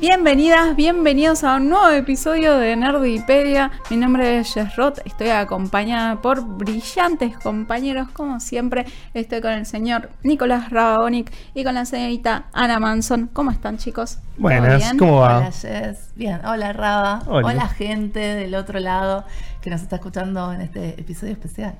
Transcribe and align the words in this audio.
Bienvenidas, 0.00 0.76
bienvenidos 0.76 1.42
a 1.42 1.56
un 1.56 1.70
nuevo 1.70 1.90
episodio 1.90 2.56
de 2.56 2.76
Nerdipedia. 2.76 3.72
Mi 3.90 3.96
nombre 3.96 4.38
es 4.38 4.54
Jess 4.54 4.76
Roth, 4.76 5.00
estoy 5.04 5.30
acompañada 5.30 6.22
por 6.22 6.40
brillantes 6.40 7.36
compañeros, 7.36 8.08
como 8.12 8.38
siempre. 8.38 8.86
Estoy 9.12 9.40
con 9.40 9.50
el 9.50 9.66
señor 9.66 10.10
Nicolás 10.22 10.70
Rabonic 10.70 11.32
y 11.52 11.64
con 11.64 11.74
la 11.74 11.84
señorita 11.84 12.44
Ana 12.52 12.78
Manson. 12.78 13.28
¿Cómo 13.32 13.50
están, 13.50 13.76
chicos? 13.78 14.20
Buenas, 14.36 14.92
¿cómo 14.96 15.16
va? 15.16 15.38
Hola, 15.38 15.50
Jess. 15.50 16.12
Bien, 16.14 16.46
hola, 16.46 16.72
Raba. 16.72 17.22
Hola. 17.26 17.48
Hola, 17.48 17.68
gente 17.68 18.20
del 18.20 18.54
otro 18.54 18.78
lado 18.78 19.24
que 19.62 19.68
nos 19.68 19.82
está 19.82 19.96
escuchando 19.96 20.52
en 20.52 20.60
este 20.60 20.90
episodio 20.90 21.32
especial. 21.32 21.74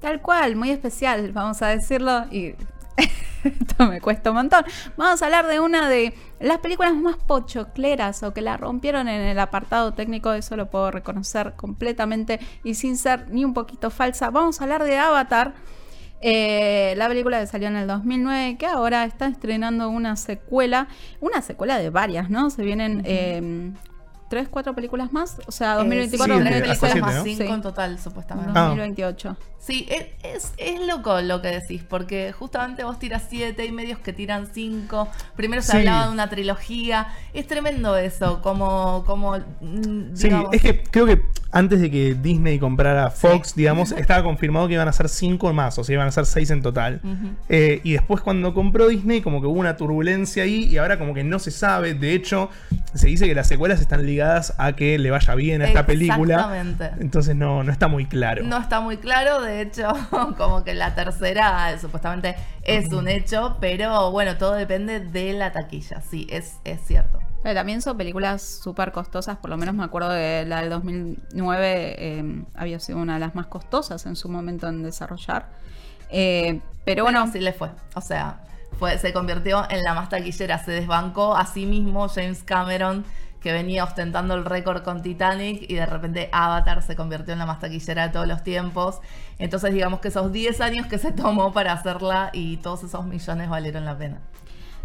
Tal 0.00 0.20
cual, 0.20 0.56
muy 0.56 0.70
especial, 0.70 1.30
vamos 1.30 1.62
a 1.62 1.68
decirlo. 1.68 2.24
Y 2.32 2.56
esto 3.60 3.86
me 3.86 4.00
cuesta 4.00 4.30
un 4.30 4.36
montón. 4.36 4.64
Vamos 4.96 5.22
a 5.22 5.24
hablar 5.26 5.46
de 5.46 5.60
una 5.60 5.88
de 5.88 6.14
las 6.40 6.58
películas 6.58 6.94
más 6.94 7.16
pochocleras 7.16 8.22
o 8.22 8.32
que 8.34 8.40
la 8.40 8.56
rompieron 8.56 9.08
en 9.08 9.20
el 9.20 9.38
apartado 9.38 9.92
técnico. 9.92 10.32
Eso 10.32 10.56
lo 10.56 10.70
puedo 10.70 10.90
reconocer 10.90 11.54
completamente 11.56 12.40
y 12.64 12.74
sin 12.74 12.96
ser 12.96 13.28
ni 13.30 13.44
un 13.44 13.54
poquito 13.54 13.90
falsa. 13.90 14.30
Vamos 14.30 14.60
a 14.60 14.64
hablar 14.64 14.84
de 14.84 14.98
Avatar. 14.98 15.54
eh, 16.26 16.94
la 16.96 17.06
película 17.08 17.38
que 17.40 17.46
salió 17.46 17.68
en 17.68 17.76
el 17.76 17.86
2009, 17.86 18.56
que 18.56 18.66
ahora 18.66 19.04
está 19.04 19.26
estrenando 19.26 19.90
una 19.90 20.16
secuela, 20.16 20.88
una 21.20 21.42
secuela 21.42 21.78
de 21.78 21.90
varias, 21.90 22.30
¿no? 22.30 22.48
Se 22.48 22.62
vienen 22.62 23.02
eh, 23.04 23.72
tres, 24.30 24.48
cuatro 24.48 24.74
películas 24.74 25.12
más, 25.12 25.36
o 25.46 25.52
sea, 25.52 25.74
2024, 25.74 26.36
sí, 26.38 26.42
tres 26.44 26.70
hasta 26.70 26.86
2026, 26.86 26.90
siete, 26.90 26.94
películas 26.94 27.02
más 27.02 27.14
¿no? 27.16 27.24
cinco 27.24 27.42
Sí. 27.44 27.48
en 27.52 27.62
total, 27.62 27.98
supuestamente. 27.98 28.52
Ah. 28.54 28.68
2028. 28.68 29.36
Sí, 29.66 29.86
es, 29.88 30.06
es, 30.22 30.52
es 30.58 30.86
loco 30.86 31.22
lo 31.22 31.40
que 31.40 31.48
decís, 31.48 31.82
porque 31.88 32.32
justamente 32.32 32.84
vos 32.84 32.98
tiras 32.98 33.22
siete 33.30 33.64
y 33.64 33.72
medios 33.72 33.98
que 33.98 34.12
tiran 34.12 34.46
cinco. 34.52 35.08
Primero 35.36 35.62
se 35.62 35.72
Sí. 35.72 35.78
hablaba 35.78 36.06
de 36.06 36.12
una 36.12 36.28
trilogía. 36.28 37.08
Es 37.32 37.46
tremendo 37.46 37.96
eso, 37.96 38.42
como, 38.42 39.04
como 39.06 39.38
mm, 39.38 40.14
Sí, 40.14 40.28
es 40.52 40.60
que 40.60 40.82
creo 40.84 41.06
que 41.06 41.22
antes 41.50 41.80
de 41.80 41.90
que 41.90 42.14
Disney 42.14 42.58
comprara 42.58 43.10
Fox, 43.10 43.54
digamos, 43.54 43.92
estaba 43.96 44.22
confirmado 44.22 44.68
que 44.68 44.74
iban 44.74 44.88
a 44.88 44.92
ser 44.92 45.08
cinco 45.08 45.50
más, 45.54 45.78
o 45.78 45.84
sea, 45.84 45.94
iban 45.94 46.08
a 46.08 46.10
ser 46.12 46.26
seis 46.26 46.50
en 46.50 46.60
total. 46.60 47.00
Eh, 47.48 47.80
y 47.84 47.92
después 47.92 48.20
cuando 48.20 48.52
compró 48.52 48.88
Disney, 48.88 49.22
como 49.22 49.40
que 49.40 49.46
hubo 49.46 49.60
una 49.60 49.76
turbulencia 49.78 50.42
ahí 50.42 50.64
y 50.64 50.76
ahora 50.76 50.98
como 50.98 51.14
que 51.14 51.24
no 51.24 51.38
se 51.38 51.50
sabe. 51.50 51.94
De 51.94 52.12
hecho, 52.12 52.50
se 52.92 53.06
dice 53.06 53.26
que 53.26 53.34
las 53.34 53.46
secuelas 53.48 53.80
están 53.80 54.04
ligadas 54.04 54.52
a 54.58 54.74
que 54.74 54.98
le 54.98 55.10
vaya 55.10 55.34
bien 55.36 55.62
a 55.62 55.66
esta 55.68 55.86
película. 55.86 56.34
Exactamente. 56.34 56.90
Entonces 57.00 57.34
no, 57.34 57.62
no 57.62 57.72
está 57.72 57.88
muy 57.88 58.04
claro. 58.04 58.42
No 58.44 58.58
está 58.58 58.80
muy 58.80 58.98
claro, 58.98 59.40
de 59.40 59.53
hecho, 59.60 59.92
como 60.36 60.64
que 60.64 60.74
la 60.74 60.94
tercera 60.94 61.78
supuestamente 61.78 62.36
es 62.62 62.92
un 62.92 63.08
hecho, 63.08 63.56
pero 63.60 64.10
bueno, 64.10 64.36
todo 64.36 64.54
depende 64.54 65.00
de 65.00 65.32
la 65.32 65.52
taquilla, 65.52 66.00
sí, 66.00 66.26
es, 66.30 66.58
es 66.64 66.80
cierto. 66.82 67.20
Pero 67.42 67.54
también 67.54 67.82
son 67.82 67.98
películas 67.98 68.42
súper 68.42 68.90
costosas, 68.90 69.36
por 69.36 69.50
lo 69.50 69.58
menos 69.58 69.74
me 69.74 69.84
acuerdo 69.84 70.08
de 70.08 70.46
la 70.46 70.62
del 70.62 70.70
2009, 70.70 71.94
eh, 71.98 72.44
había 72.54 72.80
sido 72.80 72.98
una 72.98 73.14
de 73.14 73.20
las 73.20 73.34
más 73.34 73.46
costosas 73.46 74.06
en 74.06 74.16
su 74.16 74.28
momento 74.28 74.66
en 74.66 74.82
desarrollar. 74.82 75.50
Eh, 76.08 76.60
pero 76.84 77.04
bueno, 77.04 77.30
sí 77.30 77.40
le 77.40 77.52
fue, 77.52 77.70
o 77.94 78.00
sea, 78.00 78.44
fue, 78.78 78.98
se 78.98 79.12
convirtió 79.12 79.68
en 79.70 79.82
la 79.82 79.94
más 79.94 80.08
taquillera, 80.08 80.58
se 80.58 80.72
desbancó 80.72 81.36
a 81.36 81.46
sí 81.46 81.66
mismo 81.66 82.08
James 82.08 82.42
Cameron, 82.42 83.04
que 83.44 83.52
venía 83.52 83.84
ostentando 83.84 84.32
el 84.32 84.46
récord 84.46 84.82
con 84.82 85.02
Titanic, 85.02 85.66
y 85.68 85.74
de 85.74 85.84
repente 85.84 86.30
Avatar 86.32 86.82
se 86.82 86.96
convirtió 86.96 87.34
en 87.34 87.40
la 87.40 87.44
más 87.44 87.60
taquillera 87.60 88.06
de 88.06 88.12
todos 88.14 88.26
los 88.26 88.42
tiempos. 88.42 89.00
Entonces 89.38 89.74
digamos 89.74 90.00
que 90.00 90.08
esos 90.08 90.32
10 90.32 90.62
años 90.62 90.86
que 90.86 90.96
se 90.96 91.12
tomó 91.12 91.52
para 91.52 91.74
hacerla 91.74 92.30
y 92.32 92.56
todos 92.56 92.84
esos 92.84 93.04
millones 93.04 93.50
valieron 93.50 93.84
la 93.84 93.98
pena. 93.98 94.18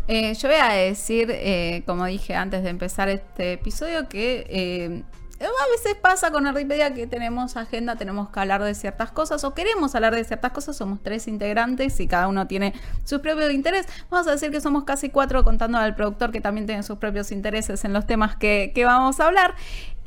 eh, 0.10 0.34
yo 0.34 0.50
voy 0.50 0.58
a 0.58 0.74
decir, 0.74 1.30
eh, 1.32 1.84
como 1.86 2.04
dije 2.06 2.36
antes 2.36 2.62
de 2.64 2.70
empezar 2.70 3.08
este 3.08 3.54
episodio, 3.54 4.10
que 4.10 4.46
eh, 4.50 5.04
a 5.48 5.70
veces 5.72 5.96
pasa 6.02 6.32
con 6.32 6.46
Wikipedia 6.46 6.94
que 6.94 7.08
tenemos 7.08 7.56
agenda, 7.56 7.96
tenemos 7.96 8.30
que 8.30 8.40
hablar 8.40 8.62
de 8.64 8.76
ciertas 8.76 9.12
cosas 9.12 9.44
o 9.44 9.54
queremos 9.54 9.96
hablar 9.96 10.14
de 10.14 10.24
ciertas 10.24 10.52
cosas. 10.52 10.76
Somos 10.76 11.00
tres 11.02 11.28
integrantes 11.28 12.00
y 12.00 12.08
cada 12.08 12.28
uno 12.28 12.48
tiene 12.48 12.74
sus 13.06 13.20
propios 13.20 13.52
intereses. 13.52 13.92
Vamos 14.10 14.28
a 14.28 14.32
decir 14.32 14.52
que 14.52 14.60
somos 14.62 14.84
casi 14.84 15.10
cuatro 15.10 15.44
contando 15.44 15.78
al 15.78 15.96
productor 15.96 16.32
que 16.32 16.42
también 16.42 16.68
tiene 16.68 16.84
sus 16.84 16.98
propios 16.98 17.32
intereses 17.32 17.86
en 17.86 17.94
los 17.94 18.06
temas 18.06 18.36
que, 18.36 18.72
que 18.76 18.86
vamos 18.86 19.20
a 19.20 19.28
hablar. 19.28 19.56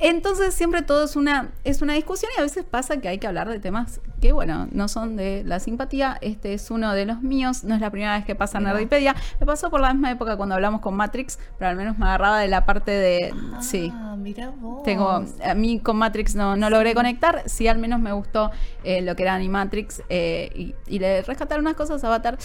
Entonces 0.05 0.53
siempre 0.53 0.83
todo 0.83 1.05
es 1.05 1.15
una, 1.15 1.53
es 1.63 1.81
una 1.81 1.95
discusión 1.95 2.33
y 2.37 2.41
a 2.41 2.43
veces 2.43 2.65
pasa 2.65 2.97
que 2.97 3.07
hay 3.07 3.19
que 3.19 3.29
hablar 3.29 3.49
de 3.49 3.61
temas 3.61 4.01
que, 4.21 4.33
bueno, 4.33 4.67
no 4.73 4.89
son 4.89 5.15
de 5.15 5.45
la 5.45 5.61
simpatía. 5.61 6.19
Este 6.21 6.55
es 6.55 6.73
uno 6.73 6.93
de 6.93 7.07
los 7.07 7.23
míos, 7.23 7.63
no 7.63 7.77
es 7.77 7.81
la 7.81 7.91
primera 7.91 8.17
vez 8.17 8.25
que 8.25 8.35
pasa 8.35 8.59
en. 8.59 8.65
Nerdipedia. 8.65 9.15
Me 9.39 9.47
pasó 9.47 9.71
por 9.71 9.81
la 9.81 9.93
misma 9.93 10.11
época 10.11 10.37
cuando 10.37 10.57
hablamos 10.57 10.81
con 10.81 10.95
Matrix, 10.95 11.39
pero 11.57 11.71
al 11.71 11.77
menos 11.77 11.99
me 11.99 12.07
agarraba 12.07 12.41
de 12.41 12.49
la 12.49 12.67
parte 12.67 12.91
de... 12.91 13.33
sí. 13.61 13.93
Ah, 13.95 14.17
mira 14.19 14.51
vos. 14.51 14.83
Tengo, 14.83 15.09
a 15.09 15.55
mí 15.55 15.79
con 15.79 15.97
Matrix 15.97 16.35
no, 16.35 16.57
no 16.57 16.69
logré 16.69 16.95
conectar, 16.95 17.43
sí 17.47 17.69
al 17.69 17.79
menos 17.79 18.01
me 18.01 18.13
gustó 18.13 18.51
eh, 18.83 19.03
lo 19.03 19.15
que 19.15 19.23
era 19.23 19.35
Animatrix 19.35 20.03
eh, 20.09 20.51
y, 20.55 20.75
y 20.87 20.99
le 20.99 21.23
rescatar 21.23 21.61
unas 21.61 21.75
cosas 21.75 22.03
a 22.03 22.09
Avatar 22.09 22.39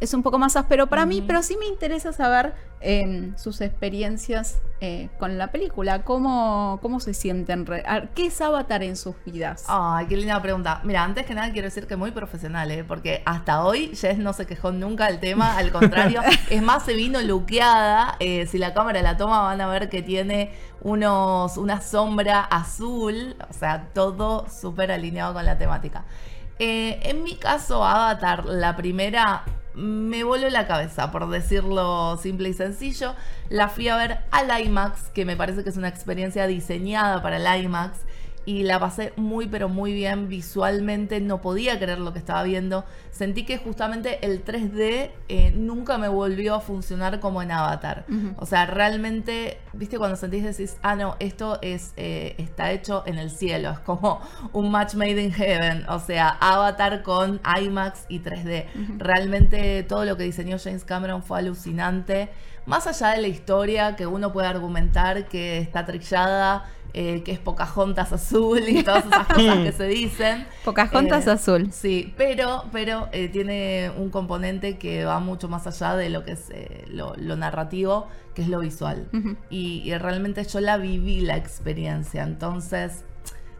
es 0.00 0.14
un 0.14 0.22
poco 0.22 0.38
más 0.38 0.56
áspero 0.56 0.86
para 0.86 1.06
mí, 1.06 1.22
pero 1.26 1.42
sí 1.42 1.56
me 1.58 1.66
interesa 1.66 2.12
saber 2.12 2.54
eh, 2.80 3.32
sus 3.36 3.60
experiencias 3.60 4.60
eh, 4.80 5.08
con 5.18 5.38
la 5.38 5.50
película, 5.50 6.04
cómo, 6.04 6.78
cómo 6.80 7.00
se 7.00 7.12
sienten, 7.12 7.66
qué 8.14 8.26
es 8.26 8.40
Avatar 8.40 8.84
en 8.84 8.96
sus 8.96 9.16
vidas. 9.26 9.64
Ay, 9.66 10.06
qué 10.06 10.16
linda 10.16 10.40
pregunta. 10.40 10.80
Mira, 10.84 11.02
antes 11.02 11.26
que 11.26 11.34
nada 11.34 11.50
quiero 11.50 11.66
decir 11.66 11.88
que 11.88 11.96
muy 11.96 12.12
profesional, 12.12 12.70
¿eh? 12.70 12.84
porque 12.84 13.22
hasta 13.26 13.64
hoy 13.64 13.96
Jess 13.96 14.18
no 14.18 14.32
se 14.32 14.46
quejó 14.46 14.70
nunca 14.70 15.06
del 15.06 15.18
tema, 15.18 15.56
al 15.56 15.72
contrario, 15.72 16.22
es 16.48 16.62
más, 16.62 16.84
se 16.84 16.94
vino 16.94 17.20
luqueada. 17.20 18.14
eh, 18.20 18.46
si 18.46 18.58
la 18.58 18.72
cámara 18.72 19.02
la 19.02 19.16
toma, 19.16 19.40
van 19.42 19.60
a 19.60 19.66
ver 19.66 19.88
que 19.88 20.00
tiene 20.00 20.52
unos, 20.80 21.56
una 21.56 21.80
sombra 21.80 22.42
azul, 22.42 23.34
o 23.50 23.52
sea, 23.52 23.88
todo 23.92 24.46
súper 24.48 24.92
alineado 24.92 25.34
con 25.34 25.44
la 25.44 25.58
temática. 25.58 26.04
En 26.60 27.22
mi 27.22 27.36
caso, 27.36 27.84
Avatar, 27.84 28.44
la 28.44 28.74
primera, 28.76 29.44
me 29.78 30.24
voló 30.24 30.50
la 30.50 30.66
cabeza, 30.66 31.10
por 31.10 31.28
decirlo 31.30 32.18
simple 32.18 32.48
y 32.48 32.54
sencillo. 32.54 33.14
La 33.48 33.68
fui 33.68 33.88
a 33.88 33.96
ver 33.96 34.18
al 34.30 34.60
IMAX, 34.64 35.10
que 35.10 35.24
me 35.24 35.36
parece 35.36 35.62
que 35.62 35.70
es 35.70 35.76
una 35.76 35.88
experiencia 35.88 36.46
diseñada 36.46 37.22
para 37.22 37.36
el 37.36 37.64
IMAX. 37.64 37.98
Y 38.48 38.62
la 38.62 38.80
pasé 38.80 39.12
muy, 39.16 39.46
pero 39.46 39.68
muy 39.68 39.92
bien 39.92 40.26
visualmente. 40.26 41.20
No 41.20 41.42
podía 41.42 41.78
creer 41.78 41.98
lo 41.98 42.14
que 42.14 42.18
estaba 42.18 42.42
viendo. 42.44 42.86
Sentí 43.10 43.44
que 43.44 43.58
justamente 43.58 44.24
el 44.24 44.42
3D 44.42 45.10
eh, 45.28 45.52
nunca 45.54 45.98
me 45.98 46.08
volvió 46.08 46.54
a 46.54 46.60
funcionar 46.60 47.20
como 47.20 47.42
en 47.42 47.50
Avatar. 47.50 48.06
O 48.38 48.46
sea, 48.46 48.64
realmente, 48.64 49.58
viste, 49.74 49.98
cuando 49.98 50.16
sentís 50.16 50.44
decís, 50.44 50.78
ah, 50.80 50.96
no, 50.96 51.16
esto 51.20 51.58
es, 51.60 51.92
eh, 51.98 52.36
está 52.38 52.72
hecho 52.72 53.02
en 53.04 53.18
el 53.18 53.30
cielo. 53.30 53.68
Es 53.68 53.80
como 53.80 54.22
un 54.54 54.70
match 54.70 54.94
made 54.94 55.22
in 55.22 55.30
heaven. 55.30 55.84
O 55.90 55.98
sea, 55.98 56.30
Avatar 56.40 57.02
con 57.02 57.42
IMAX 57.60 58.06
y 58.08 58.20
3D. 58.20 58.64
Realmente 58.96 59.82
todo 59.82 60.06
lo 60.06 60.16
que 60.16 60.22
diseñó 60.22 60.56
James 60.58 60.86
Cameron 60.86 61.22
fue 61.22 61.40
alucinante. 61.40 62.30
Más 62.68 62.86
allá 62.86 63.14
de 63.14 63.22
la 63.22 63.28
historia 63.28 63.96
que 63.96 64.06
uno 64.06 64.30
puede 64.30 64.46
argumentar 64.46 65.26
que 65.26 65.56
está 65.56 65.86
trillada, 65.86 66.66
eh, 66.94 67.22
que 67.22 67.32
es 67.32 67.38
Pocahontas 67.38 68.12
azul 68.12 68.60
y 68.68 68.82
todas 68.82 69.06
esas 69.06 69.26
cosas 69.34 69.58
que 69.58 69.72
se 69.72 69.86
dicen. 69.86 70.46
Pocahontas 70.64 71.26
Eh, 71.26 71.30
azul. 71.30 71.72
Sí, 71.72 72.14
pero, 72.16 72.64
pero 72.72 73.08
eh, 73.12 73.28
tiene 73.28 73.90
un 73.96 74.10
componente 74.10 74.78
que 74.78 75.04
va 75.04 75.20
mucho 75.20 75.48
más 75.48 75.66
allá 75.66 75.96
de 75.96 76.10
lo 76.10 76.24
que 76.24 76.32
es 76.32 76.50
eh, 76.50 76.84
lo, 76.88 77.14
lo 77.16 77.36
narrativo, 77.36 78.08
que 78.34 78.42
es 78.42 78.48
lo 78.48 78.60
visual. 78.60 79.08
Y 79.50 79.92
realmente 79.94 80.44
yo 80.44 80.60
la 80.60 80.76
viví 80.76 81.20
la 81.20 81.36
experiencia. 81.36 82.22
Entonces, 82.22 83.04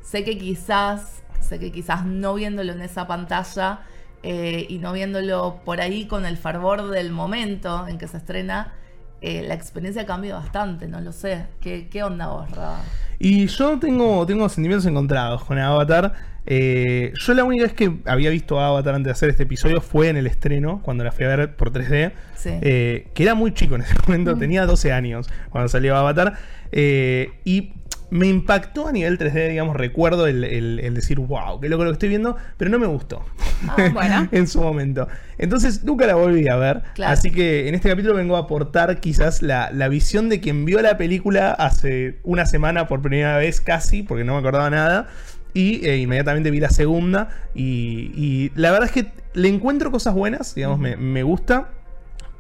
sé 0.02 0.24
que 0.24 0.38
quizás, 0.38 1.22
sé 1.40 1.58
que 1.58 1.70
quizás 1.70 2.04
no 2.06 2.34
viéndolo 2.34 2.72
en 2.72 2.80
esa 2.80 3.06
pantalla 3.06 3.80
eh, 4.22 4.66
y 4.68 4.78
no 4.78 4.92
viéndolo 4.92 5.60
por 5.64 5.80
ahí 5.80 6.06
con 6.06 6.26
el 6.26 6.36
fervor 6.36 6.90
del 6.90 7.12
momento 7.12 7.86
en 7.86 7.98
que 7.98 8.08
se 8.08 8.16
estrena, 8.16 8.72
eh, 9.20 9.42
la 9.42 9.54
experiencia 9.54 10.06
cambia 10.06 10.34
bastante, 10.34 10.86
no 10.86 11.00
lo 11.00 11.12
sé. 11.12 11.46
¿Qué, 11.60 11.88
qué 11.90 12.02
onda 12.02 12.28
vos, 12.28 12.50
Raba? 12.50 12.80
Y 13.18 13.46
yo 13.46 13.78
tengo, 13.78 14.24
tengo 14.26 14.48
sentimientos 14.48 14.86
encontrados 14.86 15.44
con 15.44 15.58
Avatar. 15.58 16.14
Eh, 16.46 17.12
yo 17.14 17.34
la 17.34 17.44
única 17.44 17.64
vez 17.64 17.72
que 17.74 17.98
había 18.06 18.30
visto 18.30 18.60
Avatar 18.60 18.94
antes 18.94 19.06
de 19.06 19.10
hacer 19.10 19.28
este 19.28 19.42
episodio 19.42 19.80
fue 19.80 20.08
en 20.08 20.16
el 20.16 20.26
estreno, 20.26 20.80
cuando 20.82 21.04
la 21.04 21.12
fui 21.12 21.24
a 21.24 21.28
ver 21.28 21.56
por 21.56 21.72
3D. 21.72 22.12
Sí. 22.36 22.50
Eh, 22.62 23.08
que 23.12 23.22
era 23.24 23.34
muy 23.34 23.52
chico 23.52 23.74
en 23.74 23.82
ese 23.82 23.94
momento, 24.06 24.36
tenía 24.36 24.66
12 24.66 24.92
años 24.92 25.28
cuando 25.50 25.68
salió 25.68 25.96
Avatar. 25.96 26.38
Y 26.72 27.72
me 28.10 28.26
impactó 28.26 28.88
a 28.88 28.92
nivel 28.92 29.18
3D, 29.18 29.48
digamos, 29.50 29.76
recuerdo 29.76 30.26
el, 30.26 30.44
el- 30.44 30.80
el 30.80 30.94
decir, 30.94 31.18
wow, 31.18 31.60
qué 31.60 31.68
loco 31.68 31.84
lo 31.84 31.90
que 31.90 31.94
estoy 31.94 32.08
viendo, 32.08 32.36
pero 32.56 32.70
no 32.70 32.78
me 32.78 32.86
gustó. 32.86 33.24
Ah, 33.68 33.90
bueno. 33.92 34.28
en 34.32 34.46
su 34.46 34.60
momento. 34.60 35.08
Entonces 35.36 35.84
nunca 35.84 36.06
la 36.06 36.14
volví 36.14 36.48
a 36.48 36.56
ver. 36.56 36.82
Claro. 36.94 37.12
Así 37.12 37.30
que 37.30 37.68
en 37.68 37.74
este 37.74 37.88
capítulo 37.88 38.14
vengo 38.14 38.36
a 38.36 38.40
aportar 38.40 39.00
quizás 39.00 39.42
la, 39.42 39.70
la 39.72 39.88
visión 39.88 40.28
de 40.28 40.40
quien 40.40 40.64
vio 40.64 40.80
la 40.80 40.96
película 40.96 41.52
hace 41.52 42.18
una 42.22 42.46
semana 42.46 42.88
por 42.88 43.02
primera 43.02 43.36
vez 43.36 43.60
casi, 43.60 44.02
porque 44.02 44.24
no 44.24 44.32
me 44.34 44.38
acordaba 44.40 44.70
nada. 44.70 45.08
Y 45.54 45.84
eh, 45.86 45.96
inmediatamente 45.98 46.50
vi 46.50 46.60
la 46.60 46.70
segunda. 46.70 47.28
Y, 47.54 48.12
y 48.14 48.52
la 48.54 48.70
verdad 48.70 48.86
es 48.88 48.92
que 48.92 49.12
le 49.34 49.48
encuentro 49.48 49.90
cosas 49.90 50.14
buenas, 50.14 50.54
digamos, 50.54 50.78
me, 50.78 50.96
me 50.96 51.22
gusta. 51.22 51.70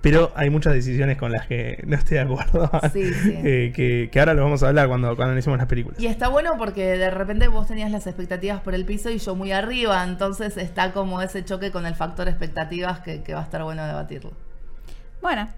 Pero 0.00 0.30
hay 0.36 0.48
muchas 0.48 0.74
decisiones 0.74 1.16
con 1.18 1.32
las 1.32 1.46
que 1.48 1.82
no 1.86 1.96
estoy 1.96 2.18
de 2.18 2.22
acuerdo. 2.22 2.70
Sí, 2.92 3.12
sí. 3.12 3.34
Eh, 3.48 3.72
que, 3.74 4.08
que 4.12 4.20
ahora 4.20 4.34
lo 4.34 4.42
vamos 4.42 4.62
a 4.62 4.68
hablar 4.68 4.88
cuando, 4.88 5.08
cuando 5.08 5.30
analicemos 5.30 5.58
las 5.58 5.68
películas. 5.68 6.00
Y 6.00 6.06
está 6.06 6.28
bueno 6.28 6.56
porque 6.58 6.96
de 6.96 7.10
repente 7.10 7.48
vos 7.48 7.66
tenías 7.66 7.90
las 7.90 8.06
expectativas 8.06 8.60
por 8.60 8.74
el 8.74 8.84
piso 8.84 9.10
y 9.10 9.18
yo 9.18 9.34
muy 9.34 9.52
arriba, 9.52 10.04
entonces 10.04 10.56
está 10.56 10.92
como 10.92 11.22
ese 11.22 11.44
choque 11.44 11.70
con 11.70 11.86
el 11.86 11.94
factor 11.94 12.28
expectativas 12.28 13.00
que, 13.00 13.22
que 13.22 13.34
va 13.34 13.40
a 13.40 13.44
estar 13.44 13.62
bueno 13.62 13.86
debatirlo. 13.86 14.32
Bueno, 15.20 15.48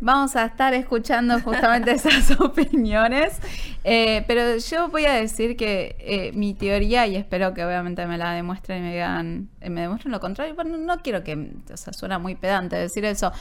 vamos 0.00 0.34
a 0.34 0.46
estar 0.46 0.72
escuchando 0.74 1.38
justamente 1.40 1.90
esas 1.92 2.30
opiniones. 2.40 3.38
Eh, 3.82 4.24
pero 4.26 4.58
yo 4.58 4.88
voy 4.88 5.06
a 5.06 5.14
decir 5.14 5.56
que 5.56 5.96
eh, 6.00 6.32
mi 6.34 6.52
teoría, 6.54 7.06
y 7.06 7.16
espero 7.16 7.54
que 7.54 7.64
obviamente 7.64 8.06
me 8.06 8.18
la 8.18 8.32
demuestren 8.32 8.78
y 8.78 8.82
me 8.82 8.92
digan, 8.92 9.48
eh, 9.60 9.70
me 9.70 9.82
demuestren 9.82 10.12
lo 10.12 10.20
contrario. 10.20 10.54
Bueno, 10.54 10.76
no 10.76 10.98
quiero 10.98 11.22
que, 11.22 11.34
o 11.72 11.76
sea, 11.76 11.92
suena 11.92 12.18
muy 12.18 12.34
pedante 12.34 12.76
decir 12.76 13.04
eso, 13.04 13.32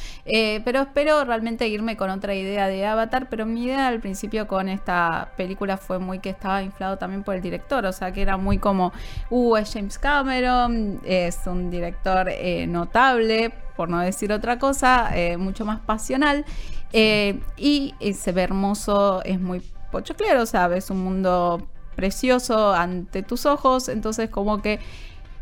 pero 0.64 0.82
espero 0.82 1.24
realmente 1.26 1.68
irme 1.68 1.98
con 1.98 2.10
otra 2.10 2.36
idea 2.36 2.68
de 2.68 2.86
Avatar. 2.86 3.28
Pero 3.30 3.46
mi 3.46 3.66
idea 3.66 3.88
al 3.88 4.00
principio 4.00 4.48
con 4.48 4.70
esta 4.70 5.32
película 5.36 5.78
fue 5.78 6.00
muy 6.00 6.20
que 6.20 6.30
estaba 6.30 6.62
inflado 6.64 6.98
también 6.98 7.24
por 7.24 7.36
el 7.36 7.42
director, 7.42 7.86
o 7.86 7.92
sea, 7.92 8.12
que 8.12 8.22
era 8.22 8.38
muy 8.38 8.58
como, 8.60 8.94
uh, 9.30 9.58
es 9.58 9.74
James 9.74 9.98
Cameron, 10.00 11.02
es 11.04 11.40
un 11.46 11.70
director 11.70 12.30
notable, 12.68 13.52
por 13.80 13.90
no 13.90 14.00
decir 14.00 14.34
otra 14.34 14.60
cosa, 14.60 15.10
eh, 15.16 15.38
mucho 15.38 15.64
más 15.64 15.80
pasional. 15.80 16.44
eh, 16.92 17.40
y 17.56 17.94
se 18.14 18.34
ve 18.34 18.42
hermoso, 18.42 19.24
es 19.24 19.40
muy 19.40 19.62
pochoclero, 19.90 20.42
o 20.42 20.46
sea, 20.46 20.68
ves 20.68 20.90
un 20.90 21.02
mundo 21.02 21.66
precioso 21.96 22.74
ante 22.74 23.24
tus 23.24 23.46
ojos, 23.46 23.88
entonces 23.88 24.30
como 24.30 24.62
que 24.62 24.82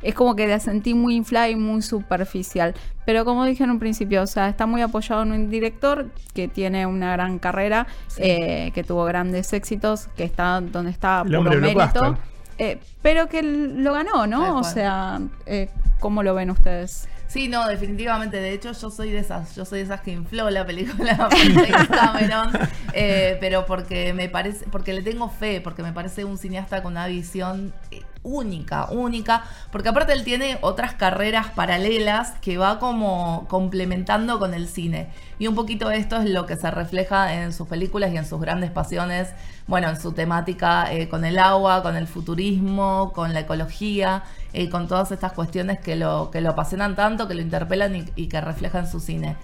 es 0.03 0.13
como 0.13 0.35
que 0.35 0.45
la 0.45 0.59
sentí 0.59 0.93
muy 0.93 1.15
inflada 1.15 1.49
y 1.49 1.55
muy 1.55 1.81
superficial. 1.81 2.75
Pero 3.07 3.25
como 3.25 3.43
dije 3.43 3.63
en 3.63 3.71
un 3.71 3.79
principio, 3.79 4.21
o 4.21 4.27
sea, 4.27 4.49
está 4.49 4.67
muy 4.67 4.83
apoyado 4.83 5.23
en 5.23 5.31
un 5.31 5.49
director 5.49 6.11
que 6.35 6.47
tiene 6.47 6.85
una 6.85 7.13
gran 7.13 7.39
carrera, 7.39 7.87
eh, 8.17 8.69
que 8.75 8.83
tuvo 8.83 9.03
grandes 9.05 9.51
éxitos, 9.51 10.09
que 10.15 10.25
está 10.25 10.61
donde 10.61 10.91
está 10.91 11.23
El 11.25 11.37
puro 11.37 11.59
mérito. 11.59 12.15
eh, 12.59 12.79
pero 13.01 13.29
que 13.29 13.41
lo 13.41 13.93
ganó, 13.93 14.27
¿no? 14.27 14.59
O 14.59 14.63
sea, 14.63 15.21
eh, 15.47 15.69
¿cómo 15.99 16.21
lo 16.21 16.35
ven 16.35 16.51
ustedes? 16.51 17.09
Sí, 17.27 17.49
no, 17.49 17.67
definitivamente. 17.67 18.37
De 18.37 18.53
hecho, 18.53 18.71
yo 18.71 18.89
soy 18.89 19.11
de 19.11 19.19
esas, 19.19 19.55
yo 19.55 19.65
soy 19.65 19.79
de 19.79 19.85
esas 19.85 20.01
que 20.01 20.11
infló 20.11 20.49
la 20.49 20.65
película 20.65 21.29
Cameron, 21.89 22.51
eh, 22.93 23.37
pero 23.41 23.65
porque 23.65 24.13
me 24.13 24.29
parece, 24.29 24.65
porque 24.71 24.93
le 24.93 25.01
tengo 25.01 25.29
fe, 25.29 25.61
porque 25.61 25.83
me 25.83 25.91
parece 25.91 26.23
un 26.23 26.37
cineasta 26.37 26.81
con 26.81 26.93
una 26.93 27.07
visión 27.07 27.73
eh, 27.91 28.01
única, 28.27 28.89
única, 28.91 29.43
porque 29.71 29.89
aparte 29.89 30.13
él 30.13 30.23
tiene 30.23 30.57
otras 30.61 30.93
carreras 30.93 31.47
paralelas 31.51 32.33
que 32.41 32.57
va 32.57 32.77
como 32.77 33.47
complementando 33.47 34.37
con 34.37 34.53
el 34.53 34.67
cine. 34.67 35.07
Y 35.39 35.47
un 35.47 35.55
poquito 35.55 35.89
esto 35.91 36.17
es 36.17 36.29
lo 36.29 36.45
que 36.45 36.57
se 36.57 36.69
refleja 36.69 37.33
en 37.33 37.53
sus 37.53 37.67
películas 37.67 38.11
y 38.11 38.17
en 38.17 38.25
sus 38.25 38.41
grandes 38.41 38.71
pasiones, 38.71 39.29
bueno, 39.67 39.89
en 39.89 39.99
su 39.99 40.11
temática 40.11 40.91
eh, 40.91 41.07
con 41.07 41.23
el 41.25 41.39
agua, 41.39 41.81
con 41.83 41.95
el 41.95 42.07
futurismo, 42.07 43.13
con 43.13 43.33
la 43.33 43.41
ecología, 43.41 44.23
eh, 44.53 44.69
con 44.69 44.87
todas 44.87 45.11
estas 45.11 45.31
cuestiones 45.31 45.79
que 45.79 45.95
lo, 45.95 46.29
que 46.31 46.41
lo 46.41 46.49
apasionan 46.49 46.95
tanto, 46.95 47.27
que 47.27 47.35
lo 47.35 47.41
interpelan 47.41 47.95
y, 47.95 48.05
y 48.15 48.27
que 48.27 48.41
reflejan 48.41 48.87
su 48.89 48.99
cine. 48.99 49.37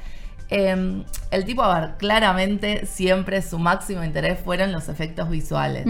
Eh, 0.54 1.04
el 1.32 1.46
tipo, 1.46 1.64
a 1.64 1.80
ver, 1.80 1.90
claramente 1.98 2.86
siempre 2.86 3.42
su 3.42 3.58
máximo 3.60 4.04
interés 4.04 4.40
fueron 4.40 4.72
los 4.72 4.88
efectos 4.88 5.30
visuales. 5.30 5.86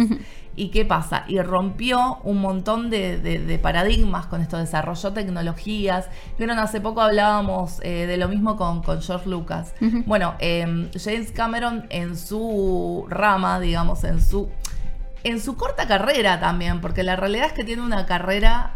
¿Y 0.56 0.70
qué 0.70 0.86
pasa? 0.86 1.24
Y 1.28 1.40
rompió 1.42 2.20
un 2.24 2.38
montón 2.40 2.92
de, 2.92 3.18
de- 3.18 3.40
de 3.40 3.58
paradigmas 3.60 4.28
con 4.28 4.40
esto, 4.40 4.58
desarrolló 4.58 5.12
tecnologías. 5.12 6.08
Vieron, 6.38 6.60
hace 6.60 6.80
poco 6.80 7.02
hablábamos 7.02 7.80
eh, 7.82 8.06
de 8.06 8.18
lo 8.18 8.28
mismo 8.30 8.56
con, 8.56 8.84
con 8.84 9.02
George 9.02 9.28
Lucas. 9.30 9.74
Bueno, 10.06 10.36
eh, 10.40 10.90
James 11.04 11.32
Cameron 11.32 11.88
en 11.90 12.16
su 12.16 13.06
rama, 13.10 13.60
digamos, 13.60 14.04
en 14.04 14.22
su, 14.22 14.48
en 15.24 15.42
su 15.42 15.56
corta 15.58 15.88
carrera 15.88 16.40
también, 16.40 16.82
porque 16.82 17.02
la 17.02 17.16
realidad 17.16 17.48
es 17.48 17.54
que 17.54 17.64
tiene 17.64 17.82
una 17.82 18.06
carrera 18.06 18.74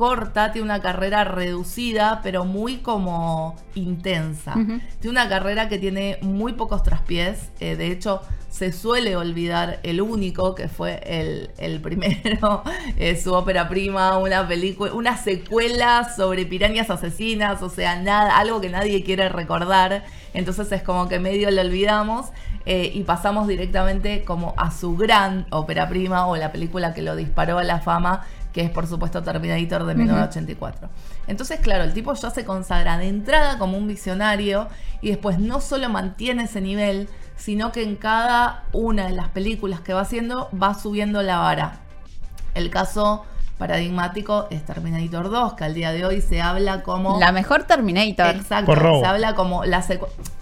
corta, 0.00 0.50
tiene 0.50 0.64
una 0.64 0.80
carrera 0.80 1.24
reducida, 1.24 2.20
pero 2.22 2.46
muy 2.46 2.78
como 2.78 3.54
intensa. 3.74 4.62
Tiene 4.98 5.10
una 5.10 5.28
carrera 5.28 5.68
que 5.68 5.78
tiene 5.78 6.16
muy 6.22 6.54
pocos 6.54 6.82
traspiés. 6.82 7.50
eh, 7.60 7.76
de 7.76 7.88
hecho, 7.92 8.22
se 8.48 8.72
suele 8.72 9.14
olvidar 9.14 9.78
el 9.82 10.00
único, 10.00 10.54
que 10.54 10.68
fue 10.68 11.00
el, 11.04 11.50
el 11.58 11.80
primero, 11.82 12.62
eh, 12.96 13.14
su 13.22 13.34
ópera 13.34 13.68
prima, 13.68 14.16
una 14.16 14.48
película, 14.48 14.94
una 14.94 15.18
secuela 15.18 16.08
sobre 16.16 16.46
pirañas 16.46 16.88
asesinas, 16.88 17.60
o 17.62 17.68
sea, 17.68 18.00
nada, 18.00 18.38
algo 18.38 18.60
que 18.62 18.70
nadie 18.70 19.04
quiere 19.04 19.28
recordar. 19.28 20.04
Entonces 20.32 20.72
es 20.72 20.82
como 20.82 21.08
que 21.08 21.18
medio 21.20 21.50
lo 21.50 21.60
olvidamos. 21.60 22.30
eh, 22.66 22.90
y 22.94 23.04
pasamos 23.04 23.48
directamente 23.48 24.24
como 24.24 24.54
a 24.58 24.70
su 24.70 24.96
gran 24.96 25.46
ópera 25.50 25.88
prima 25.88 26.26
o 26.26 26.36
la 26.36 26.52
película 26.52 26.92
que 26.94 27.02
lo 27.02 27.16
disparó 27.16 27.58
a 27.58 27.64
la 27.64 27.80
fama, 27.80 28.26
que 28.52 28.62
es 28.62 28.70
por 28.70 28.86
supuesto 28.86 29.22
Terminator 29.22 29.84
de 29.84 29.94
1984. 29.94 30.88
Entonces, 31.26 31.60
claro, 31.60 31.84
el 31.84 31.92
tipo 31.92 32.12
ya 32.14 32.30
se 32.30 32.44
consagra 32.44 32.98
de 32.98 33.08
entrada 33.08 33.58
como 33.58 33.76
un 33.78 33.86
visionario 33.86 34.68
y 35.00 35.10
después 35.10 35.38
no 35.38 35.60
solo 35.60 35.88
mantiene 35.88 36.44
ese 36.44 36.60
nivel, 36.60 37.08
sino 37.36 37.72
que 37.72 37.82
en 37.82 37.96
cada 37.96 38.64
una 38.72 39.06
de 39.06 39.12
las 39.12 39.28
películas 39.28 39.80
que 39.80 39.94
va 39.94 40.02
haciendo 40.02 40.50
va 40.60 40.74
subiendo 40.74 41.22
la 41.22 41.38
vara. 41.38 41.80
El 42.54 42.70
caso 42.70 43.24
paradigmático 43.60 44.48
es 44.50 44.64
Terminator 44.64 45.30
2, 45.30 45.52
que 45.52 45.64
al 45.64 45.74
día 45.74 45.92
de 45.92 46.06
hoy 46.06 46.22
se 46.22 46.40
habla 46.40 46.82
como... 46.82 47.20
La 47.20 47.30
mejor 47.30 47.64
Terminator. 47.64 48.34
Exacto, 48.34 48.66
Por 48.66 48.78
robo. 48.78 49.00
se 49.00 49.06
habla 49.06 49.34
como 49.34 49.64
la 49.66 49.84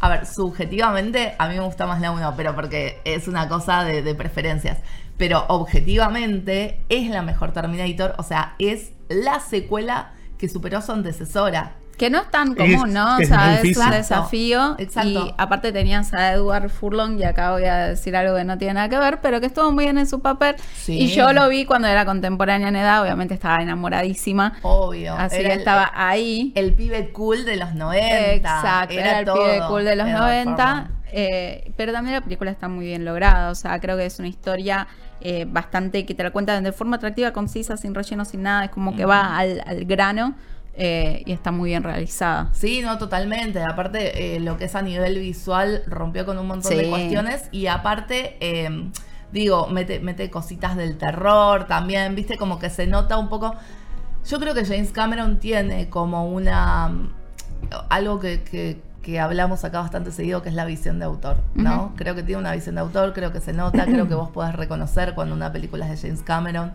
A 0.00 0.08
ver, 0.08 0.24
subjetivamente 0.24 1.34
a 1.36 1.48
mí 1.48 1.56
me 1.56 1.64
gusta 1.64 1.86
más 1.86 2.00
la 2.00 2.12
1, 2.12 2.34
pero 2.36 2.54
porque 2.54 3.00
es 3.04 3.26
una 3.26 3.48
cosa 3.48 3.82
de, 3.82 4.02
de 4.02 4.14
preferencias. 4.14 4.78
Pero 5.18 5.44
objetivamente 5.48 6.80
es 6.88 7.10
la 7.10 7.22
mejor 7.22 7.52
Terminator, 7.52 8.14
o 8.18 8.22
sea, 8.22 8.54
es 8.58 8.92
la 9.08 9.40
secuela 9.40 10.12
que 10.38 10.48
superó 10.48 10.78
a 10.78 10.82
su 10.82 10.92
antecesora. 10.92 11.72
Que 11.96 12.10
no 12.10 12.18
es 12.20 12.30
tan 12.30 12.52
Es- 12.52 12.56
común, 12.56 12.92
¿no? 12.92 13.16
O 13.16 13.24
sea, 13.24 13.60
es 13.60 13.76
un 13.76 13.90
desafío. 13.90 14.76
Exacto. 14.78 15.08
Y 15.08 15.34
aparte 15.36 15.72
tenías 15.72 16.14
a 16.14 16.32
Edward 16.34 16.70
Furlong, 16.70 17.18
y 17.18 17.24
acá 17.24 17.50
voy 17.50 17.64
a 17.64 17.88
decir 17.88 18.14
algo 18.14 18.36
que 18.36 18.44
no 18.44 18.56
tiene 18.56 18.74
nada 18.74 18.88
que 18.88 18.98
ver, 18.98 19.18
pero 19.20 19.40
que 19.40 19.46
estuvo 19.46 19.72
muy 19.72 19.82
bien 19.86 19.98
en 19.98 20.06
su 20.06 20.20
papel. 20.20 20.54
Sí. 20.76 20.92
Y 20.96 21.08
yo 21.08 21.32
lo 21.32 21.48
vi 21.48 21.64
cuando 21.64 21.88
era 21.88 22.04
contemporánea 22.04 22.68
en 22.68 22.76
edad, 22.76 23.02
obviamente 23.02 23.34
estaba 23.34 23.60
enamoradísima. 23.60 24.54
Obvio. 24.62 25.14
Así 25.14 25.38
que 25.38 25.46
el- 25.52 25.58
estaba 25.58 25.90
ahí. 25.92 26.52
El 26.54 26.74
pibe 26.74 27.10
cool 27.10 27.44
de 27.44 27.56
los 27.56 27.74
90. 27.74 28.32
Exacto, 28.34 28.94
era, 28.94 29.18
el 29.18 29.24
pibe 29.24 29.60
cool 29.66 29.84
de 29.84 29.96
los 29.96 30.06
Edward 30.06 30.20
90. 30.20 30.66
Furlong. 30.84 30.97
Eh, 31.12 31.72
pero 31.76 31.92
también 31.92 32.14
la 32.14 32.20
película 32.22 32.50
está 32.50 32.68
muy 32.68 32.86
bien 32.86 33.04
lograda. 33.04 33.50
O 33.50 33.54
sea, 33.54 33.78
creo 33.80 33.96
que 33.96 34.06
es 34.06 34.18
una 34.18 34.28
historia 34.28 34.86
eh, 35.20 35.46
bastante 35.48 36.04
que 36.06 36.14
te 36.14 36.22
la 36.22 36.30
cuentan 36.30 36.62
de 36.64 36.72
forma 36.72 36.96
atractiva, 36.96 37.32
concisa, 37.32 37.76
sin 37.76 37.94
relleno, 37.94 38.24
sin 38.24 38.42
nada. 38.42 38.64
Es 38.66 38.70
como 38.70 38.94
que 38.96 39.04
va 39.04 39.36
al, 39.38 39.62
al 39.66 39.84
grano 39.84 40.34
eh, 40.74 41.22
y 41.26 41.32
está 41.32 41.50
muy 41.50 41.70
bien 41.70 41.82
realizada. 41.82 42.50
Sí, 42.52 42.80
no, 42.82 42.98
totalmente. 42.98 43.60
Aparte, 43.62 44.38
lo 44.40 44.56
que 44.56 44.66
es 44.66 44.74
a 44.74 44.82
nivel 44.82 45.18
visual 45.18 45.82
rompió 45.86 46.24
con 46.24 46.38
un 46.38 46.46
montón 46.46 46.70
de 46.76 46.88
cuestiones. 46.90 47.48
Y 47.52 47.66
aparte, 47.66 48.36
eh, 48.40 48.90
digo, 49.32 49.66
mete, 49.68 50.00
mete 50.00 50.30
cositas 50.30 50.76
del 50.76 50.96
terror 50.98 51.66
también, 51.66 52.14
viste, 52.14 52.36
como 52.36 52.58
que 52.58 52.70
se 52.70 52.86
nota 52.86 53.16
un 53.18 53.28
poco. 53.28 53.54
Yo 54.28 54.38
creo 54.38 54.54
que 54.54 54.64
James 54.64 54.90
Cameron 54.92 55.38
tiene 55.40 55.88
como 55.88 56.28
una. 56.28 56.92
algo 57.88 58.20
que, 58.20 58.42
que- 58.42 58.80
que 59.08 59.18
hablamos 59.18 59.64
acá 59.64 59.80
bastante 59.80 60.12
seguido, 60.12 60.42
que 60.42 60.50
es 60.50 60.54
la 60.54 60.66
visión 60.66 60.98
de 60.98 61.06
autor, 61.06 61.38
¿no? 61.54 61.94
Creo 61.96 62.14
que 62.14 62.22
tiene 62.22 62.42
una 62.42 62.52
visión 62.52 62.74
de 62.74 62.82
autor, 62.82 63.14
creo 63.14 63.32
que 63.32 63.40
se 63.40 63.54
nota, 63.54 63.86
creo 63.86 64.06
que 64.06 64.14
vos 64.14 64.28
podés 64.28 64.54
reconocer 64.54 65.14
cuando 65.14 65.34
una 65.34 65.50
película 65.50 65.86
es 65.86 66.02
de 66.02 66.08
James 66.08 66.22
Cameron. 66.22 66.72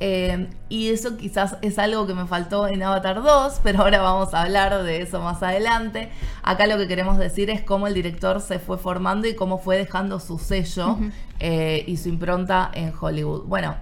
Eh, 0.00 0.48
y 0.68 0.88
eso 0.88 1.16
quizás 1.16 1.56
es 1.62 1.78
algo 1.78 2.04
que 2.08 2.14
me 2.14 2.26
faltó 2.26 2.66
en 2.66 2.82
Avatar 2.82 3.22
2, 3.22 3.60
pero 3.62 3.82
ahora 3.82 4.02
vamos 4.02 4.34
a 4.34 4.42
hablar 4.42 4.82
de 4.82 5.02
eso 5.02 5.20
más 5.20 5.40
adelante. 5.44 6.10
Acá 6.42 6.66
lo 6.66 6.78
que 6.78 6.88
queremos 6.88 7.16
decir 7.16 7.48
es 7.48 7.62
cómo 7.62 7.86
el 7.86 7.94
director 7.94 8.40
se 8.40 8.58
fue 8.58 8.76
formando 8.76 9.28
y 9.28 9.36
cómo 9.36 9.58
fue 9.58 9.76
dejando 9.76 10.18
su 10.18 10.40
sello 10.40 10.98
eh, 11.38 11.84
y 11.86 11.96
su 11.98 12.08
impronta 12.08 12.72
en 12.74 12.92
Hollywood. 13.00 13.44
Bueno, 13.44 13.76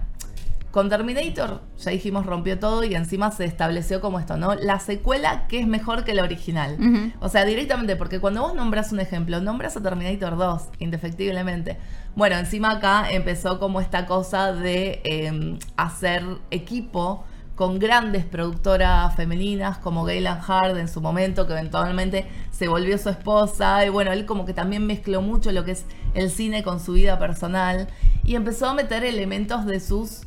Con 0.71 0.89
Terminator, 0.89 1.61
ya 1.79 1.91
dijimos, 1.91 2.25
rompió 2.25 2.59
todo 2.59 2.83
y 2.83 2.93
encima 2.93 3.31
se 3.31 3.45
estableció 3.45 4.01
como 4.01 4.19
esto, 4.19 4.37
¿no? 4.37 4.53
La 4.53 4.79
secuela 4.79 5.47
que 5.47 5.59
es 5.59 5.67
mejor 5.67 6.03
que 6.03 6.13
la 6.13 6.23
original. 6.23 7.13
O 7.19 7.29
sea, 7.29 7.45
directamente, 7.45 7.95
porque 7.95 8.19
cuando 8.19 8.41
vos 8.41 8.53
nombras 8.53 8.91
un 8.91 8.99
ejemplo, 8.99 9.39
nombras 9.39 9.77
a 9.77 9.81
Terminator 9.81 10.37
2, 10.37 10.69
indefectiblemente. 10.79 11.77
Bueno, 12.15 12.35
encima 12.37 12.71
acá 12.71 13.09
empezó 13.09 13.59
como 13.59 13.79
esta 13.81 14.05
cosa 14.05 14.53
de 14.53 15.01
eh, 15.03 15.57
hacer 15.77 16.23
equipo 16.51 17.23
con 17.57 17.79
grandes 17.79 18.23
productoras 18.23 19.15
femeninas 19.15 19.79
como 19.79 20.05
Gaylan 20.05 20.39
Hard 20.47 20.77
en 20.77 20.87
su 20.87 21.01
momento, 21.01 21.47
que 21.47 21.53
eventualmente 21.53 22.27
se 22.51 22.67
volvió 22.67 22.99
su 22.99 23.09
esposa. 23.09 23.83
Y 23.83 23.89
bueno, 23.89 24.11
él 24.11 24.27
como 24.27 24.45
que 24.45 24.53
también 24.53 24.85
mezcló 24.85 25.23
mucho 25.23 25.51
lo 25.51 25.65
que 25.65 25.71
es 25.71 25.85
el 26.13 26.29
cine 26.29 26.61
con 26.61 26.79
su 26.79 26.93
vida 26.93 27.17
personal. 27.17 27.87
Y 28.23 28.35
empezó 28.35 28.67
a 28.67 28.75
meter 28.75 29.03
elementos 29.03 29.65
de 29.65 29.79
sus 29.79 30.26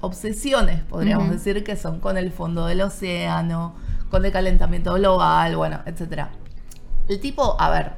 obsesiones, 0.00 0.82
podríamos 0.82 1.30
decir, 1.30 1.62
que 1.64 1.76
son 1.76 2.00
con 2.00 2.16
el 2.16 2.32
fondo 2.32 2.66
del 2.66 2.80
océano, 2.80 3.74
con 4.10 4.24
el 4.24 4.32
calentamiento 4.32 4.94
global, 4.94 5.56
bueno, 5.56 5.80
etcétera. 5.86 6.30
El 7.08 7.20
tipo, 7.20 7.56
a 7.60 7.70
ver, 7.70 7.92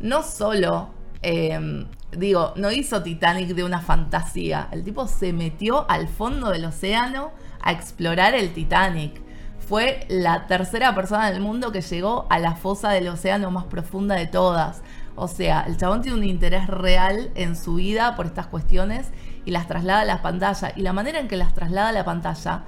no 0.00 0.22
solo, 0.22 0.90
eh, 1.22 1.86
digo, 2.12 2.52
no 2.56 2.70
hizo 2.70 3.02
Titanic 3.02 3.48
de 3.48 3.64
una 3.64 3.80
fantasía. 3.80 4.68
El 4.72 4.84
tipo 4.84 5.06
se 5.06 5.32
metió 5.32 5.88
al 5.90 6.08
fondo 6.08 6.50
del 6.50 6.64
océano 6.64 7.32
a 7.60 7.72
explorar 7.72 8.34
el 8.34 8.52
Titanic. 8.52 9.20
Fue 9.58 10.06
la 10.08 10.46
tercera 10.46 10.94
persona 10.94 11.30
del 11.30 11.40
mundo 11.40 11.72
que 11.72 11.82
llegó 11.82 12.26
a 12.30 12.38
la 12.38 12.54
fosa 12.54 12.90
del 12.90 13.08
océano 13.08 13.50
más 13.50 13.64
profunda 13.64 14.14
de 14.14 14.26
todas. 14.26 14.82
O 15.14 15.28
sea, 15.28 15.62
el 15.62 15.76
chabón 15.76 16.00
tiene 16.00 16.16
un 16.16 16.24
interés 16.24 16.68
real 16.68 17.30
en 17.34 17.56
su 17.56 17.74
vida 17.74 18.16
por 18.16 18.26
estas 18.26 18.46
cuestiones 18.46 19.08
y 19.48 19.50
las 19.50 19.66
traslada 19.66 20.02
a 20.02 20.04
la 20.04 20.20
pantalla. 20.20 20.74
Y 20.76 20.82
la 20.82 20.92
manera 20.92 21.18
en 21.20 21.26
que 21.26 21.38
las 21.38 21.54
traslada 21.54 21.88
a 21.88 21.92
la 21.92 22.04
pantalla 22.04 22.64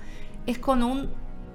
es 0.46 0.58
con 0.58 0.82
un 0.82 1.10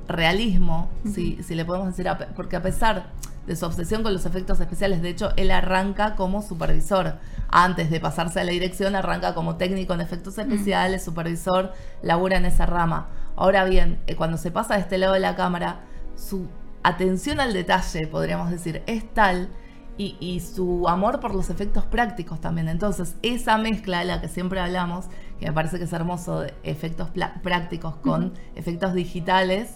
realismo, 0.08 0.88
si, 1.03 1.41
si 1.41 1.55
le 1.55 1.65
podemos 1.65 1.88
decir, 1.88 2.08
porque 2.36 2.55
a 2.58 2.62
pesar 2.62 3.08
de 3.48 3.55
su 3.55 3.65
obsesión 3.65 4.03
con 4.03 4.13
los 4.13 4.27
efectos 4.27 4.60
especiales, 4.60 5.01
de 5.01 5.10
hecho, 5.10 5.32
él 5.36 5.50
arranca 5.50 6.15
como 6.15 6.44
supervisor. 6.44 7.15
Antes 7.50 7.89
de 7.89 8.00
pasarse 8.00 8.39
a 8.39 8.44
la 8.44 8.51
dirección, 8.51 8.96
arranca 8.96 9.34
como 9.34 9.55
técnico 9.55 9.96
en 9.96 10.01
efectos 10.01 10.38
especiales, 10.38 11.03
supervisor, 11.03 11.74
labura 12.03 12.38
en 12.38 12.46
esa 12.46 12.67
rama. 12.67 13.08
Ahora 13.36 13.65
bien, 13.65 13.98
eh, 14.05 14.15
cuando 14.15 14.38
se 14.38 14.51
pasa 14.51 14.75
de 14.75 14.82
este 14.82 15.00
lado 15.00 15.13
de 15.13 15.22
la 15.22 15.36
cámara, 15.36 15.79
su 16.15 16.48
atención 16.84 17.39
al 17.39 17.51
detalle, 17.51 18.05
podríamos 18.05 18.51
decir, 18.51 18.84
es 18.86 19.12
tal 19.15 19.50
y, 19.98 20.18
y 20.20 20.40
su 20.40 20.88
amor 20.88 21.20
por 21.20 21.34
los 21.34 21.50
efectos 21.50 21.86
prácticos 21.86 22.42
también. 22.42 22.68
Entonces, 22.68 23.16
esa 23.22 23.58
mezcla 23.58 24.00
de 24.00 24.06
la 24.06 24.22
que 24.22 24.28
siempre 24.28 24.60
hablamos, 24.60 25.06
que 25.40 25.48
me 25.48 25.54
parece 25.54 25.78
que 25.78 25.86
es 25.86 25.94
hermoso, 25.94 26.42
de 26.42 26.54
efectos 26.64 27.10
prácticos 27.42 27.96
con 27.98 28.34
efectos 28.56 28.94
digitales, 28.94 29.75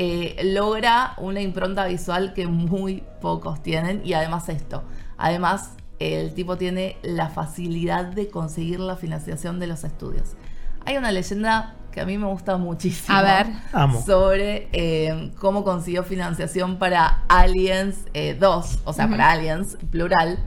eh, 0.00 0.36
logra 0.44 1.14
una 1.18 1.40
impronta 1.40 1.84
visual 1.86 2.32
que 2.32 2.46
muy 2.46 3.02
pocos 3.20 3.62
tienen 3.62 4.00
y 4.04 4.12
además 4.12 4.48
esto, 4.48 4.84
además 5.16 5.72
el 5.98 6.34
tipo 6.34 6.56
tiene 6.56 6.98
la 7.02 7.30
facilidad 7.30 8.04
de 8.04 8.28
conseguir 8.28 8.78
la 8.78 8.94
financiación 8.94 9.58
de 9.58 9.66
los 9.66 9.82
estudios. 9.82 10.36
Hay 10.84 10.96
una 10.96 11.10
leyenda 11.10 11.74
que 11.98 12.02
a 12.02 12.06
mí 12.06 12.16
me 12.16 12.26
gusta 12.28 12.56
muchísimo 12.56 13.16
A 13.18 13.22
ver. 13.22 13.46
Amo. 13.72 14.00
sobre 14.02 14.68
eh, 14.72 15.32
cómo 15.40 15.64
consiguió 15.64 16.04
financiación 16.04 16.78
para 16.78 17.24
Aliens 17.28 17.96
eh, 18.14 18.36
2, 18.38 18.78
o 18.84 18.92
sea, 18.92 19.08
para 19.08 19.32
Aliens, 19.32 19.76
plural, 19.90 20.38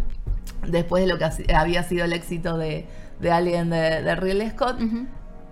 después 0.68 1.04
de 1.04 1.10
lo 1.12 1.18
que 1.18 1.26
ha- 1.26 1.60
había 1.60 1.84
sido 1.84 2.06
el 2.06 2.14
éxito 2.14 2.58
de, 2.58 2.88
de 3.20 3.32
Alien 3.32 3.70
de, 3.70 4.02
de 4.02 4.16
Ridley 4.16 4.50
Scott 4.52 4.78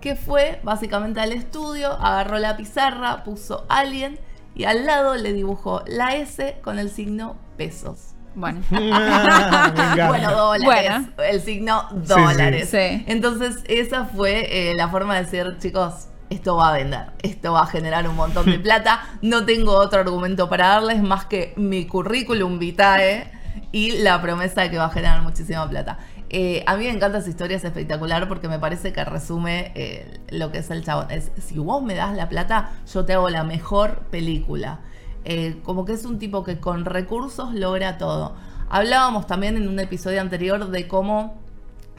que 0.00 0.16
fue 0.16 0.60
básicamente 0.62 1.20
al 1.20 1.30
estudio, 1.32 1.92
agarró 1.92 2.38
la 2.38 2.56
pizarra, 2.56 3.22
puso 3.22 3.66
Alien 3.68 4.18
y 4.54 4.64
al 4.64 4.86
lado 4.86 5.14
le 5.16 5.34
dibujó 5.34 5.82
la 5.86 6.16
S 6.16 6.56
con 6.62 6.78
el 6.78 6.88
signo 6.90 7.36
pesos. 7.58 8.14
Bueno. 8.34 8.60
Bueno, 8.70 10.30
dólares. 10.32 10.64
Bueno. 10.64 11.08
El 11.18 11.40
signo 11.40 11.86
sí. 11.90 11.96
dólares. 12.06 12.68
Sí. 12.70 13.04
Entonces, 13.06 13.58
esa 13.66 14.04
fue 14.04 14.70
eh, 14.70 14.74
la 14.74 14.88
forma 14.88 15.16
de 15.16 15.24
decir, 15.24 15.56
chicos, 15.58 16.08
esto 16.30 16.56
va 16.56 16.70
a 16.70 16.72
vender, 16.72 17.06
esto 17.22 17.52
va 17.52 17.62
a 17.62 17.66
generar 17.66 18.08
un 18.08 18.16
montón 18.16 18.46
de 18.46 18.58
plata. 18.60 19.04
No 19.20 19.44
tengo 19.44 19.72
otro 19.72 20.00
argumento 20.00 20.48
para 20.48 20.68
darles 20.68 21.02
más 21.02 21.24
que 21.26 21.52
mi 21.56 21.86
currículum 21.86 22.58
vitae 22.58 23.30
y 23.72 23.98
la 23.98 24.20
promesa 24.22 24.62
de 24.62 24.70
que 24.70 24.78
va 24.78 24.86
a 24.86 24.90
generar 24.90 25.22
muchísima 25.22 25.68
plata. 25.68 25.98
Eh, 26.32 26.62
a 26.66 26.76
mí 26.76 26.84
me 26.84 26.90
encanta 26.90 27.18
esa 27.18 27.28
historia, 27.28 27.56
es 27.56 27.64
espectacular 27.64 28.28
porque 28.28 28.46
me 28.46 28.60
parece 28.60 28.92
que 28.92 29.04
resume 29.04 29.72
eh, 29.74 30.20
lo 30.30 30.52
que 30.52 30.58
es 30.58 30.70
el 30.70 30.84
chabón. 30.84 31.10
Es, 31.10 31.32
si 31.38 31.58
vos 31.58 31.82
me 31.82 31.94
das 31.94 32.14
la 32.14 32.28
plata, 32.28 32.70
yo 32.92 33.04
te 33.04 33.14
hago 33.14 33.28
la 33.28 33.42
mejor 33.42 34.02
película. 34.10 34.78
Eh, 35.24 35.60
como 35.64 35.84
que 35.84 35.92
es 35.92 36.04
un 36.04 36.18
tipo 36.18 36.44
que 36.44 36.58
con 36.60 36.84
recursos 36.84 37.52
logra 37.54 37.98
todo. 37.98 38.34
Hablábamos 38.68 39.26
también 39.26 39.56
en 39.56 39.68
un 39.68 39.78
episodio 39.78 40.20
anterior 40.20 40.70
de 40.70 40.86
cómo 40.88 41.34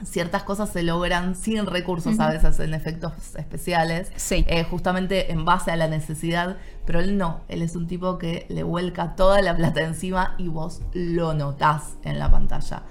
ciertas 0.03 0.41
cosas 0.41 0.69
se 0.71 0.81
logran 0.81 1.35
sin 1.35 1.67
recursos 1.67 2.19
a 2.19 2.29
veces 2.29 2.59
en 2.59 2.73
efectos 2.73 3.13
especiales, 3.35 4.11
Sí. 4.15 4.43
eh, 4.47 4.63
justamente 4.63 5.31
en 5.31 5.45
base 5.45 5.69
a 5.69 5.75
la 5.75 5.87
necesidad, 5.87 6.57
pero 6.87 6.99
él 7.01 7.19
no, 7.19 7.41
él 7.49 7.61
es 7.61 7.75
un 7.75 7.85
tipo 7.85 8.17
que 8.17 8.47
le 8.49 8.63
vuelca 8.63 9.15
toda 9.15 9.41
la 9.43 9.55
plata 9.55 9.81
encima 9.81 10.33
y 10.39 10.47
vos 10.47 10.81
lo 10.93 11.35
notás 11.35 11.97
en 12.03 12.17
la 12.17 12.31
pantalla. 12.31 12.81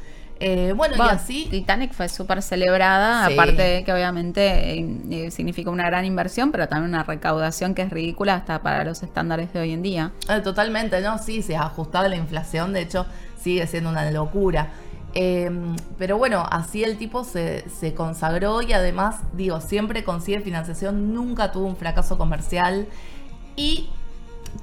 Eh, 0.42 0.72
bueno, 0.74 0.96
y 0.96 1.00
así... 1.02 1.46
Titanic 1.50 1.92
fue 1.92 2.08
súper 2.08 2.40
celebrada, 2.42 3.26
Sí. 3.28 3.34
aparte 3.34 3.60
de 3.62 3.84
que 3.84 3.92
obviamente 3.92 4.72
eh, 4.72 5.00
eh, 5.10 5.30
significa 5.30 5.70
una 5.70 5.84
gran 5.84 6.06
inversión, 6.06 6.50
pero 6.50 6.66
también 6.66 6.88
una 6.94 7.02
recaudación 7.02 7.74
que 7.74 7.82
es 7.82 7.90
ridícula 7.90 8.36
hasta 8.36 8.62
para 8.62 8.82
los 8.84 9.02
estándares 9.02 9.52
de 9.52 9.60
hoy 9.60 9.72
en 9.72 9.82
día. 9.82 10.12
Eh, 10.30 10.40
totalmente, 10.40 11.00
¿no? 11.02 11.18
Sí, 11.18 11.42
se 11.42 11.56
ha 11.56 11.62
ajustado 11.64 12.06
a 12.06 12.08
la 12.08 12.16
inflación, 12.16 12.72
de 12.72 12.80
hecho, 12.80 13.04
sigue 13.38 13.66
siendo 13.66 13.90
una 13.90 14.10
locura. 14.10 14.70
Eh, 15.12 15.50
pero 15.98 16.16
bueno, 16.18 16.46
así 16.50 16.84
el 16.84 16.96
tipo 16.96 17.24
se, 17.24 17.68
se 17.68 17.94
consagró 17.94 18.62
y 18.62 18.72
además, 18.72 19.16
digo, 19.34 19.60
siempre 19.60 20.04
consigue 20.04 20.40
financiación, 20.40 21.12
nunca 21.12 21.52
tuvo 21.52 21.66
un 21.66 21.76
fracaso 21.76 22.16
comercial 22.16 22.86
y 23.56 23.90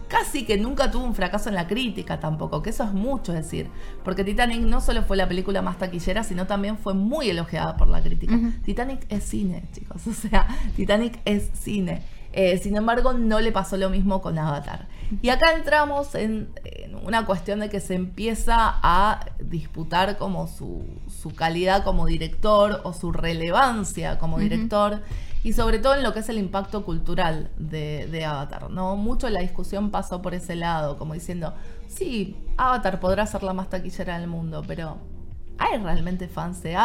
casi 0.07 0.45
que 0.45 0.57
nunca 0.57 0.91
tuvo 0.91 1.05
un 1.05 1.15
fracaso 1.15 1.49
en 1.49 1.55
la 1.55 1.67
crítica 1.67 2.19
tampoco, 2.19 2.61
que 2.61 2.69
eso 2.69 2.83
es 2.83 2.93
mucho 2.93 3.33
decir, 3.33 3.69
porque 4.03 4.23
Titanic 4.23 4.61
no 4.61 4.81
solo 4.81 5.03
fue 5.03 5.17
la 5.17 5.27
película 5.27 5.61
más 5.61 5.77
taquillera, 5.77 6.23
sino 6.23 6.47
también 6.47 6.77
fue 6.77 6.93
muy 6.93 7.29
elogiada 7.29 7.77
por 7.77 7.87
la 7.87 8.01
crítica. 8.01 8.37
Titanic 8.63 9.05
es 9.09 9.23
cine, 9.23 9.63
chicos, 9.73 10.05
o 10.07 10.13
sea, 10.13 10.47
Titanic 10.75 11.19
es 11.25 11.49
cine. 11.53 12.01
Eh, 12.33 12.57
sin 12.59 12.75
embargo, 12.75 13.13
no 13.13 13.39
le 13.39 13.51
pasó 13.51 13.77
lo 13.77 13.89
mismo 13.89 14.21
con 14.21 14.37
Avatar. 14.37 14.87
Y 15.21 15.29
acá 15.29 15.53
entramos 15.53 16.13
en, 16.13 16.49
en 16.65 16.93
una 16.95 17.25
cuestión 17.25 17.61
de 17.61 17.69
que 17.69 17.79
se 17.79 17.95
empieza 17.95 18.75
a 18.83 19.25
disputar 19.39 20.17
como 20.17 20.47
su, 20.47 20.85
su 21.07 21.33
calidad 21.33 21.83
como 21.83 22.05
director 22.05 22.81
o 22.83 22.93
su 22.93 23.11
relevancia 23.11 24.19
como 24.19 24.37
director 24.37 25.01
y 25.43 25.53
sobre 25.53 25.79
todo 25.79 25.95
en 25.95 26.03
lo 26.03 26.13
que 26.13 26.19
es 26.19 26.29
el 26.29 26.37
impacto 26.37 26.83
cultural 26.83 27.49
de, 27.57 28.25
Avatar, 28.25 28.69
¿no? 28.69 28.95
Mucho 28.95 29.29
la 29.29 29.41
discusión 29.41 29.91
pasó 29.91 30.21
por 30.21 30.33
ese 30.33 30.55
lado, 30.55 30.97
como 30.97 31.13
diciendo, 31.13 31.53
sí, 31.87 32.35
Avatar 32.57 32.99
podrá 32.99 33.25
ser 33.25 33.43
la 33.43 33.53
más 33.53 33.69
taquillera 33.69 34.19
del 34.19 34.27
mundo, 34.27 34.63
pero 34.67 34.97
¿hay 35.57 35.77
realmente 35.77 36.27
fans 36.27 36.61
de, 36.63 36.75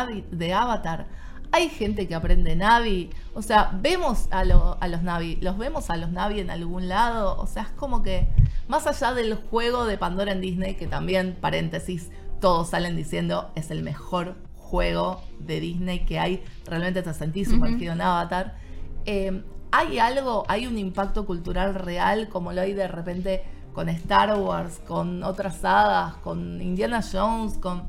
Avatar? 0.55 1.07
¿Hay 1.51 1.69
gente 1.69 2.09
que 2.09 2.15
aprende 2.15 2.57
Navi? 2.57 3.11
O 3.35 3.43
sea, 3.43 3.71
¿vemos 3.75 4.29
a, 4.31 4.41
a 4.41 4.89
los 4.89 5.03
Navi? 5.03 5.37
¿Los 5.37 5.59
vemos 5.59 5.91
a 5.91 5.97
los 5.97 6.11
Navi 6.11 6.41
en 6.41 6.51
algún 6.51 6.89
lado? 6.89 7.37
O 7.39 7.47
sea, 7.47 7.65
es 7.65 7.69
como 7.71 8.03
que, 8.03 8.29
más 8.69 8.87
allá 8.87 9.13
del 9.13 9.35
juego 9.35 9.85
de 9.85 9.99
Pandora 9.99 10.33
en 10.33 10.41
Disney, 10.41 10.77
que 10.77 10.87
también, 10.87 11.37
paréntesis, 11.39 12.11
todos 12.43 12.71
salen 12.71 12.97
diciendo 12.97 13.51
es 13.55 13.71
el 13.71 13.83
mejor 13.83 14.35
juego 14.73 15.21
de 15.39 15.61
Disney 15.61 16.07
que 16.07 16.19
hay, 16.19 16.43
realmente 16.65 17.03
te 17.03 17.13
sentís 17.13 17.51
sumergido 17.51 17.93
en 17.93 18.01
Avatar. 18.01 18.57
Eh, 19.05 19.45
¿Hay 19.71 19.99
algo, 19.99 20.45
hay 20.49 20.67
un 20.67 20.79
impacto 20.79 21.27
cultural 21.27 21.75
real 21.75 22.31
como 22.31 22.55
lo 22.55 22.63
hay 22.63 22.73
de 22.73 22.89
repente 22.89 23.45
con 23.75 23.91
Star 23.91 24.35
Wars, 24.39 24.81
con 24.89 25.23
otras 25.25 25.59
sagas, 25.59 26.15
con 26.17 26.63
Indiana 26.63 27.03
Jones, 27.03 27.59
con... 27.59 27.87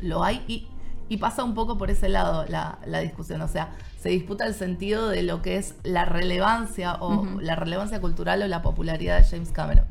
Lo 0.00 0.22
hay 0.22 0.44
y, 0.46 0.68
y 1.08 1.16
pasa 1.16 1.42
un 1.42 1.54
poco 1.54 1.76
por 1.76 1.90
ese 1.90 2.08
lado 2.08 2.44
la, 2.48 2.78
la 2.86 3.00
discusión, 3.00 3.40
o 3.40 3.48
sea, 3.48 3.76
se 3.98 4.10
disputa 4.10 4.46
el 4.46 4.54
sentido 4.54 5.08
de 5.08 5.24
lo 5.24 5.42
que 5.42 5.56
es 5.56 5.74
la 5.82 6.04
relevancia 6.04 6.98
o 7.00 7.24
la 7.40 7.56
relevancia 7.56 8.00
cultural 8.00 8.42
o 8.42 8.46
la 8.46 8.62
popularidad 8.62 9.18
de 9.18 9.24
James 9.24 9.50
Cameron. 9.50 9.86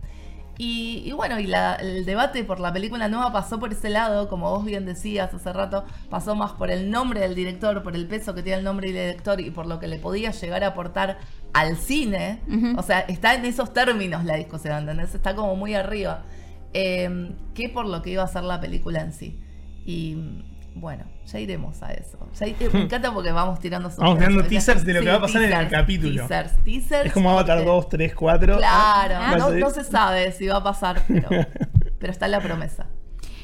Y, 0.58 1.04
y 1.06 1.12
bueno, 1.12 1.38
y 1.40 1.48
la- 1.48 1.76
el 1.76 2.06
debate 2.06 2.44
por 2.46 2.60
la 2.62 2.72
película 2.72 3.08
nueva 3.10 3.32
pasó 3.34 3.60
por 3.60 3.74
ese 3.74 3.90
lado, 3.90 4.30
como 4.30 4.50
vos 4.52 4.64
bien 4.64 4.86
decías 4.86 5.34
hace 5.34 5.52
rato, 5.52 5.84
pasó 6.10 6.34
más 6.36 6.54
por 6.54 6.72
el 6.72 6.90
nombre 6.90 7.20
del 7.20 7.36
director, 7.36 7.84
por 7.84 7.94
el 7.96 8.08
peso 8.08 8.34
que 8.34 8.42
tiene 8.42 8.60
el 8.60 8.64
nombre 8.64 8.88
del 8.92 8.96
director 9.08 9.42
y 9.42 9.52
por 9.52 9.66
lo 9.66 9.80
que 9.80 9.88
le 9.88 10.00
podía 10.00 10.32
llegar 10.32 10.64
a 10.64 10.68
aportar 10.68 11.18
al 11.54 11.76
cine. 11.78 12.42
O 12.78 12.84
sea, 12.84 13.00
está 13.02 13.34
en 13.36 13.44
esos 13.46 13.74
términos 13.74 14.24
la 14.24 14.36
discusión, 14.36 14.78
¿entendés? 14.78 15.14
Está 15.14 15.36
como 15.36 15.56
muy 15.58 15.74
arriba. 15.74 16.24
Eh, 16.74 17.34
que 17.54 17.70
por 17.70 17.86
lo 17.86 18.02
que 18.02 18.12
iba 18.12 18.24
a 18.24 18.28
ser 18.28 18.44
la 18.44 18.60
película 18.62 19.02
en 19.02 19.12
sí. 19.14 19.40
Y, 19.86 20.18
Bueno, 20.78 21.06
ya 21.26 21.40
iremos 21.40 21.82
a 21.82 21.94
eso. 21.94 22.18
Ya 22.38 22.48
ir- 22.48 22.74
me 22.74 22.82
encanta 22.82 23.14
porque 23.14 23.32
vamos 23.32 23.60
tirando 23.62 23.90
Vamos 23.98 24.18
tirando 24.20 24.44
teasers 24.44 24.84
de 24.84 24.94
lo 24.94 25.00
que 25.02 25.08
va 25.10 25.16
a 25.16 25.22
pasar 25.22 25.42
en 25.44 25.54
el 25.54 25.70
capítulo. 25.70 26.28
Teasers, 26.28 26.64
teasers. 26.66 27.06
Es 27.08 27.14
como 27.14 27.32
Avatar 27.32 27.60
porque- 27.60 27.70
2, 27.72 27.90
3, 27.90 28.14
4. 28.14 28.58
Claro, 28.58 29.16
Ah, 29.18 29.36
no, 29.38 29.52
no 29.52 29.70
se 29.70 29.84
sabe 29.86 30.32
si 30.34 30.48
va 30.48 30.58
a 30.58 30.64
pasar, 30.64 31.02
pero, 31.08 31.30
pero 32.00 32.12
está 32.12 32.28
la 32.28 32.42
promesa. 32.42 32.88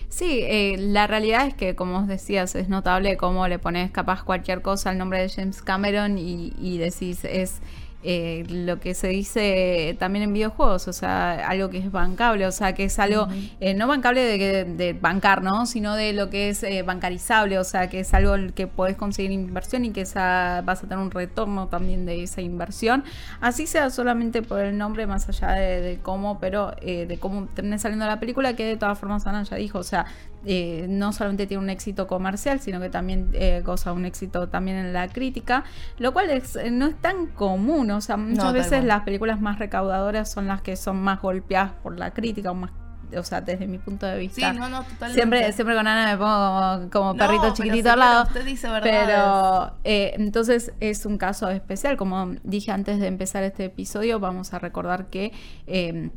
Sí, 0.09 0.41
eh, 0.43 0.75
la 0.77 1.07
realidad 1.07 1.47
es 1.47 1.53
que, 1.53 1.73
como 1.73 1.99
os 1.99 2.07
decías, 2.07 2.53
es 2.55 2.67
notable 2.67 3.15
cómo 3.15 3.47
le 3.47 3.59
pones 3.59 3.91
capaz 3.91 4.23
cualquier 4.23 4.61
cosa 4.61 4.89
al 4.89 4.97
nombre 4.97 5.21
de 5.21 5.29
James 5.29 5.61
Cameron 5.61 6.17
y, 6.17 6.51
y 6.59 6.77
decís, 6.79 7.23
es 7.23 7.61
eh, 8.03 8.45
lo 8.49 8.79
que 8.79 8.93
se 8.93 9.07
dice 9.09 9.95
también 9.99 10.23
en 10.23 10.33
videojuegos, 10.33 10.87
o 10.87 10.93
sea, 10.93 11.47
algo 11.47 11.69
que 11.69 11.77
es 11.77 11.91
bancable, 11.91 12.45
o 12.47 12.51
sea, 12.51 12.73
que 12.73 12.85
es 12.85 12.99
algo 12.99 13.27
eh, 13.59 13.73
no 13.73 13.87
bancable 13.87 14.21
de, 14.21 14.65
de 14.65 14.93
bancar, 14.93 15.43
¿no? 15.43 15.65
Sino 15.65 15.95
de 15.95 16.13
lo 16.13 16.29
que 16.29 16.49
es 16.49 16.63
eh, 16.63 16.81
bancarizable, 16.83 17.59
o 17.59 17.63
sea, 17.63 17.89
que 17.89 17.99
es 17.99 18.13
algo 18.13 18.35
que 18.55 18.67
podés 18.67 18.97
conseguir 18.97 19.31
inversión 19.31 19.85
y 19.85 19.91
que 19.91 20.01
esa, 20.01 20.61
vas 20.65 20.83
a 20.83 20.87
tener 20.87 20.97
un 20.97 21.11
retorno 21.11 21.67
también 21.67 22.05
de 22.05 22.23
esa 22.23 22.41
inversión, 22.41 23.03
así 23.39 23.67
sea 23.67 23.89
solamente 23.89 24.41
por 24.41 24.59
el 24.59 24.77
nombre, 24.77 25.05
más 25.07 25.29
allá 25.29 25.51
de, 25.51 25.81
de 25.81 25.97
cómo, 25.99 26.39
pero 26.39 26.73
eh, 26.81 27.05
de 27.05 27.17
cómo 27.19 27.47
termine 27.53 27.77
saliendo 27.79 28.05
la 28.05 28.19
película, 28.19 28.55
que 28.55 28.65
de 28.65 28.77
todas 28.77 28.97
formas 28.97 29.27
Ana 29.27 29.43
ya 29.43 29.57
dijo, 29.57 29.79
o 29.79 29.83
sea, 29.83 30.05
eh, 30.45 30.85
no 30.89 31.13
solamente 31.13 31.47
tiene 31.47 31.63
un 31.63 31.69
éxito 31.69 32.07
comercial, 32.07 32.59
sino 32.59 32.79
que 32.79 32.89
también 32.89 33.29
eh, 33.33 33.61
goza 33.63 33.93
un 33.93 34.05
éxito 34.05 34.49
también 34.49 34.77
en 34.77 34.93
la 34.93 35.07
crítica, 35.07 35.63
lo 35.99 36.13
cual 36.13 36.29
es, 36.29 36.55
eh, 36.55 36.71
no 36.71 36.87
es 36.87 36.95
tan 36.95 37.27
común, 37.27 37.91
o 37.91 38.01
sea, 38.01 38.17
muchas 38.17 38.53
veces 38.53 38.83
las 38.83 39.03
películas 39.03 39.39
más 39.39 39.59
recaudadoras 39.59 40.31
son 40.31 40.47
las 40.47 40.61
que 40.61 40.75
son 40.75 41.01
más 41.01 41.21
golpeadas 41.21 41.73
por 41.83 41.97
la 41.99 42.11
crítica, 42.11 42.51
o 42.51 42.55
más, 42.55 42.71
o 43.15 43.23
sea, 43.23 43.41
desde 43.41 43.67
mi 43.67 43.77
punto 43.77 44.05
de 44.05 44.15
Sí, 44.15 44.27
vista. 44.27 44.53
no, 44.53 44.69
no, 44.69 44.83
totalmente. 44.83 45.13
Siempre, 45.13 45.51
siempre 45.51 45.75
con 45.75 45.85
Ana 45.85 46.11
me 46.11 46.17
pongo 46.17 46.89
como, 46.91 47.15
perrito 47.15 47.53
chiquitito 47.53 47.83
sí, 47.83 47.89
al 47.89 47.99
lado. 47.99 48.23
Usted 48.23 48.45
dice. 48.45 48.69
Pero 48.81 49.73
eh, 49.83 50.13
entonces 50.15 50.71
es 50.79 51.05
un 51.05 51.17
caso 51.17 51.49
especial. 51.49 51.97
Como 51.97 52.35
dije 52.43 52.71
antes 52.71 52.99
de 52.99 53.07
empezar 53.07 53.43
este 53.43 53.65
episodio, 53.65 54.19
vamos 54.19 54.53
a 54.53 54.59
recordar 54.59 55.07
que 55.07 55.33
eh, 55.67 56.09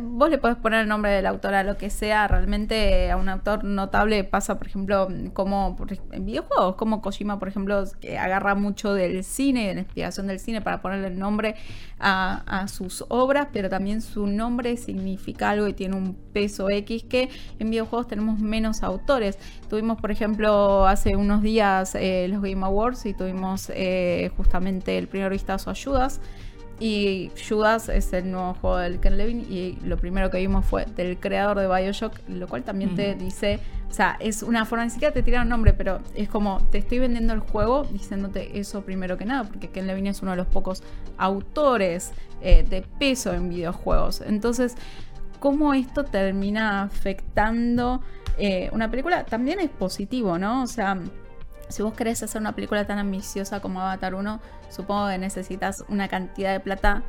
vos 0.00 0.30
le 0.30 0.38
podés 0.38 0.56
poner 0.56 0.80
el 0.80 0.88
nombre 0.88 1.10
del 1.12 1.26
autor 1.26 1.54
a 1.54 1.62
lo 1.62 1.76
que 1.76 1.90
sea. 1.90 2.26
Realmente 2.28 3.10
a 3.10 3.16
un 3.16 3.28
autor 3.28 3.64
notable 3.64 4.24
pasa, 4.24 4.58
por 4.58 4.66
ejemplo, 4.66 5.08
como 5.32 5.76
en 6.12 6.24
videojuegos, 6.24 6.76
como 6.76 7.02
Kojima, 7.02 7.38
por 7.38 7.48
ejemplo, 7.48 7.84
que 8.00 8.18
agarra 8.18 8.54
mucho 8.54 8.94
del 8.94 9.22
cine, 9.24 9.68
de 9.68 9.74
la 9.74 9.80
inspiración 9.80 10.26
del 10.26 10.40
cine 10.40 10.60
para 10.62 10.80
ponerle 10.80 11.08
el 11.08 11.18
nombre 11.18 11.56
a, 11.98 12.42
a 12.46 12.68
sus 12.68 13.04
obras, 13.08 13.48
pero 13.52 13.68
también 13.68 14.00
su 14.02 14.26
nombre 14.26 14.76
significa 14.76 15.50
algo 15.50 15.68
y 15.68 15.74
tiene 15.74 15.96
un 15.96 16.14
peso 16.14 16.70
X 16.70 17.04
que 17.04 17.28
en 17.58 17.70
videojuegos 17.70 18.08
tenemos 18.08 18.38
menos 18.40 18.82
autores. 18.82 19.38
Tuvimos, 19.68 20.00
por 20.00 20.10
ejemplo, 20.10 20.86
hace 20.86 21.16
unos 21.16 21.42
días 21.42 21.94
eh, 21.94 22.26
los 22.28 22.42
Game 22.42 22.64
Awards 22.64 23.06
y 23.06 23.14
tuvimos 23.14 23.70
eh, 23.74 24.30
justamente 24.36 24.98
el 24.98 25.08
primer 25.08 25.30
vistazo 25.30 25.70
a 25.70 25.74
Judas. 25.74 26.20
Y 26.84 27.30
Judas 27.48 27.88
es 27.88 28.12
el 28.12 28.30
nuevo 28.30 28.52
juego 28.60 28.76
del 28.76 29.00
Ken 29.00 29.16
Levin 29.16 29.46
y 29.48 29.78
lo 29.86 29.96
primero 29.96 30.28
que 30.28 30.36
vimos 30.36 30.66
fue 30.66 30.84
del 30.84 31.18
creador 31.18 31.58
de 31.58 31.66
Bioshock, 31.66 32.12
lo 32.28 32.46
cual 32.46 32.62
también 32.62 32.94
te 32.94 33.14
dice, 33.14 33.58
o 33.88 33.92
sea, 33.94 34.18
es 34.20 34.42
una 34.42 34.66
forma, 34.66 34.84
ni 34.84 34.90
siquiera 34.90 35.14
te 35.14 35.22
tiran 35.22 35.48
nombre, 35.48 35.72
pero 35.72 36.00
es 36.14 36.28
como 36.28 36.60
te 36.70 36.76
estoy 36.76 36.98
vendiendo 36.98 37.32
el 37.32 37.40
juego 37.40 37.84
diciéndote 37.84 38.58
eso 38.58 38.82
primero 38.82 39.16
que 39.16 39.24
nada, 39.24 39.44
porque 39.44 39.70
Ken 39.70 39.86
Levin 39.86 40.08
es 40.08 40.20
uno 40.20 40.32
de 40.32 40.36
los 40.36 40.46
pocos 40.46 40.82
autores 41.16 42.12
eh, 42.42 42.66
de 42.68 42.82
peso 42.82 43.32
en 43.32 43.48
videojuegos. 43.48 44.20
Entonces, 44.20 44.74
cómo 45.40 45.72
esto 45.72 46.04
termina 46.04 46.82
afectando 46.82 48.02
eh, 48.36 48.68
una 48.74 48.90
película 48.90 49.24
también 49.24 49.58
es 49.58 49.70
positivo, 49.70 50.38
¿no? 50.38 50.64
O 50.64 50.66
sea, 50.66 50.98
si 51.68 51.82
vos 51.82 51.94
querés 51.94 52.22
hacer 52.22 52.40
una 52.40 52.54
película 52.54 52.86
tan 52.86 52.98
ambiciosa 52.98 53.60
como 53.60 53.80
Avatar 53.80 54.14
1, 54.14 54.40
supongo 54.70 55.08
que 55.08 55.18
necesitas 55.18 55.84
una 55.88 56.08
cantidad 56.08 56.52
de 56.52 56.60
plata 56.60 57.02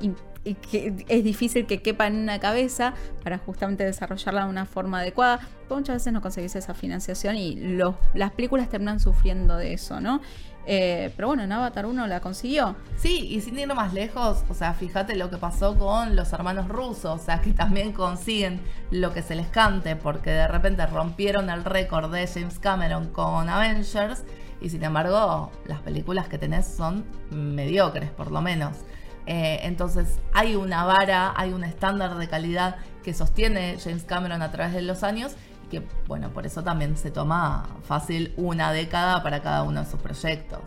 y 0.00 0.54
que 0.54 1.06
es 1.08 1.24
difícil 1.24 1.66
que 1.66 1.80
quepa 1.80 2.06
en 2.06 2.16
una 2.16 2.38
cabeza 2.38 2.92
para 3.22 3.38
justamente 3.38 3.84
desarrollarla 3.84 4.44
de 4.44 4.50
una 4.50 4.66
forma 4.66 5.00
adecuada. 5.00 5.40
Muchas 5.70 5.96
veces 5.96 6.12
no 6.12 6.20
conseguís 6.20 6.54
esa 6.54 6.74
financiación 6.74 7.36
y 7.36 7.78
las 8.14 8.32
películas 8.32 8.68
terminan 8.68 9.00
sufriendo 9.00 9.56
de 9.56 9.72
eso, 9.72 10.00
¿no? 10.00 10.20
Eh, 10.66 11.12
pero 11.16 11.28
bueno, 11.28 11.42
en 11.42 11.52
Avatar 11.52 11.86
1 11.86 12.06
la 12.06 12.20
consiguió. 12.20 12.76
Sí, 12.96 13.28
y 13.30 13.40
sin 13.40 13.58
ir 13.58 13.72
más 13.74 13.92
lejos, 13.92 14.44
o 14.48 14.54
sea, 14.54 14.72
fíjate 14.72 15.14
lo 15.16 15.30
que 15.30 15.36
pasó 15.36 15.78
con 15.78 16.16
los 16.16 16.32
hermanos 16.32 16.68
rusos, 16.68 17.20
o 17.20 17.24
sea, 17.24 17.40
que 17.40 17.52
también 17.52 17.92
consiguen 17.92 18.60
lo 18.90 19.12
que 19.12 19.22
se 19.22 19.34
les 19.34 19.48
cante, 19.48 19.96
porque 19.96 20.30
de 20.30 20.48
repente 20.48 20.86
rompieron 20.86 21.50
el 21.50 21.64
récord 21.64 22.12
de 22.12 22.26
James 22.26 22.58
Cameron 22.58 23.08
con 23.08 23.48
Avengers, 23.48 24.24
y 24.60 24.70
sin 24.70 24.82
embargo, 24.82 25.50
las 25.66 25.80
películas 25.80 26.28
que 26.28 26.38
tenés 26.38 26.66
son 26.66 27.04
mediocres, 27.30 28.10
por 28.10 28.30
lo 28.30 28.40
menos. 28.40 28.78
Eh, 29.26 29.60
entonces, 29.62 30.18
hay 30.32 30.54
una 30.54 30.84
vara, 30.84 31.32
hay 31.36 31.52
un 31.52 31.64
estándar 31.64 32.16
de 32.16 32.28
calidad 32.28 32.76
que 33.02 33.14
sostiene 33.14 33.76
James 33.82 34.04
Cameron 34.04 34.42
a 34.42 34.50
través 34.50 34.74
de 34.74 34.82
los 34.82 35.02
años, 35.02 35.36
que, 35.80 35.88
bueno, 36.06 36.30
por 36.30 36.46
eso 36.46 36.62
también 36.62 36.96
se 36.96 37.10
toma 37.10 37.66
fácil 37.84 38.32
una 38.36 38.72
década 38.72 39.22
para 39.22 39.42
cada 39.42 39.62
uno 39.62 39.80
de 39.84 39.90
sus 39.90 40.00
proyectos. 40.00 40.60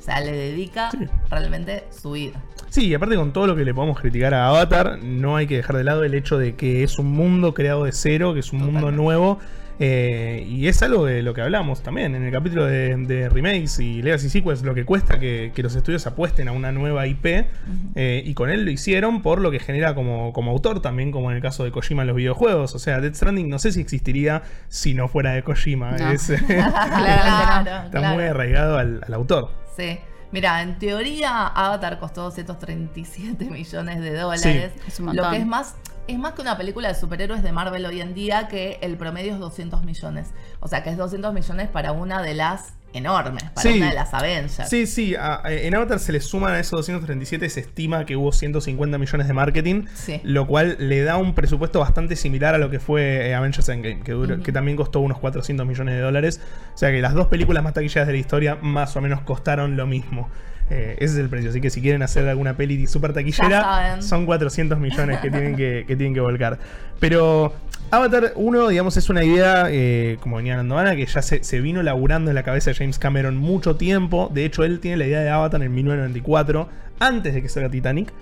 O 0.00 0.02
sea, 0.02 0.20
le 0.20 0.32
dedica 0.32 0.90
Sí. 0.90 0.98
realmente 1.30 1.84
su 1.90 2.12
vida. 2.12 2.42
Sí, 2.70 2.86
y 2.86 2.94
aparte 2.94 3.16
con 3.16 3.32
todo 3.32 3.46
lo 3.46 3.54
que 3.54 3.64
le 3.64 3.74
podemos 3.74 4.00
criticar 4.00 4.32
a 4.34 4.48
Avatar, 4.48 4.98
no 5.02 5.36
hay 5.36 5.46
que 5.46 5.56
dejar 5.56 5.76
de 5.76 5.84
lado 5.84 6.04
el 6.04 6.14
hecho 6.14 6.38
de 6.38 6.54
que 6.54 6.82
es 6.82 6.98
un 6.98 7.12
mundo 7.12 7.52
creado 7.54 7.84
de 7.84 7.92
cero, 7.92 8.32
que 8.34 8.40
es 8.40 8.52
un 8.52 8.60
mundo 8.64 8.90
nuevo. 8.90 9.38
eh, 9.82 10.44
y 10.46 10.68
es 10.68 10.82
algo 10.82 11.06
de 11.06 11.22
lo 11.22 11.32
que 11.32 11.40
hablamos 11.40 11.82
también 11.82 12.14
en 12.14 12.22
el 12.22 12.30
capítulo 12.30 12.66
de, 12.66 12.94
de 12.96 13.30
remakes 13.30 13.78
y 13.78 14.02
Legacy 14.02 14.28
Sequels, 14.28 14.62
lo 14.62 14.74
que 14.74 14.84
cuesta 14.84 15.18
que, 15.18 15.52
que 15.54 15.62
los 15.62 15.74
estudios 15.74 16.06
apuesten 16.06 16.48
a 16.48 16.52
una 16.52 16.70
nueva 16.70 17.06
IP. 17.06 17.46
eh, 17.94 18.22
y 18.22 18.34
con 18.34 18.50
él 18.50 18.66
lo 18.66 18.70
hicieron 18.70 19.22
por 19.22 19.40
lo 19.40 19.50
que 19.50 19.58
genera 19.58 19.94
como, 19.94 20.34
como 20.34 20.50
autor, 20.50 20.82
también 20.82 21.10
como 21.12 21.30
en 21.30 21.36
el 21.38 21.42
caso 21.42 21.64
de 21.64 21.70
Kojima 21.72 22.02
en 22.02 22.08
los 22.08 22.16
videojuegos. 22.16 22.74
O 22.74 22.78
sea, 22.78 23.00
Death 23.00 23.14
Stranding 23.14 23.48
no 23.48 23.58
sé 23.58 23.72
si 23.72 23.80
existiría 23.80 24.42
si 24.68 24.92
no 24.92 25.08
fuera 25.08 25.32
de 25.32 25.42
Kojima. 25.42 25.92
No. 25.92 26.10
Es- 26.10 26.30
Claro, 26.46 27.86
está 27.86 27.90
claro. 27.90 28.14
muy 28.14 28.24
arraigado 28.24 28.76
al, 28.78 29.00
al 29.06 29.14
autor. 29.14 29.50
Sí. 29.76 29.98
Mira, 30.32 30.62
en 30.62 30.78
teoría 30.78 31.46
Avatar 31.48 31.98
costó 31.98 32.22
237 32.22 33.44
millones 33.50 34.00
de 34.00 34.16
dólares. 34.16 34.72
Sí. 34.76 34.82
Es 34.86 35.00
un 35.00 35.16
lo 35.16 35.28
que 35.30 35.36
es 35.38 35.46
más, 35.46 35.74
es 36.06 36.18
más 36.18 36.34
que 36.34 36.42
una 36.42 36.56
película 36.56 36.88
de 36.88 36.94
superhéroes 36.94 37.42
de 37.42 37.52
Marvel 37.52 37.84
hoy 37.86 38.00
en 38.00 38.14
día, 38.14 38.48
que 38.48 38.78
el 38.82 38.96
promedio 38.96 39.34
es 39.34 39.38
200 39.40 39.84
millones. 39.84 40.30
O 40.60 40.68
sea 40.68 40.82
que 40.82 40.90
es 40.90 40.96
200 40.96 41.34
millones 41.34 41.68
para 41.68 41.92
una 41.92 42.22
de 42.22 42.34
las 42.34 42.74
enormes, 42.92 43.44
para 43.44 43.62
Sí. 43.62 43.78
una 43.78 43.88
de 43.90 43.94
las 43.94 44.12
Avengers. 44.14 44.68
Sí, 44.68 44.86
sí, 44.86 45.14
a- 45.14 45.40
a- 45.44 45.52
en 45.52 45.74
Avatar 45.74 45.98
se 45.98 46.12
le 46.12 46.20
suman 46.20 46.54
a 46.54 46.58
esos 46.60 46.72
237, 46.78 47.48
se 47.48 47.60
estima 47.60 48.04
que 48.06 48.16
hubo 48.16 48.32
150 48.32 48.98
millones 48.98 49.28
de 49.28 49.32
marketing, 49.32 49.84
Sí. 49.94 50.20
lo 50.24 50.46
cual 50.46 50.76
le 50.78 51.02
da 51.02 51.16
un 51.16 51.34
presupuesto 51.34 51.80
bastante 51.80 52.16
similar 52.16 52.54
a 52.54 52.58
lo 52.58 52.70
que 52.70 52.80
fue 52.80 53.28
eh, 53.28 53.34
Avengers 53.34 53.68
Endgame, 53.68 54.00
que, 54.02 54.52
también 54.52 54.76
costó 54.76 55.00
unos 55.00 55.18
400 55.18 55.66
millones 55.66 55.94
de 55.94 56.00
dólares. 56.00 56.40
O 56.74 56.78
sea 56.78 56.90
que 56.90 57.00
las 57.00 57.14
dos 57.14 57.28
películas 57.28 57.62
más 57.62 57.74
taquilleras 57.74 58.06
de 58.06 58.12
la 58.12 58.18
historia 58.18 58.58
más 58.60 58.96
o 58.96 59.00
menos 59.00 59.20
costaron 59.22 59.76
lo 59.76 59.86
mismo. 59.86 60.28
Eh, 60.72 60.94
ese 61.00 61.14
es 61.14 61.18
el 61.20 61.28
precio, 61.28 61.50
así 61.50 61.60
que 61.60 61.68
si 61.68 61.80
quieren 61.82 62.00
hacer 62.02 62.28
alguna 62.28 62.56
peli 62.56 62.86
super 62.86 63.12
taquillera, 63.12 64.00
son 64.02 64.24
400 64.24 64.78
millones 64.78 65.18
que 65.18 65.28
tienen 65.30 65.56
que, 65.56 65.84
que 65.86 65.96
tienen 65.96 66.14
que 66.14 66.20
volcar. 66.20 66.58
Pero 67.00 67.52
Avatar 67.92 68.32
1, 68.36 68.68
digamos, 68.68 68.96
es 68.96 69.10
una 69.10 69.24
idea, 69.24 69.66
eh, 69.68 70.16
como 70.20 70.36
venía 70.36 70.52
hablando 70.52 70.78
Ana, 70.78 70.94
que 70.94 71.06
ya 71.06 71.22
se, 71.22 71.42
se 71.42 71.60
vino 71.60 71.82
laburando 71.82 72.30
en 72.30 72.36
la 72.36 72.44
cabeza 72.44 72.70
de 72.70 72.76
James 72.76 73.00
Cameron 73.00 73.36
mucho 73.36 73.74
tiempo. 73.74 74.30
De 74.32 74.44
hecho, 74.44 74.62
él 74.62 74.78
tiene 74.78 74.96
la 74.96 75.06
idea 75.06 75.20
de 75.20 75.30
Avatar 75.30 75.60
en 75.62 75.74
1994, 75.74 76.68
antes 77.00 77.34
de 77.34 77.42
que 77.42 77.48
salga 77.48 77.68
Titanic. 77.68 78.12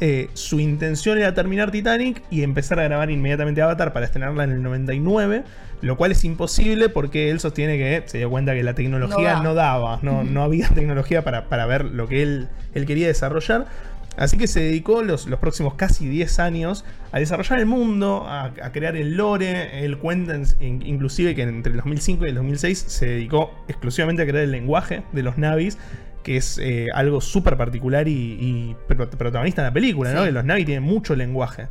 Eh, 0.00 0.28
su 0.34 0.60
intención 0.60 1.16
era 1.18 1.32
terminar 1.32 1.70
Titanic 1.70 2.22
y 2.28 2.42
empezar 2.42 2.80
a 2.80 2.82
grabar 2.82 3.10
inmediatamente 3.10 3.62
Avatar 3.62 3.92
para 3.92 4.04
estrenarla 4.04 4.44
en 4.44 4.50
el 4.50 4.62
99, 4.62 5.44
lo 5.80 5.96
cual 5.96 6.12
es 6.12 6.24
imposible 6.24 6.88
porque 6.88 7.30
él 7.30 7.40
sostiene 7.40 7.78
que 7.78 8.02
se 8.06 8.18
dio 8.18 8.28
cuenta 8.28 8.54
que 8.54 8.62
la 8.64 8.74
tecnología 8.74 9.36
No 9.36 9.42
no, 9.44 9.54
daba, 9.54 10.00
no, 10.02 10.24
no 10.24 10.42
había 10.42 10.68
tecnología 10.74 11.22
para, 11.22 11.48
para 11.48 11.64
ver 11.64 11.84
lo 11.84 12.08
que 12.08 12.22
él, 12.22 12.48
él 12.74 12.84
quería 12.84 13.06
desarrollar. 13.06 13.66
Así 14.16 14.36
que 14.38 14.46
se 14.46 14.60
dedicó 14.60 15.02
los, 15.02 15.26
los 15.26 15.38
próximos 15.40 15.74
casi 15.74 16.08
10 16.08 16.38
años 16.38 16.84
a 17.12 17.18
desarrollar 17.18 17.58
el 17.58 17.66
mundo, 17.66 18.24
a, 18.26 18.44
a 18.62 18.72
crear 18.72 18.96
el 18.96 19.16
lore. 19.16 19.84
Él 19.84 19.98
cuenta 19.98 20.34
en- 20.34 20.46
en- 20.60 20.86
inclusive 20.86 21.34
que 21.34 21.42
entre 21.42 21.70
el 21.72 21.76
2005 21.78 22.24
y 22.26 22.28
el 22.28 22.34
2006 22.36 22.78
se 22.78 23.06
dedicó 23.06 23.52
exclusivamente 23.68 24.22
a 24.22 24.26
crear 24.26 24.44
el 24.44 24.50
lenguaje 24.52 25.02
de 25.12 25.22
los 25.22 25.36
Navis, 25.38 25.78
que 26.22 26.36
es 26.36 26.58
eh, 26.58 26.88
algo 26.94 27.20
súper 27.20 27.56
particular 27.56 28.06
y, 28.08 28.12
y 28.12 28.76
pro- 28.88 29.10
protagonista 29.10 29.62
en 29.62 29.66
la 29.66 29.72
película, 29.74 30.12
¿no? 30.12 30.24
Que 30.24 30.32
los 30.32 30.44
Navis 30.44 30.66
tienen 30.66 30.84
mucho 30.84 31.14
lenguaje. 31.16 31.66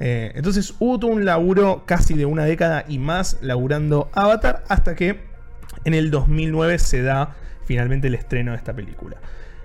Eh, 0.00 0.32
entonces 0.34 0.74
hubo 0.80 0.98
todo 0.98 1.10
un 1.10 1.24
laburo 1.24 1.84
casi 1.86 2.14
de 2.14 2.24
una 2.26 2.44
década 2.44 2.84
y 2.88 2.98
más 2.98 3.38
laburando 3.42 4.10
Avatar 4.14 4.64
hasta 4.68 4.94
que 4.96 5.20
en 5.84 5.94
el 5.94 6.10
2009 6.10 6.78
se 6.78 7.02
da 7.02 7.36
finalmente 7.64 8.08
el 8.08 8.14
estreno 8.14 8.52
de 8.52 8.56
esta 8.56 8.72
película. 8.72 9.18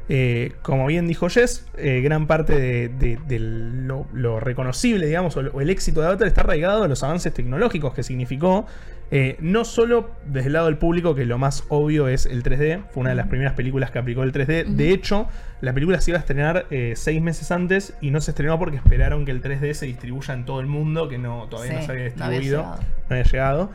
Eh, 0.09 0.53
como 0.61 0.85
bien 0.87 1.05
dijo 1.07 1.27
Jess, 1.29 1.65
eh, 1.77 1.99
gran 2.01 2.27
parte 2.27 2.57
de, 2.57 2.87
de- 2.89 3.19
de 3.27 3.39
lo, 3.39 4.07
lo 4.13 4.39
reconocible, 4.39 5.05
digamos, 5.05 5.35
o, 5.35 5.59
el 5.61 5.69
éxito 5.69 5.99
de 6.01 6.07
Avatar 6.07 6.27
está 6.27 6.41
arraigado 6.41 6.83
a 6.83 6.87
los 6.87 7.03
avances 7.03 7.33
tecnológicos 7.33 7.93
que 7.93 8.03
significó. 8.03 8.65
Eh, 9.09 9.37
no 9.39 9.63
solo 9.63 10.11
desde 10.25 10.47
el 10.47 10.53
lado 10.53 10.65
del 10.65 10.77
público, 10.77 11.15
que 11.15 11.23
lo 11.25 11.37
más 11.37 11.63
obvio 11.69 12.09
es 12.09 12.25
el 12.25 12.43
3D, 12.43 12.83
fue 12.91 13.01
una 13.01 13.11
de 13.11 13.15
las 13.15 13.27
primeras 13.27 13.53
películas 13.53 13.89
que 13.91 13.99
aplicó 13.99 14.23
el 14.23 14.33
3D. 14.33 14.65
De 14.65 14.91
hecho, 14.91 15.27
la 15.61 15.73
película 15.73 16.01
se 16.01 16.11
iba 16.11 16.17
a 16.17 16.21
estrenar 16.21 16.65
seis 16.95 17.21
meses 17.21 17.49
antes 17.51 17.93
y 18.01 18.11
no 18.11 18.19
se 18.19 18.31
estrenó 18.31 18.59
porque 18.59 18.75
esperaron 18.77 19.23
que 19.25 19.31
el 19.31 19.41
3D 19.41 19.73
se 19.73 19.85
distribuya 19.85 20.33
en 20.33 20.45
todo 20.45 20.59
el 20.59 20.67
mundo, 20.67 21.07
que 21.07 21.17
no 21.17 21.47
todavía 21.49 21.73
no 21.79 21.81
se 21.85 21.91
había 21.93 22.09
no 22.17 22.25
había 22.25 22.39
distribuido, 22.39 22.57
llegado. 22.63 22.81
no 22.81 23.15
había 23.15 23.23
llegado. 23.23 23.69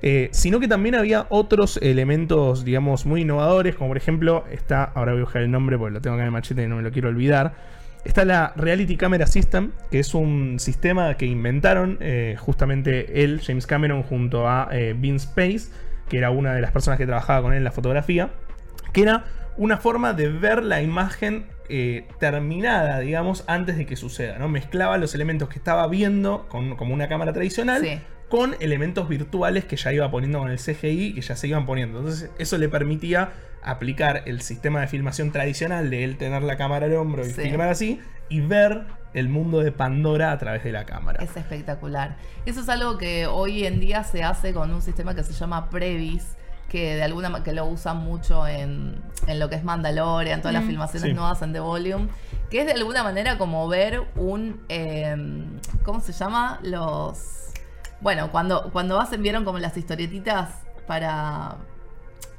Eh, 0.00 0.28
sino 0.32 0.60
que 0.60 0.68
también 0.68 0.94
había 0.94 1.26
otros 1.28 1.78
elementos, 1.82 2.64
digamos, 2.64 3.04
muy 3.04 3.22
innovadores, 3.22 3.74
como 3.74 3.88
por 3.88 3.96
ejemplo, 3.96 4.44
está, 4.50 4.84
ahora 4.84 5.12
voy 5.12 5.22
a 5.22 5.24
buscar 5.24 5.42
el 5.42 5.50
nombre 5.50 5.76
porque 5.76 5.94
lo 5.94 6.00
tengo 6.00 6.14
acá 6.14 6.22
en 6.22 6.26
el 6.26 6.32
machete 6.32 6.62
y 6.62 6.68
no 6.68 6.76
me 6.76 6.82
lo 6.82 6.92
quiero 6.92 7.08
olvidar. 7.08 7.54
Está 8.04 8.24
la 8.24 8.52
Reality 8.56 8.96
Camera 8.96 9.26
System, 9.26 9.72
que 9.90 9.98
es 9.98 10.14
un 10.14 10.60
sistema 10.60 11.16
que 11.16 11.26
inventaron 11.26 11.98
eh, 12.00 12.36
justamente 12.38 13.24
él, 13.24 13.40
James 13.44 13.66
Cameron, 13.66 14.02
junto 14.02 14.48
a 14.48 14.68
eh, 14.70 14.94
Vince 14.96 15.28
Pace, 15.28 15.72
que 16.08 16.18
era 16.18 16.30
una 16.30 16.54
de 16.54 16.60
las 16.60 16.70
personas 16.70 16.98
que 16.98 17.06
trabajaba 17.06 17.42
con 17.42 17.52
él 17.52 17.58
en 17.58 17.64
la 17.64 17.72
fotografía, 17.72 18.30
que 18.92 19.02
era 19.02 19.24
una 19.56 19.78
forma 19.78 20.12
de 20.12 20.28
ver 20.30 20.62
la 20.62 20.80
imagen 20.80 21.46
eh, 21.68 22.06
terminada, 22.20 23.00
digamos, 23.00 23.44
antes 23.48 23.76
de 23.76 23.84
que 23.84 23.96
suceda, 23.96 24.38
¿no? 24.38 24.48
Mezclaba 24.48 24.96
los 24.96 25.14
elementos 25.14 25.48
que 25.48 25.58
estaba 25.58 25.86
viendo 25.88 26.46
con, 26.48 26.76
como 26.76 26.94
una 26.94 27.08
cámara 27.08 27.32
tradicional 27.32 27.82
Sí. 27.82 28.00
Con 28.28 28.56
elementos 28.60 29.08
virtuales 29.08 29.64
que 29.64 29.76
ya 29.76 29.92
iba 29.92 30.10
poniendo 30.10 30.38
con 30.40 30.50
el 30.50 30.58
CGI, 30.58 31.14
que 31.14 31.20
ya 31.22 31.34
se 31.36 31.48
iban 31.48 31.64
poniendo. 31.66 31.98
Entonces, 32.00 32.30
eso 32.38 32.58
le 32.58 32.68
permitía 32.68 33.32
aplicar 33.62 34.22
el 34.26 34.40
sistema 34.42 34.80
de 34.80 34.86
filmación 34.88 35.32
tradicional 35.32 35.90
de 35.90 36.04
él 36.04 36.16
tener 36.18 36.42
la 36.42 36.56
cámara 36.56 36.86
al 36.86 36.94
hombro 36.94 37.22
y 37.26 37.30
Sí. 37.30 37.40
filmar 37.42 37.68
así, 37.70 38.00
y 38.28 38.40
ver 38.40 38.84
el 39.14 39.28
mundo 39.30 39.60
de 39.60 39.72
Pandora 39.72 40.32
a 40.32 40.38
través 40.38 40.62
de 40.62 40.70
la 40.72 40.84
cámara. 40.84 41.22
Es 41.24 41.34
espectacular. 41.36 42.16
Eso 42.44 42.60
es 42.60 42.68
algo 42.68 42.98
que 42.98 43.26
hoy 43.26 43.64
en 43.64 43.80
día 43.80 44.04
se 44.04 44.22
hace 44.22 44.52
con 44.52 44.72
un 44.72 44.82
sistema 44.82 45.14
que 45.14 45.24
se 45.24 45.32
llama 45.32 45.70
Previs, 45.70 46.36
que 46.68 46.96
de 46.96 47.02
alguna 47.02 47.42
que 47.42 47.54
lo 47.54 47.64
usan 47.64 47.96
mucho 47.96 48.46
en, 48.46 48.96
en 49.26 49.38
lo 49.40 49.48
que 49.48 49.56
es 49.56 49.64
Mandalorian, 49.64 50.40
todas 50.40 50.52
las 50.52 50.64
filmaciones 50.64 51.08
Sí. 51.08 51.14
nuevas 51.14 51.40
en 51.40 51.54
The 51.54 51.60
Volume, 51.60 52.08
que 52.50 52.60
es 52.60 52.66
de 52.66 52.72
alguna 52.72 53.02
manera 53.02 53.38
como 53.38 53.66
ver 53.68 54.02
un 54.16 54.60
eh, 54.68 55.16
¿cómo 55.82 56.00
se 56.00 56.12
llama? 56.12 56.60
Los 56.62 57.37
bueno, 58.00 58.30
cuando, 58.30 58.70
cuando 58.72 59.00
hacen, 59.00 59.22
vieron 59.22 59.44
como 59.44 59.58
las 59.58 59.76
historietitas 59.76 60.50
para, 60.86 61.56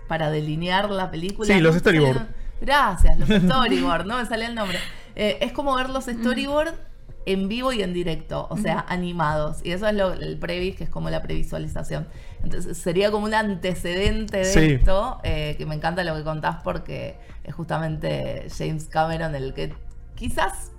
para 0.07 0.29
delinear 0.31 0.89
la 0.89 1.11
película. 1.11 1.47
Sí, 1.53 1.59
los 1.59 1.73
¿no? 1.75 1.79
storyboard. 1.79 2.27
Gracias, 2.61 3.17
los 3.19 3.29
storyboard, 3.29 4.05
no 4.05 4.17
me 4.17 4.25
salía 4.25 4.47
el 4.47 4.55
nombre. 4.55 4.79
Eh, 5.15 5.37
es 5.41 5.51
como 5.51 5.75
ver 5.75 5.89
los 5.89 6.05
storyboard 6.05 6.73
en 7.25 7.47
vivo 7.47 7.71
y 7.73 7.83
en 7.83 7.93
directo, 7.93 8.47
o 8.49 8.57
sea, 8.57 8.85
animados. 8.87 9.57
Y 9.63 9.71
eso 9.71 9.87
es 9.87 9.93
lo, 9.93 10.13
el 10.13 10.37
previs, 10.39 10.75
que 10.75 10.83
es 10.85 10.89
como 10.89 11.09
la 11.09 11.21
previsualización. 11.21 12.07
Entonces 12.43 12.77
sería 12.77 13.11
como 13.11 13.25
un 13.25 13.33
antecedente 13.33 14.37
de 14.39 14.45
Sí. 14.45 14.59
esto, 14.73 15.19
eh, 15.23 15.55
que 15.57 15.65
me 15.65 15.75
encanta 15.75 16.03
lo 16.03 16.15
que 16.15 16.23
contás 16.23 16.57
porque 16.63 17.17
es 17.43 17.53
justamente 17.53 18.47
James 18.57 18.85
Cameron 18.85 19.35
el 19.35 19.53
que 19.53 19.73
quizás 20.15 20.71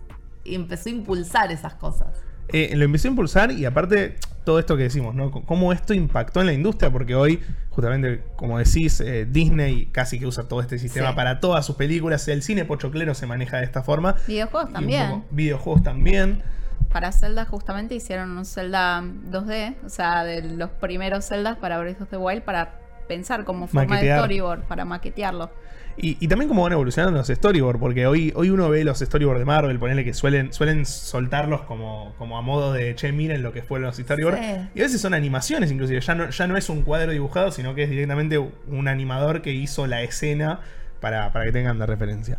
empezó 0.44 0.88
a 0.88 0.92
impulsar 0.92 1.52
esas 1.52 1.74
cosas. 1.74 2.08
Eh, 2.52 2.72
lo 2.76 2.84
empecé 2.84 3.08
a 3.08 3.10
impulsar 3.10 3.52
y 3.52 3.64
aparte 3.64 4.16
todo 4.44 4.58
esto 4.58 4.76
que 4.76 4.84
decimos, 4.84 5.14
¿no? 5.14 5.32
C- 5.32 5.42
Cómo 5.46 5.72
esto 5.72 5.94
impactó 5.94 6.40
en 6.40 6.46
la 6.46 6.52
industria, 6.52 6.90
porque 6.90 7.14
hoy, 7.14 7.40
justamente, 7.70 8.22
como 8.36 8.58
decís, 8.58 9.00
eh, 9.00 9.26
Disney 9.30 9.86
casi 9.92 10.18
que 10.18 10.26
usa 10.26 10.44
todo 10.48 10.60
este 10.60 10.78
sistema 10.78 11.10
Sí. 11.10 11.14
para 11.16 11.40
todas 11.40 11.64
sus 11.66 11.76
películas. 11.76 12.26
El 12.28 12.42
cine 12.42 12.64
pochoclero 12.64 13.14
se 13.14 13.26
maneja 13.26 13.58
de 13.58 13.64
esta 13.64 13.82
forma. 13.82 14.16
Videojuegos 14.26 14.72
también. 14.72 15.24
videojuegos 15.30 15.82
también. 15.82 16.42
Para 16.90 17.12
Zelda 17.12 17.44
justamente 17.44 17.94
hicieron 17.94 18.36
un 18.36 18.44
Zelda 18.44 19.02
2D, 19.02 19.76
o 19.84 19.88
sea, 19.88 20.24
de 20.24 20.42
los 20.42 20.70
primeros 20.70 21.28
Zeldas 21.28 21.56
para 21.58 21.78
Breath 21.78 22.00
of 22.02 22.08
the 22.08 22.16
Wild 22.16 22.42
para 22.42 22.80
pensar 23.06 23.44
como 23.44 23.66
forma 23.68 23.84
Maquetear. 23.94 24.16
de 24.18 24.22
storyboard, 24.24 24.62
para 24.64 24.84
maquetearlo. 24.84 25.50
Y, 25.96 26.16
y 26.18 26.28
también 26.28 26.48
cómo 26.48 26.62
van 26.62 26.72
evolucionando 26.72 27.18
los 27.18 27.28
storyboard, 27.28 27.78
porque 27.78 28.06
hoy, 28.06 28.32
hoy 28.34 28.50
uno 28.50 28.70
ve 28.70 28.84
los 28.84 29.00
storyboard 29.00 29.38
de 29.38 29.44
Marvel, 29.44 29.78
ponele 29.78 30.04
que 30.04 30.14
suelen, 30.14 30.52
suelen 30.52 30.86
soltarlos 30.86 31.62
como, 31.62 32.14
como 32.16 32.38
a 32.38 32.42
modo 32.42 32.72
de, 32.72 32.94
che, 32.94 33.12
miren 33.12 33.42
lo 33.42 33.52
que 33.52 33.62
fueron 33.62 33.86
los 33.86 33.96
storyboard. 33.96 34.38
Sí. 34.38 34.68
Y 34.74 34.80
a 34.80 34.84
veces 34.84 35.00
son 35.00 35.12
animaciones 35.12 35.70
inclusive, 35.70 36.00
ya 36.00 36.14
no, 36.14 36.30
ya 36.30 36.46
no 36.46 36.56
es 36.56 36.70
un 36.70 36.82
cuadro 36.82 37.12
dibujado, 37.12 37.50
sino 37.50 37.74
que 37.74 37.82
es 37.82 37.90
directamente 37.90 38.38
un 38.38 38.88
animador 38.88 39.42
que 39.42 39.52
hizo 39.52 39.86
la 39.86 40.02
escena 40.02 40.60
para, 41.00 41.32
para 41.32 41.44
que 41.44 41.52
tengan 41.52 41.78
de 41.78 41.86
referencia. 41.86 42.38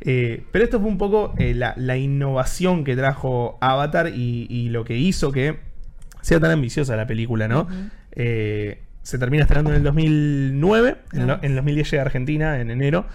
Eh, 0.00 0.44
pero 0.52 0.64
esto 0.64 0.78
fue 0.78 0.88
un 0.88 0.98
poco 0.98 1.34
eh, 1.38 1.54
la, 1.54 1.74
la 1.76 1.96
innovación 1.96 2.84
que 2.84 2.94
trajo 2.94 3.58
Avatar 3.60 4.08
y, 4.08 4.46
y 4.50 4.68
lo 4.68 4.84
que 4.84 4.96
hizo 4.96 5.32
que 5.32 5.60
sea 6.20 6.40
tan 6.40 6.50
ambiciosa 6.50 6.94
la 6.94 7.06
película, 7.06 7.48
¿no? 7.48 7.62
Ujú. 7.62 7.74
Eh, 8.12 8.82
se 9.08 9.18
termina 9.18 9.44
estrenando 9.44 9.70
en 9.70 9.76
el 9.76 9.82
2009, 9.84 10.96
en, 11.14 11.30
Ah. 11.30 11.38
en 11.40 11.50
el 11.52 11.56
2010 11.56 11.90
llega 11.90 12.02
a 12.02 12.06
Argentina, 12.06 12.60
en 12.60 12.70
enero. 12.70 13.06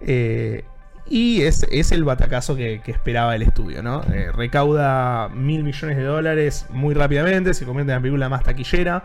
eh, 0.00 0.64
y 1.10 1.42
es, 1.42 1.66
es 1.70 1.92
el 1.92 2.04
batacazo 2.04 2.56
que, 2.56 2.80
que 2.82 2.90
esperaba 2.92 3.34
el 3.34 3.42
estudio, 3.42 3.82
¿no? 3.82 4.02
Eh, 4.14 4.30
recauda 4.32 5.28
mil 5.28 5.62
millones 5.64 5.96
de 5.98 6.04
dólares 6.04 6.66
muy 6.70 6.94
rápidamente, 6.94 7.52
se 7.54 7.64
convierte 7.66 7.92
en 7.92 7.96
la 7.98 8.00
película 8.02 8.28
más 8.28 8.44
taquillera. 8.44 9.02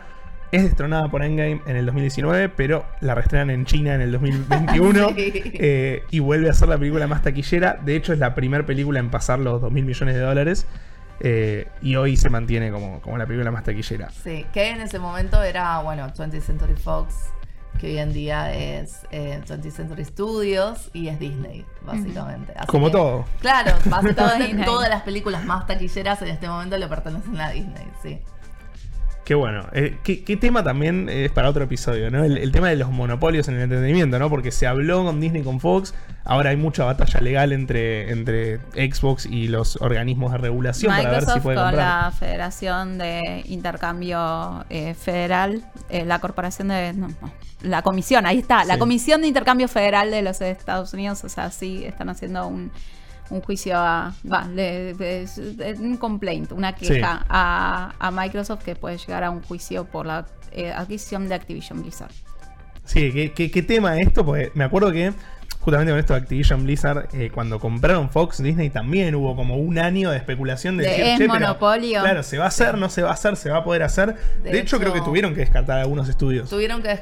Es 0.51 0.63
destronada 0.63 1.09
por 1.11 1.21
Endgame 1.23 1.59
en 1.65 1.75
el 1.75 1.85
2019, 1.87 2.47
pero 2.49 2.85
la 3.01 3.13
reestrenan 3.15 3.49
en 3.49 3.65
China 3.65 3.95
en 3.95 4.01
el 4.01 4.11
2021. 4.13 5.09
Sí. 5.15 5.31
eh, 5.55 6.03
y 6.09 6.19
vuelve 6.19 6.49
a 6.49 6.53
ser 6.53 6.69
la 6.69 6.77
película 6.77 7.07
más 7.07 7.23
taquillera. 7.23 7.77
De 7.83 7.95
hecho, 7.97 8.13
es 8.13 8.19
la 8.19 8.33
primera 8.35 8.65
película 8.65 8.99
en 8.99 9.09
pasar 9.09 9.39
los 9.39 9.59
2 9.61 9.71
mil 9.73 9.83
millones 9.83 10.15
de 10.15 10.21
dólares. 10.21 10.65
Eh, 11.19 11.67
y 11.81 11.95
hoy 11.95 12.17
se 12.17 12.29
mantiene 12.29 12.71
como, 12.71 13.01
como 13.01 13.17
la 13.17 13.25
película 13.25 13.51
más 13.51 13.63
taquillera. 13.63 14.09
Sí, 14.09 14.45
que 14.53 14.69
en 14.69 14.81
ese 14.81 14.99
momento 14.99 15.41
era, 15.43 15.79
bueno, 15.79 16.07
20th 16.13 16.41
Century 16.41 16.75
Fox, 16.75 17.15
que 17.79 17.87
hoy 17.87 17.97
en 17.99 18.11
día 18.13 18.53
es 18.53 19.05
eh, 19.11 19.39
20th 19.47 19.71
Century 19.71 20.03
Studios 20.05 20.89
y 20.93 21.07
es 21.09 21.19
Disney, 21.19 21.65
básicamente. 21.85 22.53
Así 22.55 22.67
Como 22.67 22.87
que- 22.87 22.91
todo. 22.93 23.25
Claro, 23.39 23.73
básicamente 23.85 24.63
todas 24.65 24.89
las 24.89 25.03
películas 25.03 25.45
más 25.45 25.67
taquilleras 25.67 26.21
en 26.21 26.29
este 26.29 26.47
momento 26.47 26.77
le 26.77 26.87
pertenecen 26.87 27.39
a 27.39 27.49
Disney, 27.51 27.87
sí. 28.01 28.19
Qué 29.27 29.35
bueno. 29.35 29.65
Eh, 29.73 29.97
¿qué, 30.05 30.23
qué 30.23 30.37
tema 30.37 30.63
también 30.63 31.09
es 31.09 31.29
para 31.33 31.49
otro 31.49 31.65
episodio, 31.65 32.09
¿no? 32.09 32.23
El, 32.23 32.37
el 32.37 32.49
tema 32.53 32.69
de 32.69 32.77
los 32.77 32.89
monopolios 32.91 33.49
en 33.49 33.55
el 33.55 33.63
entretenimiento, 33.63 34.17
¿no? 34.19 34.29
Porque 34.29 34.53
se 34.53 34.67
habló 34.67 35.03
con 35.03 35.19
Disney, 35.19 35.43
con 35.43 35.59
Fox. 35.59 35.93
Ahora 36.23 36.51
hay 36.51 36.55
mucha 36.55 36.85
batalla 36.85 37.19
legal 37.19 37.51
entre, 37.51 38.09
entre 38.09 38.59
Xbox 38.89 39.25
y 39.25 39.49
los 39.49 39.81
organismos 39.81 40.31
de 40.31 40.37
regulación 40.37 40.95
para 40.95 41.09
ver 41.09 41.09
si 41.09 41.25
Microsoft 41.25 41.43
puede 41.43 41.57
con 41.57 41.65
comprar. 41.65 42.05
la 42.05 42.11
Federación 42.11 42.97
de 42.97 43.43
Intercambio 43.47 44.63
eh, 44.69 44.93
Federal, 44.93 45.61
eh, 45.89 46.05
la 46.05 46.19
corporación 46.19 46.69
de... 46.69 46.93
no, 46.93 47.09
no, 47.09 47.33
la 47.63 47.81
comisión, 47.81 48.25
ahí 48.25 48.37
está, 48.37 48.63
la. 48.63 48.77
Comisión 48.77 49.19
de 49.19 49.27
Intercambio 49.27 49.67
Federal 49.67 50.09
de 50.09 50.21
los 50.21 50.39
Estados 50.39 50.93
Unidos, 50.93 51.25
o 51.25 51.29
sea, 51.29 51.51
sí, 51.51 51.83
están 51.83 52.07
haciendo 52.07 52.47
un, 52.47 52.71
un 53.29 53.41
juicio 53.41 53.75
a... 53.77 54.13
Va, 54.31 54.45
le- 54.47 54.95
un 55.79 55.97
complaint, 55.97 56.51
una 56.51 56.73
queja 56.73 56.93
Sí. 57.19 57.25
a, 57.29 57.93
a 57.99 58.11
Microsoft 58.11 58.63
que 58.63 58.75
puede 58.75 58.97
llegar 58.97 59.23
a 59.23 59.29
un 59.31 59.41
juicio 59.43 59.85
por 59.85 60.05
la 60.05 60.25
eh, 60.51 60.71
adquisición 60.71 61.27
de 61.27 61.35
Activision 61.35 61.81
Blizzard. 61.81 62.11
Sí, 62.85 63.11
¿qué, 63.11 63.33
qué, 63.33 63.51
qué 63.51 63.61
tema 63.63 63.99
esto? 63.99 64.25
Porque 64.25 64.51
me 64.55 64.63
acuerdo 64.63 64.91
que 64.93 65.13
justamente 65.59 65.91
con 65.91 65.99
esto 65.99 66.13
de 66.13 66.19
Activision 66.21 66.63
Blizzard, 66.63 67.09
eh, 67.13 67.29
cuando 67.33 67.59
compraron 67.59 68.09
Fox, 68.09 68.41
Disney 68.41 68.69
también 68.69 69.13
hubo 69.15 69.35
como 69.35 69.57
un 69.57 69.77
año 69.77 70.09
de 70.11 70.17
especulación 70.17 70.77
de, 70.77 70.83
De 70.85 70.89
decir, 70.91 71.05
es 71.05 71.17
"Che, 71.17 71.27
pero, 71.27 71.33
monopolio". 71.33 71.99
claro, 72.01 72.23
se 72.23 72.37
va 72.37 72.45
a 72.45 72.47
hacer, 72.47 72.77
no 72.77 72.87
se 72.89 73.01
va 73.01 73.09
a 73.09 73.13
hacer, 73.13 73.35
se 73.35 73.49
va 73.49 73.57
a 73.57 73.63
poder 73.65 73.83
hacer. 73.83 74.15
De, 74.41 74.51
De 74.51 74.59
hecho, 74.59 74.79
creo 74.79 74.93
que 74.93 75.01
tuvieron 75.01 75.33
que 75.33 75.41
descartar 75.41 75.79
algunos 75.79 76.07
estudios. 76.07 76.49
Tuvieron 76.49 76.81
que, 76.81 76.97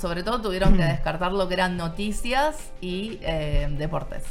sobre 0.00 0.22
todo 0.22 0.40
tuvieron 0.40 0.74
que 0.74 0.84
descartar 0.84 1.32
lo 1.32 1.46
que 1.48 1.54
eran 1.54 1.76
noticias 1.76 2.56
y 2.80 3.18
eh, 3.20 3.68
deportes. 3.78 4.22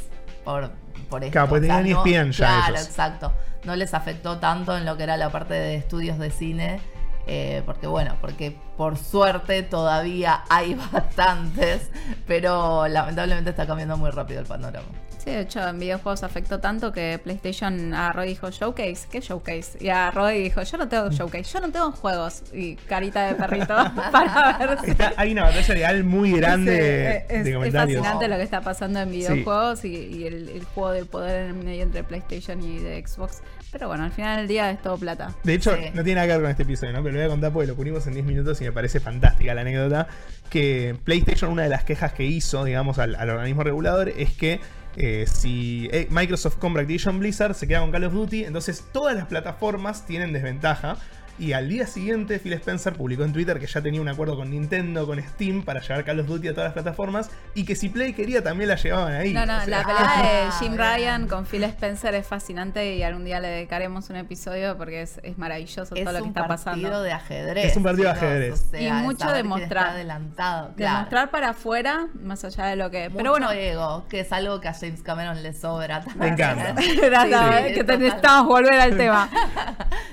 Por, 0.46 0.70
por 1.10 1.22
esto. 1.22 1.32
Claro, 1.32 1.48
porque 1.50 1.66
tenían 1.68 1.86
ESPN 1.86 2.30
ya 2.32 2.46
Claro, 2.46 2.74
ellos. 2.76 2.86
exacto. 2.86 3.32
No 3.64 3.76
les 3.76 3.92
afectó 3.92 4.38
tanto 4.38 4.74
en 4.76 4.84
lo 4.86 4.96
que 4.96 5.02
era 5.02 5.16
la 5.18 5.28
parte 5.30 5.52
de 5.54 5.74
estudios 5.76 6.18
de 6.18 6.30
cine. 6.30 6.80
eh, 7.26 7.62
porque 7.66 7.86
bueno, 7.88 8.14
porque 8.20 8.56
por 8.76 8.96
suerte 8.96 9.62
todavía 9.64 10.44
hay 10.48 10.74
bastantes, 10.92 11.90
pero 12.26 12.86
lamentablemente 12.88 13.50
está 13.50 13.66
cambiando 13.66 13.96
muy 13.96 14.10
rápido 14.10 14.40
el 14.40 14.46
panorama. 14.46 14.86
Sí, 15.26 15.32
de 15.32 15.40
hecho, 15.40 15.66
en 15.66 15.80
videojuegos 15.80 16.22
afectó 16.22 16.60
tanto 16.60 16.92
que 16.92 17.18
PlayStation 17.22 17.92
agarró 17.92 18.24
y 18.24 18.28
dijo, 18.28 18.48
Showcase, 18.48 19.08
¿qué 19.10 19.20
Showcase? 19.20 19.76
Y 19.80 19.88
agarró 19.88 20.30
y 20.30 20.44
dijo, 20.44 20.62
yo 20.62 20.78
no 20.78 20.86
tengo 20.88 21.10
Showcase, 21.10 21.52
yo 21.52 21.60
no 21.60 21.72
tengo 21.72 21.90
juegos. 21.90 22.44
Y 22.52 22.76
carita 22.76 23.26
de 23.26 23.34
perrito 23.34 23.74
para 24.12 24.56
ver 24.56 24.78
si... 24.84 24.92
Está- 24.92 25.14
hay 25.16 25.32
una 25.32 25.42
batalla 25.42 25.74
legal 25.74 26.04
muy 26.04 26.30
grande 26.30 27.24
Sí, 27.28 27.34
es, 27.34 27.44
de 27.44 27.50
es 27.50 27.56
comentarios. 27.56 27.98
fascinante 28.02 28.28
lo 28.28 28.36
que 28.36 28.42
está 28.44 28.60
pasando 28.60 29.00
en 29.00 29.10
videojuegos 29.10 29.84
y, 29.84 29.88
y 29.96 30.26
el, 30.28 30.48
el 30.48 30.64
juego 30.64 30.92
de 30.92 31.04
poder 31.04 31.50
en 31.50 31.64
medio 31.64 31.82
entre 31.82 32.04
PlayStation 32.04 32.62
y 32.62 32.78
de 32.78 33.04
Xbox. 33.04 33.42
Pero 33.72 33.88
bueno, 33.88 34.04
al 34.04 34.12
final 34.12 34.36
del 34.38 34.46
día 34.46 34.70
es 34.70 34.80
todo 34.80 34.96
plata. 34.96 35.34
De 35.42 35.54
hecho, 35.54 35.74
Sí. 35.74 35.82
no 35.92 36.04
tiene 36.04 36.14
nada 36.20 36.28
que 36.28 36.32
ver 36.34 36.42
con 36.42 36.50
este 36.52 36.62
episodio, 36.62 36.92
¿no? 36.92 37.02
Pero 37.02 37.14
lo 37.14 37.18
voy 37.18 37.26
a 37.26 37.30
contar 37.30 37.52
porque 37.52 37.66
lo 37.66 37.74
cubrimos 37.74 38.06
en 38.06 38.14
10 38.14 38.24
minutos 38.26 38.60
y 38.60 38.64
me 38.64 38.70
parece 38.70 39.00
fantástica 39.00 39.54
la 39.54 39.62
anécdota. 39.62 40.06
Que 40.50 40.94
PlayStation, 41.02 41.50
una 41.50 41.64
de 41.64 41.68
las 41.68 41.82
quejas 41.82 42.12
que 42.12 42.22
hizo, 42.22 42.62
digamos, 42.64 43.00
al, 43.00 43.16
al 43.16 43.28
organismo 43.28 43.64
regulador 43.64 44.08
es 44.08 44.30
que 44.30 44.60
eh, 44.96 45.26
si 45.26 45.88
Microsoft 46.10 46.58
compra 46.58 46.82
Activision 46.82 47.18
Blizzard, 47.18 47.54
se 47.54 47.66
queda 47.66 47.80
con 47.80 47.90
Call 47.92 48.04
of 48.04 48.12
Duty, 48.12 48.44
entonces 48.44 48.84
todas 48.92 49.14
las 49.14 49.26
plataformas 49.26 50.06
tienen 50.06 50.32
desventaja. 50.32 50.96
Y 51.38 51.52
al 51.52 51.68
día 51.68 51.86
siguiente, 51.86 52.38
Phil 52.38 52.54
Spencer 52.54 52.94
publicó 52.94 53.22
en 53.24 53.32
Twitter 53.32 53.58
que 53.60 53.66
ya 53.66 53.82
tenía 53.82 54.00
un 54.00 54.08
acuerdo 54.08 54.36
con 54.36 54.50
Nintendo, 54.50 55.06
con 55.06 55.22
Steam, 55.22 55.62
para 55.62 55.80
llevar 55.80 56.04
Call 56.04 56.20
of 56.20 56.26
Duty 56.26 56.48
a 56.48 56.52
todas 56.52 56.66
las 56.68 56.72
plataformas. 56.72 57.30
Y 57.54 57.64
que 57.64 57.76
si 57.76 57.88
Play 57.90 58.14
quería, 58.14 58.42
también 58.42 58.68
la 58.68 58.76
llevaban 58.76 59.12
ahí. 59.14 59.32
No, 59.34 59.44
no, 59.44 59.56
O 59.58 59.60
sea, 59.60 59.66
la 59.66 59.82
pelea 59.84 60.44
de 60.46 60.50
Jim. 60.58 60.76
Ryan 60.76 61.28
con 61.28 61.44
Phil 61.46 61.64
Spencer 61.64 62.14
es 62.14 62.26
fascinante 62.26 62.94
y 62.96 63.02
algún 63.02 63.24
día 63.24 63.40
le 63.40 63.48
dedicaremos 63.48 64.08
un 64.10 64.16
episodio 64.16 64.76
porque 64.78 65.02
es, 65.02 65.20
es 65.22 65.36
maravilloso 65.38 65.94
Es 65.94 66.04
todo 66.04 66.12
lo 66.12 66.18
que 66.18 66.22
un 66.22 66.28
está 66.30 66.46
partido 66.46 66.64
pasando. 66.72 67.02
de 67.02 67.12
ajedrez. 67.12 67.64
Es 67.66 67.76
un 67.76 67.82
partido 67.82 68.04
de 68.04 68.10
ajedrez. 68.12 68.52
o 68.54 68.70
sea, 68.70 68.80
Y 68.80 68.86
es 68.86 68.92
mucho 68.94 69.30
demostrar. 69.32 69.88
adelantado. 69.88 70.72
claro. 70.74 70.94
Demostrar 70.96 71.30
para 71.30 71.50
afuera, 71.50 72.08
más 72.22 72.44
allá 72.44 72.66
de 72.66 72.76
lo 72.76 72.90
que. 72.90 73.08
Mucho 73.10 73.16
Pero 73.18 73.30
bueno, 73.32 73.50
ego, 73.52 74.06
que 74.08 74.20
es 74.20 74.32
algo 74.32 74.60
que 74.60 74.68
a 74.68 74.74
James 74.74 75.02
Cameron 75.02 75.42
le 75.42 75.52
sobra. 75.52 76.02
Me 76.16 76.28
encanta. 76.28 76.74
Sí, 76.86 76.96
que 77.00 77.82
total. 77.84 77.98
necesitamos 78.00 78.46
volver 78.48 78.74
al 78.80 78.96
tema. 78.96 79.28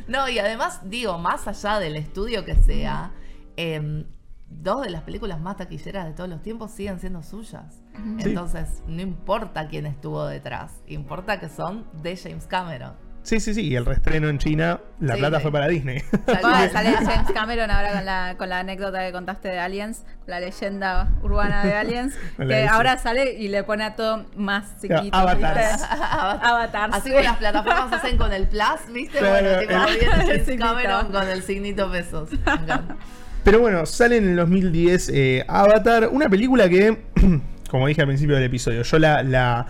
No, 0.07 0.27
y 0.27 0.39
además, 0.39 0.79
digo, 0.83 1.12
más 1.17 1.47
allá 1.47 1.79
del 1.79 1.95
estudio 1.95 2.45
que 2.45 2.55
sea, 2.55 3.11
em, 3.55 4.05
dos 4.49 4.83
de 4.83 4.89
las 4.89 5.03
películas 5.03 5.39
más 5.39 5.57
taquilleras 5.57 6.05
de 6.05 6.13
todos 6.13 6.29
los 6.29 6.41
tiempos 6.41 6.71
siguen 6.71 6.99
siendo 6.99 7.23
suyas. 7.23 7.81
Sí. 7.93 8.29
Entonces, 8.29 8.83
no 8.87 9.01
importa 9.01 9.67
quién 9.67 9.85
estuvo 9.85 10.25
detrás, 10.25 10.81
importa 10.87 11.39
que 11.39 11.49
son 11.49 11.85
de 12.01 12.15
James 12.17 12.47
Cameron. 12.47 13.02
Sí, 13.23 13.39
sí, 13.39 13.53
sí. 13.53 13.61
Y 13.69 13.75
el 13.75 13.85
reestreno 13.85 14.27
en 14.29 14.37
China, 14.37 14.79
la 14.99 15.13
Sí, 15.13 15.19
plata 15.19 15.37
sí. 15.37 15.41
fue 15.43 15.51
para 15.51 15.67
Disney. 15.69 15.99
Sale 16.71 16.91
James 16.93 17.31
Cameron 17.33 17.71
ahora 17.71 17.93
con 17.93 18.05
la, 18.05 18.35
con 18.37 18.49
la 18.49 18.59
anécdota 18.59 18.99
que 19.05 19.11
contaste 19.13 19.47
de 19.47 19.59
Aliens, 19.59 20.03
la 20.27 20.39
leyenda 20.41 21.09
urbana 21.21 21.63
de 21.63 21.73
Aliens, 21.73 22.13
que 22.37 22.67
ahora 22.67 22.97
sale 22.97 23.33
y 23.33 23.47
le 23.47 23.63
pone 23.63 23.85
a 23.85 23.95
todo 23.95 24.25
más 24.35 24.79
chiquito. 24.81 25.15
Avatars. 25.15 25.83
Avatars. 25.91 26.93
Así 26.95 27.09
como 27.11 27.23
las 27.23 27.37
plataformas 27.37 27.93
hacen 27.93 28.17
con 28.17 28.33
el 28.33 28.47
Plus, 28.47 28.91
¿viste? 28.93 29.19
Claro, 29.19 29.45
bueno, 29.45 29.59
tipo, 29.59 29.71
el- 29.73 30.25
James 30.27 30.47
el. 30.47 30.59
Cameron 30.59 31.11
con 31.11 31.27
el 31.29 31.43
signito 31.43 31.89
pesos. 31.91 32.29
Me 32.31 32.37
encanta. 32.51 32.95
Pero 33.43 33.59
bueno, 33.59 33.85
sale 33.85 34.17
en 34.17 34.29
el 34.31 34.35
2010 34.37 35.09
eh, 35.13 35.45
Avatar, 35.47 36.09
una 36.11 36.29
película 36.29 36.67
que, 36.69 37.03
como 37.69 37.87
dije 37.87 38.01
al 38.01 38.07
principio 38.07 38.35
del 38.35 38.45
episodio, 38.45 38.83
yo 38.83 38.99
la, 38.99 39.21
la, 39.23 39.65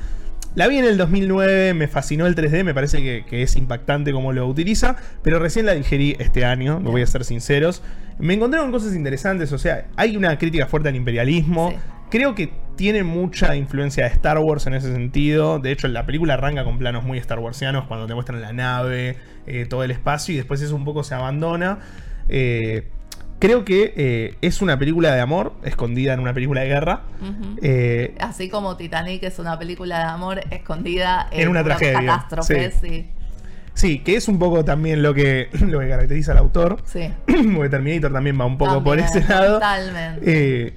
la 0.56 0.68
vi 0.68 0.78
en 0.78 0.86
el 0.86 0.98
2009, 0.98 1.74
me 1.74 1.88
fascinó 1.88 2.28
el 2.28 2.36
3D, 2.36 2.64
me 2.64 2.74
parece 2.74 3.00
que, 3.00 3.26
que 3.26 3.42
es 3.42 3.56
impactante 3.56 4.12
cómo 4.12 4.34
lo 4.34 4.48
utiliza, 4.48 4.96
pero 5.22 5.40
recién 5.40 5.66
la 5.66 5.74
digerí 5.74 6.16
este 6.20 6.46
año, 6.46 6.80
no 6.80 6.92
voy 6.92 7.02
a 7.02 7.08
ser 7.08 7.24
sinceros. 7.24 7.82
Me 8.20 8.36
encontré 8.36 8.60
con 8.60 8.72
cosas 8.72 8.96
interesantes, 8.96 9.52
o 9.52 9.58
sea, 9.58 9.88
hay 9.96 10.16
una 10.16 10.38
crítica 10.38 10.68
fuerte 10.68 10.90
al 10.90 10.96
imperialismo. 10.96 11.72
Sí. 11.72 11.78
Creo 12.10 12.36
que 12.36 12.52
tiene 12.76 13.04
mucha 13.04 13.56
influencia 13.56 14.04
de 14.06 14.12
Star 14.12 14.38
Wars 14.38 14.68
en 14.68 14.76
ese 14.76 14.92
sentido. 14.92 15.60
De 15.60 15.72
hecho, 15.72 15.88
la 15.88 16.06
película 16.06 16.36
arranca 16.36 16.64
con 16.64 16.78
planos 16.78 17.04
muy 17.04 17.18
Star 17.18 17.40
Warsianos 17.40 17.86
cuando 17.88 18.08
te 18.08 18.14
muestran 18.14 18.42
la 18.42 18.54
nave, 18.54 19.18
eh, 19.48 19.66
todo 19.68 19.84
el 19.84 19.92
espacio 19.92 20.34
y 20.34 20.38
después 20.38 20.62
eso 20.62 20.76
un 20.76 20.86
poco 20.86 21.04
se 21.04 21.16
abandona. 21.16 21.80
Eh, 22.30 22.88
creo 23.40 23.66
que 23.66 23.94
eh, 23.96 24.36
es 24.42 24.62
una 24.62 24.80
película 24.80 25.14
de 25.14 25.22
amor 25.22 25.54
escondida 25.64 26.14
en 26.14 26.20
una 26.20 26.34
película 26.34 26.62
de 26.62 26.68
guerra. 26.68 27.02
Eh, 27.62 28.16
Así 28.20 28.50
como 28.50 28.78
Titanic 28.78 29.24
es 29.24 29.40
una 29.40 29.58
película 29.60 29.98
de 30.00 30.04
amor 30.06 30.42
escondida 30.50 31.28
En 31.32 31.50
una 31.50 31.64
tragedia, 31.64 32.00
catástrofe, 32.00 32.72
sí. 32.72 32.78
sí. 32.82 33.08
sí, 33.74 34.00
que 34.00 34.16
es 34.16 34.28
un 34.28 34.40
poco 34.40 34.64
también 34.64 35.02
lo 35.02 35.14
que, 35.14 35.50
lo 35.68 35.80
que 35.80 35.90
caracteriza 35.90 36.32
al 36.32 36.38
autor. 36.40 36.82
Sí. 36.86 37.10
Porque 37.26 37.70
Terminator 37.70 38.14
también 38.14 38.40
va 38.40 38.46
un 38.46 38.58
poco 38.58 38.84
por 38.84 39.00
ese 39.00 39.22
lado. 39.28 39.56
Totalmente. 39.56 40.22
Eh, 40.68 40.74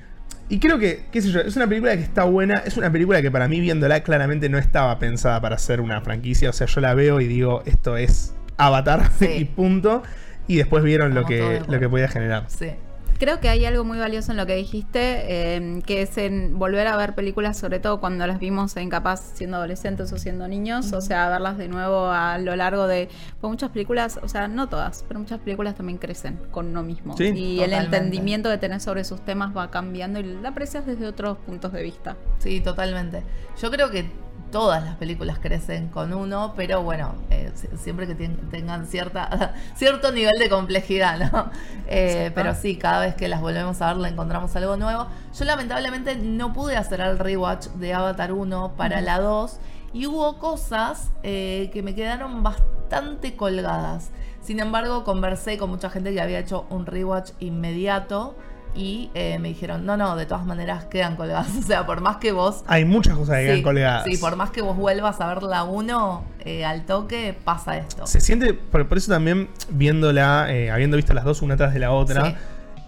y 0.49 0.61
creo 0.61 0.79
que, 0.79 1.07
qué 1.11 1.23
sé 1.23 1.31
yo, 1.31 1.41
es 1.41 1.57
una 1.57 1.67
película 1.67 1.97
que 1.97 2.03
está 2.03 2.25
buena. 2.25 2.63
Es 2.65 2.77
una 2.77 2.91
película 2.91 3.21
que 3.21 3.31
para 3.31 3.49
mí, 3.49 3.61
viéndola, 3.61 4.03
claramente 4.03 4.49
no 4.49 4.59
estaba 4.59 4.99
pensada 4.99 5.41
para 5.41 5.59
ser 5.59 5.81
una 5.81 6.01
franquicia. 6.01 6.51
O 6.51 6.53
sea, 6.53 6.69
yo 6.69 6.81
la 6.81 6.95
veo 6.95 7.21
y 7.21 7.27
digo, 7.27 7.63
esto 7.67 7.97
es 7.97 8.35
Avatar 8.57 9.11
Sí. 9.19 9.27
y 9.39 9.45
punto. 9.45 10.03
Y 10.49 10.57
después 10.57 10.83
vieron 10.85 11.15
lo 11.15 11.25
que, 11.25 11.63
lo 11.67 11.79
que 11.79 11.89
podía 11.89 12.09
generar. 12.09 12.45
sí. 12.49 12.71
Creo 13.19 13.41
que 13.41 13.49
hay 13.49 13.65
algo 13.65 13.83
muy 13.83 13.99
valioso 13.99 14.33
en 14.33 14.37
lo 14.37 14.45
que 14.45 14.55
dijiste, 14.57 15.57
eh, 15.57 15.83
que 15.87 16.03
es 16.03 16.19
en 16.19 16.59
volver 16.59 16.87
a 16.87 16.97
ver 16.97 17.15
películas, 17.15 17.57
sobre 17.57 17.79
todo 17.79 17.99
cuando 17.99 18.27
las 18.27 18.39
vimos 18.39 18.77
en 18.77 18.91
capaz 18.91 19.23
siendo 19.35 19.57
adolescentes 19.57 20.13
o 20.13 20.19
siendo 20.19 20.47
niños, 20.49 20.93
o 20.93 21.01
sea, 21.01 21.31
verlas 21.31 21.57
de 21.57 21.69
nuevo 21.69 22.11
a 22.11 22.37
lo 22.39 22.55
largo 22.57 22.87
de... 22.87 23.09
Pues 23.41 23.51
muchas 23.51 23.71
películas, 23.71 24.21
o 24.23 24.29
sea, 24.29 24.49
no 24.49 24.69
todas, 24.69 25.05
pero 25.09 25.19
muchas 25.19 25.41
películas 25.41 25.77
también 25.77 25.97
crecen 25.97 26.39
con 26.51 26.67
uno 26.67 26.83
mismo. 26.83 27.17
Sí. 27.17 27.33
y 27.35 27.61
el 27.61 27.73
entendimiento 27.73 28.51
que 28.51 28.59
tenés 28.59 28.83
sobre 28.83 29.03
sus 29.05 29.25
temas 29.25 29.57
va 29.57 29.71
cambiando 29.71 30.21
y 30.21 30.25
la 30.25 30.51
aprecias 30.51 30.85
desde 30.85 31.07
otros 31.07 31.39
puntos 31.39 31.73
de 31.73 31.83
vista. 31.83 32.17
Sí, 32.39 32.61
totalmente. 32.61 33.23
Yo 33.61 33.71
creo 33.71 33.91
que 33.91 34.11
todas 34.57 34.83
las 34.83 34.97
películas 34.97 35.39
crecen 35.39 35.89
con 35.89 36.15
uno, 36.15 36.55
pero 36.57 36.83
bueno, 36.83 37.15
eh, 37.29 37.53
si- 37.55 37.69
siempre 37.77 38.07
que 38.07 38.15
ten- 38.15 38.49
tengan 38.51 38.87
cierta, 38.87 39.53
cierto 39.77 40.13
nivel 40.13 40.39
de 40.39 40.49
complejidad, 40.49 41.31
¿no? 41.31 41.51
Eh, 41.89 42.31
pero 42.35 42.55
sí, 42.55 42.77
cada 42.79 43.01
vez 43.01 43.15
que 43.15 43.29
las 43.29 43.43
volvemos 43.43 43.83
a 43.83 43.89
ver 43.89 43.97
le 43.99 44.09
encontramos 44.09 44.57
algo 44.57 44.79
nuevo. 44.79 45.09
Yo 45.39 45.45
lamentablemente 45.45 46.17
no 46.17 46.55
pude 46.55 46.75
hacer 46.79 47.03
el 47.03 47.19
rewatch 47.19 47.67
de 47.75 47.93
Avatar 47.93 48.33
1 48.33 48.73
para 48.79 49.03
la 49.03 49.19
2 49.21 49.59
y 49.93 50.07
hubo 50.07 50.39
cosas 50.39 51.11
eh, 51.23 51.69
que 51.75 51.83
me 51.83 51.95
quedaron 51.95 52.43
bastante 52.43 53.37
colgadas. 53.37 54.09
Sin 54.41 54.59
embargo, 54.61 55.05
conversé 55.05 55.59
con 55.59 55.69
mucha 55.69 55.91
gente 55.91 56.15
que 56.15 56.21
había 56.23 56.39
hecho 56.39 56.65
un 56.71 56.87
rewatch 56.87 57.33
inmediato 57.41 58.37
y 58.77 59.11
eh, 59.15 59.39
me 59.39 59.49
dijeron, 59.49 59.87
no, 59.87 59.97
no, 59.97 60.15
de 60.17 60.27
todas 60.27 60.45
maneras 60.47 60.85
quedan 60.85 61.17
colgadas. 61.17 61.49
O 61.59 61.63
sea, 61.63 61.87
por 61.87 62.01
más 62.01 62.19
que 62.19 62.33
vos... 62.33 62.63
Hay 62.67 62.85
muchas 62.85 63.17
cosas 63.17 63.37
que 63.37 63.43
Sí, 63.43 63.47
quedan 63.49 63.63
colgadas. 63.63 64.05
sí, 64.05 64.17
por 64.19 64.37
más 64.37 64.51
que 64.51 64.63
vos 64.63 64.77
vuelvas 64.77 65.21
a 65.21 65.27
ver 65.29 65.43
la 65.43 65.65
1 65.65 66.25
eh, 66.41 66.65
al 66.65 66.85
toque, 66.85 67.35
pasa 67.45 67.77
esto. 67.79 68.07
Se 68.07 68.21
siente, 68.21 68.55
por, 68.55 68.87
por 68.87 68.99
eso 68.99 69.11
también 69.11 69.49
viéndola, 69.71 70.47
eh, 70.53 70.71
habiendo 70.71 70.97
visto 70.97 71.15
las 71.15 71.25
dos 71.25 71.43
una 71.43 71.57
tras 71.57 71.73
de 71.75 71.81
la 71.81 71.91
otra, 71.93 72.25
Sí. 72.27 72.35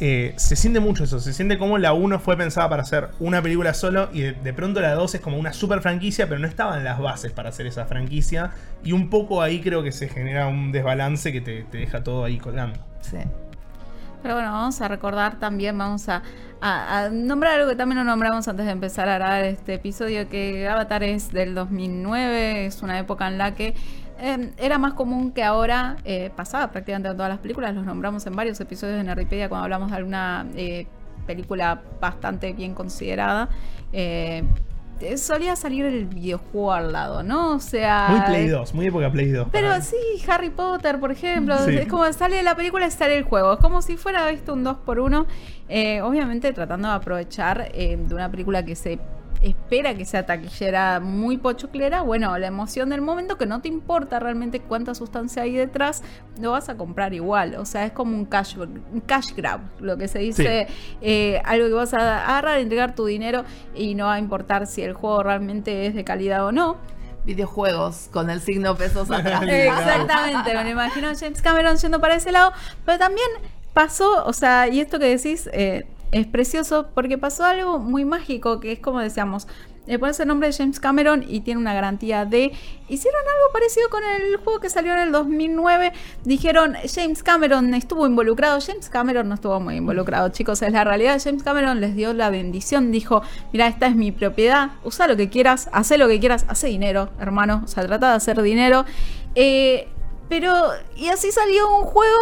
eh, 0.01 0.35
se 0.37 0.55
siente 0.55 0.79
mucho 0.79 1.05
eso. 1.05 1.19
Se 1.19 1.33
siente 1.33 1.59
como 1.59 1.79
la 1.79 1.93
1 1.93 2.21
fue 2.21 2.37
pensada 2.37 2.69
para 2.69 2.83
hacer 2.83 3.09
una 3.19 3.43
película 3.43 3.75
solo 3.75 4.11
y 4.13 4.21
de, 4.21 4.33
de 4.33 4.53
pronto 4.53 4.81
la 4.81 4.95
2 4.95 5.17
es 5.17 5.21
como 5.21 5.39
una 5.39 5.53
super 5.53 5.81
franquicia, 5.81 6.29
pero 6.29 6.39
no 6.39 6.47
estaban 6.47 6.85
las 6.85 7.01
bases 7.01 7.33
para 7.33 7.49
hacer 7.49 7.67
esa 7.67 7.87
franquicia. 7.87 8.51
Y 8.85 8.93
un 8.93 9.11
poco 9.11 9.43
ahí 9.43 9.61
creo 9.61 9.83
que 9.83 9.91
se 9.91 10.09
genera 10.09 10.47
un 10.47 10.71
desbalance 10.71 11.33
que 11.33 11.41
te, 11.41 11.63
te 11.65 11.79
deja 11.79 12.05
todo 12.05 12.25
ahí 12.25 12.39
colgando. 12.39 12.79
Sí. 13.01 13.17
Pero 14.23 14.35
bueno, 14.35 14.51
vamos 14.51 14.81
a 14.81 14.89
recordar 14.89 15.39
también, 15.39 15.77
vamos 15.79 16.09
a, 16.09 16.23
nombrar 17.13 17.55
algo 17.55 17.71
que 17.71 17.77
también 17.77 17.99
no 17.99 18.05
nombramos 18.05 18.49
antes 18.49 18.67
de 18.67 18.73
empezar 18.73 19.09
a 19.09 19.15
grabar 19.15 19.45
este 19.45 19.75
episodio, 19.75 20.29
que 20.29 20.69
Avatar 20.69 21.05
es 21.05 21.33
del 21.33 21.55
2009, 21.55 22.67
es 22.67 22.83
una 22.83 22.99
época 22.99 23.29
en 23.29 23.39
la 23.39 23.55
que 23.55 23.75
eh, 24.21 24.53
era 24.57 24.79
más 24.79 24.95
común 24.95 25.31
que 25.31 25.45
ahora, 25.45 25.97
eh, 26.05 26.31
pasaba 26.35 26.73
prácticamente 26.73 27.09
en 27.11 27.17
todas 27.17 27.31
las 27.31 27.39
películas, 27.39 27.75
los 27.75 27.85
nombramos 27.85 28.27
en 28.27 28.35
varios 28.35 28.59
episodios 28.61 28.97
de 28.97 29.05
Nerdipedia 29.05 29.49
cuando 29.49 29.65
hablamos 29.65 29.91
de 29.91 29.97
alguna 29.97 30.47
eh, 30.57 30.87
película 31.27 31.81
bastante 32.01 32.53
bien 32.53 32.75
considerada. 32.75 33.49
Eh, 35.01 35.13
eh, 35.13 35.19
solía 35.19 35.57
salir 35.57 35.85
el 35.85 36.07
videojuego 36.07 36.73
al 36.73 36.93
lado, 36.93 37.23
¿no? 37.23 37.55
O 37.55 37.61
sea... 37.61 38.09
Muy 38.11 38.21
Play 38.23 38.49
2, 38.49 38.75
muy 38.75 38.87
época 38.87 39.11
Play 39.11 39.31
2. 39.31 39.49
Pero 39.53 39.81
sí, 39.81 39.97
Harry 40.29 40.51
Potter, 40.51 40.99
por 41.01 41.11
ejemplo, 41.13 41.57
Sí. 41.59 41.77
es 41.77 41.87
como 41.89 42.11
sale 42.13 42.43
la 42.43 42.55
película 42.55 42.87
y 42.87 42.91
sale 42.91 43.17
el 43.17 43.25
juego, 43.25 43.55
es 43.55 43.59
como 43.61 43.83
si 43.83 43.97
fuera 43.97 44.29
visto 44.31 44.53
un 44.55 44.65
2 44.65 44.79
por 44.79 44.99
1 45.01 45.27
obviamente 46.03 46.53
tratando 46.53 46.89
de 46.89 46.95
aprovechar 46.95 47.71
eh, 47.75 47.97
de 48.01 48.15
una 48.15 48.31
película 48.31 48.65
que 48.65 48.75
se 48.75 48.99
espera 49.43 49.95
que 49.95 50.05
sea 50.05 50.27
taquillera 50.27 51.01
muy 51.01 51.39
pochoclera, 51.39 52.03
bueno, 52.03 52.37
la 52.39 52.47
emoción 52.47 52.89
del 52.91 53.01
momento 53.01 53.39
que 53.39 53.47
no 53.47 53.61
te 53.61 53.69
importa 53.69 54.19
realmente 54.19 54.61
cuánta 54.61 54.95
sustancia 54.95 55.43
hay 55.43 55.55
detrás, 55.55 56.03
lo 56.41 56.53
vas 56.53 56.69
a 56.69 56.77
comprar 56.77 57.15
igual, 57.15 57.55
o 57.57 57.65
sea, 57.65 57.85
es 57.85 57.93
como 57.93 58.17
un 58.17 58.25
cash, 58.25 58.57
un 58.59 59.03
cash 59.07 59.35
grab, 59.37 59.61
lo 59.81 59.97
que 59.97 60.09
se 60.09 60.19
dice, 60.19 60.67
eh, 61.01 61.41
algo 61.45 61.69
que 61.69 61.75
vas 61.75 61.95
a 61.95 62.25
agarrar, 62.25 62.59
entregar 62.59 62.95
tu 62.95 63.07
dinero 63.07 63.45
y 63.75 63.95
no 63.95 64.07
va 64.07 64.15
a 64.15 64.19
importar 64.19 64.67
si 64.67 64.83
el 64.83 64.93
juego 64.93 65.23
realmente 65.23 65.87
es 65.87 65.95
de 65.95 66.05
calidad 66.05 66.45
o 66.45 66.53
no. 66.53 66.77
Videojuegos 67.25 68.09
con 68.11 68.31
el 68.31 68.41
signo 68.41 68.75
pesos 68.77 69.11
atrás. 69.11 69.43
Exactamente, 69.47 70.55
me 70.55 70.65
lo 70.65 70.71
imagino 70.71 71.09
James 71.19 71.43
Cameron 71.43 71.77
yendo 71.77 72.01
para 72.01 72.15
ese 72.15 72.33
lado, 72.33 72.53
pero 72.85 72.99
también 72.99 73.29
pasó, 73.75 74.25
o 74.25 74.33
sea, 74.33 74.67
y 74.67 74.81
esto 74.81 74.99
que 74.99 75.07
decís 75.07 75.49
eh, 75.53 75.87
es 76.13 76.27
precioso 76.27 76.89
porque 76.95 77.19
pasó 77.19 77.45
algo 77.45 77.79
muy 77.79 78.05
mágico, 78.05 78.61
que 78.61 78.73
es 78.73 78.81
como 78.81 79.01
decíamos, 79.01 79.47
le 79.89 79.99
pones 79.99 80.21
el 80.21 80.29
nombre 80.29 80.49
de 80.49 80.55
James 80.55 80.81
Cameron 80.81 81.25
y 81.27 81.41
tiene 81.41 81.59
una 81.59 81.73
garantía 81.73 82.27
de... 82.27 82.53
Hicieron 82.91 83.21
algo 83.23 83.53
parecido 83.55 83.89
con 83.89 84.03
el 84.05 84.37
juego 84.37 84.61
que 84.61 84.69
salió 84.69 84.93
en 84.93 84.99
el 84.99 85.13
2009. 85.13 85.95
Dijeron, 86.25 86.75
James 86.95 87.23
Cameron 87.23 87.73
estuvo 87.73 88.07
involucrado. 88.07 88.61
James 88.61 88.91
Cameron 88.91 89.31
no 89.31 89.37
estuvo 89.37 89.59
muy 89.61 89.77
involucrado, 89.77 90.29
chicos. 90.29 90.61
Es 90.61 90.73
la 90.73 90.85
realidad. 90.85 91.19
James 91.25 91.43
Cameron 91.43 91.81
les 91.81 91.97
dio 91.97 92.13
la 92.13 92.29
bendición. 92.29 92.93
Dijo, 92.93 93.23
mira, 93.51 93.67
esta 93.67 93.87
es 93.87 93.97
mi 93.97 94.13
propiedad. 94.13 94.73
Usa 94.85 95.07
lo 95.09 95.17
que 95.17 95.31
quieras. 95.31 95.71
Haz 95.73 95.91
lo 95.97 96.07
que 96.07 96.21
quieras. 96.21 96.45
Hace 96.49 96.67
dinero, 96.67 97.09
hermano. 97.19 97.63
O 97.65 97.69
sea, 97.69 97.87
trata 97.87 98.11
de 98.11 98.17
hacer 98.17 98.43
dinero. 98.43 98.85
Eh, 99.35 99.89
pero, 100.29 100.53
y 100.97 101.09
así 101.09 101.33
salió 101.33 101.75
un 101.79 101.85
juego 101.85 102.19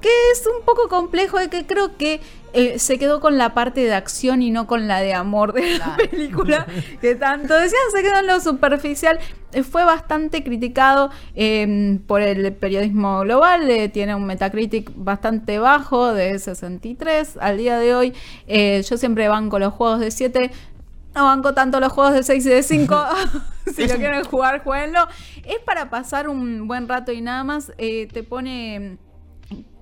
que 0.00 0.10
es 0.32 0.44
un 0.46 0.64
poco 0.64 0.88
complejo 0.88 1.40
y 1.40 1.48
que 1.48 1.64
creo 1.64 1.96
que 1.96 2.20
eh, 2.56 2.78
se 2.78 3.00
quedó 3.00 3.18
con 3.18 3.36
la 3.36 3.52
parte 3.52 3.80
de 3.80 3.92
acción 3.92 4.40
y 4.40 4.52
no 4.52 4.68
con 4.68 4.86
la 4.86 5.00
de 5.00 5.12
amor 5.12 5.52
de 5.52 5.76
la 5.76 5.96
película 5.96 6.66
que 7.00 7.16
tanto 7.16 7.52
decían, 7.52 7.82
se 7.92 8.00
quedó 8.00 8.20
en 8.20 8.28
lo 8.28 8.38
superficial. 8.40 9.18
Eh, 9.52 9.64
fue 9.64 9.84
bastante 9.84 10.44
criticado 10.44 11.10
em, 11.34 11.98
por 11.98 12.22
el 12.22 12.52
periodismo 12.52 13.20
global, 13.20 13.68
eh, 13.68 13.88
tiene 13.88 14.14
un 14.14 14.24
Metacritic 14.24 14.92
bastante 14.94 15.58
bajo 15.58 16.14
de 16.14 16.38
63 16.38 17.38
al 17.40 17.58
día 17.58 17.76
de 17.78 17.94
hoy. 17.96 18.14
yo 18.46 18.96
siempre 18.98 19.26
banco 19.26 19.58
los 19.58 19.72
juegos 19.74 19.98
de 19.98 20.12
7, 20.12 20.52
no 21.16 21.24
banco 21.24 21.54
tanto 21.54 21.80
los 21.80 21.92
juegos 21.92 22.14
de 22.14 22.22
6 22.22 22.46
y 22.46 22.48
de 22.50 22.62
5. 22.62 23.04
si 23.74 23.88
lo 23.88 23.96
quieren 23.96 24.22
jugar, 24.22 24.62
jueguenlo. 24.62 25.08
Es 25.44 25.58
para 25.64 25.90
pasar 25.90 26.28
un 26.28 26.68
buen 26.68 26.86
rato 26.86 27.10
y 27.10 27.20
nada 27.20 27.42
más. 27.42 27.72
te 27.76 28.22
pone 28.22 28.98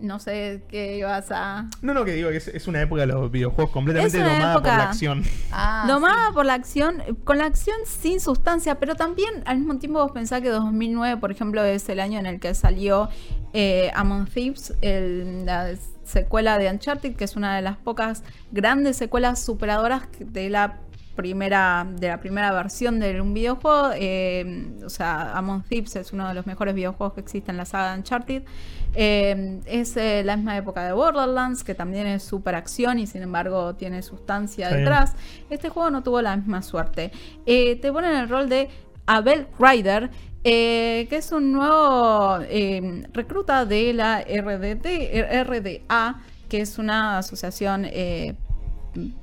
no 0.00 0.18
sé 0.18 0.62
qué 0.68 0.96
ibas 0.98 1.30
a. 1.30 1.68
No, 1.80 1.94
no, 1.94 2.04
que 2.04 2.12
digo 2.12 2.30
que 2.30 2.36
es, 2.36 2.66
una 2.66 2.82
época 2.82 3.02
de 3.02 3.06
los 3.06 3.30
videojuegos 3.30 3.72
completamente 3.72 4.18
domada 4.18 4.54
por 4.54 4.64
la 4.64 4.88
acción. 4.88 5.22
Ah, 5.52 5.84
domada 5.86 6.32
por 6.32 6.44
la 6.44 6.54
acción, 6.54 7.02
con 7.24 7.38
la 7.38 7.46
acción 7.46 7.76
sin 7.86 8.20
sustancia, 8.20 8.78
pero 8.78 8.94
también 8.94 9.42
al 9.46 9.58
mismo 9.58 9.78
tiempo 9.78 10.00
vos 10.00 10.12
pensás 10.12 10.42
que 10.42 10.48
2009, 10.48 11.20
por 11.20 11.30
ejemplo, 11.30 11.62
es 11.64 11.88
el 11.88 12.00
año 12.00 12.18
en 12.18 12.26
el 12.26 12.40
que 12.40 12.54
salió 12.54 13.08
eh, 13.52 13.90
Among 13.94 14.26
Thieves, 14.26 14.74
la 14.80 15.74
secuela 16.04 16.58
de 16.58 16.68
Uncharted, 16.68 17.14
que 17.14 17.24
es 17.24 17.36
una 17.36 17.56
de 17.56 17.62
las 17.62 17.76
pocas 17.76 18.24
grandes 18.50 18.96
secuelas 18.96 19.42
superadoras 19.44 20.02
de 20.18 20.50
la 20.50 20.80
primera 21.14 21.86
de 21.88 22.08
la 22.08 22.20
primera 22.20 22.52
versión 22.52 22.98
de 22.98 23.20
un 23.20 23.34
videojuego. 23.34 23.90
Eh, 23.94 24.70
o 24.84 24.88
sea, 24.88 25.36
Among 25.36 25.62
Thieves 25.64 25.96
es 25.96 26.12
uno 26.12 26.28
de 26.28 26.34
los 26.34 26.46
mejores 26.46 26.74
videojuegos 26.74 27.14
que 27.14 27.20
existe 27.20 27.50
en 27.50 27.56
la 27.56 27.64
saga 27.64 27.92
de 27.92 27.98
Uncharted. 27.98 28.42
Eh, 28.94 29.60
es 29.66 29.96
eh, 29.96 30.22
la 30.24 30.36
misma 30.36 30.56
época 30.56 30.84
de 30.84 30.92
Borderlands, 30.92 31.64
que 31.64 31.74
también 31.74 32.06
es 32.06 32.22
super 32.22 32.54
acción 32.54 32.98
y 32.98 33.06
sin 33.06 33.22
embargo 33.22 33.74
tiene 33.74 34.02
sustancia 34.02 34.68
detrás. 34.70 35.14
Este 35.50 35.68
juego 35.68 35.90
no 35.90 36.02
tuvo 36.02 36.20
la 36.22 36.36
misma 36.36 36.62
suerte. 36.62 37.12
te 37.44 37.92
ponen 37.92 38.16
el 38.16 38.28
rol 38.28 38.48
de 38.48 38.68
Abel 39.06 39.46
Ryder. 39.58 40.10
que 40.42 41.08
es 41.10 41.32
un 41.32 41.52
nuevo 41.52 42.38
recluta 43.12 43.64
de 43.64 43.92
la 43.92 44.20
RDT, 44.20 44.86
RDA, 45.46 46.20
que 46.48 46.60
es 46.60 46.78
una 46.78 47.18
asociación 47.18 47.86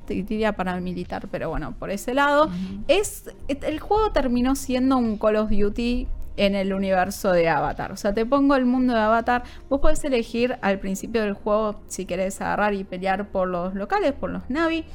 diría 0.07 0.53
paramilitar, 0.53 1.27
pero 1.29 1.49
bueno, 1.49 1.75
por 1.77 1.91
ese 1.91 2.13
lado. 2.13 2.49
es, 2.87 3.33
el 3.47 3.79
juego 3.79 4.11
terminó 4.11 4.55
siendo 4.55 4.97
un 4.97 5.17
Call 5.17 5.37
of 5.37 5.49
Duty 5.49 6.07
en 6.37 6.55
el 6.55 6.73
universo 6.73 7.31
de 7.31 7.49
Avatar. 7.49 7.91
O 7.91 7.97
sea, 7.97 8.13
te 8.13 8.25
pongo 8.25 8.55
el 8.55 8.65
mundo 8.65 8.93
de 8.93 8.99
Avatar. 8.99 9.43
Vos 9.69 9.81
podés 9.81 10.03
elegir 10.05 10.57
al 10.61 10.79
principio 10.79 11.21
del 11.21 11.33
juego 11.33 11.81
si 11.87 12.05
querés 12.05 12.39
agarrar 12.39 12.73
y 12.73 12.85
pelear 12.85 13.27
por 13.27 13.49
los 13.49 13.75
locales, 13.75 14.13
por 14.13 14.29
los 14.29 14.49
Navi. 14.49 14.85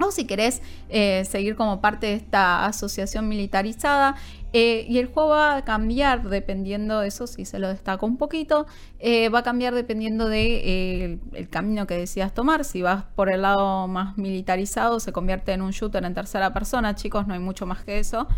O 0.00 0.10
si 0.10 0.26
querés 0.26 0.62
eh, 0.88 1.24
seguir 1.24 1.56
como 1.56 1.80
parte 1.80 2.06
de 2.06 2.14
esta 2.14 2.66
asociación 2.66 3.28
militarizada. 3.28 4.16
Eh, 4.52 4.86
y 4.88 4.98
el 4.98 5.06
juego 5.06 5.30
va 5.30 5.56
a 5.56 5.64
cambiar 5.64 6.28
dependiendo 6.28 7.00
de 7.00 7.08
eso, 7.08 7.26
si 7.26 7.44
se 7.44 7.58
lo 7.58 7.68
destaco 7.68 8.06
un 8.06 8.16
poquito, 8.16 8.66
eh, 8.98 9.28
va 9.28 9.40
a 9.40 9.42
cambiar 9.42 9.74
dependiendo 9.74 10.28
de 10.28 11.18
el 11.32 11.48
camino 11.50 11.86
que 11.86 11.98
decidas 11.98 12.32
tomar. 12.32 12.64
Si 12.64 12.80
vas 12.80 13.04
por 13.16 13.28
el 13.28 13.42
lado 13.42 13.86
más 13.86 14.16
militarizado, 14.16 15.00
se 15.00 15.12
convierte 15.12 15.52
en 15.52 15.62
un 15.62 15.72
shooter 15.72 16.04
en 16.04 16.14
tercera 16.14 16.54
persona, 16.54 16.94
chicos, 16.94 17.26
no 17.26 17.34
hay 17.34 17.40
mucho 17.40 17.66
más 17.66 17.84
que 17.84 17.98
eso. 17.98 18.28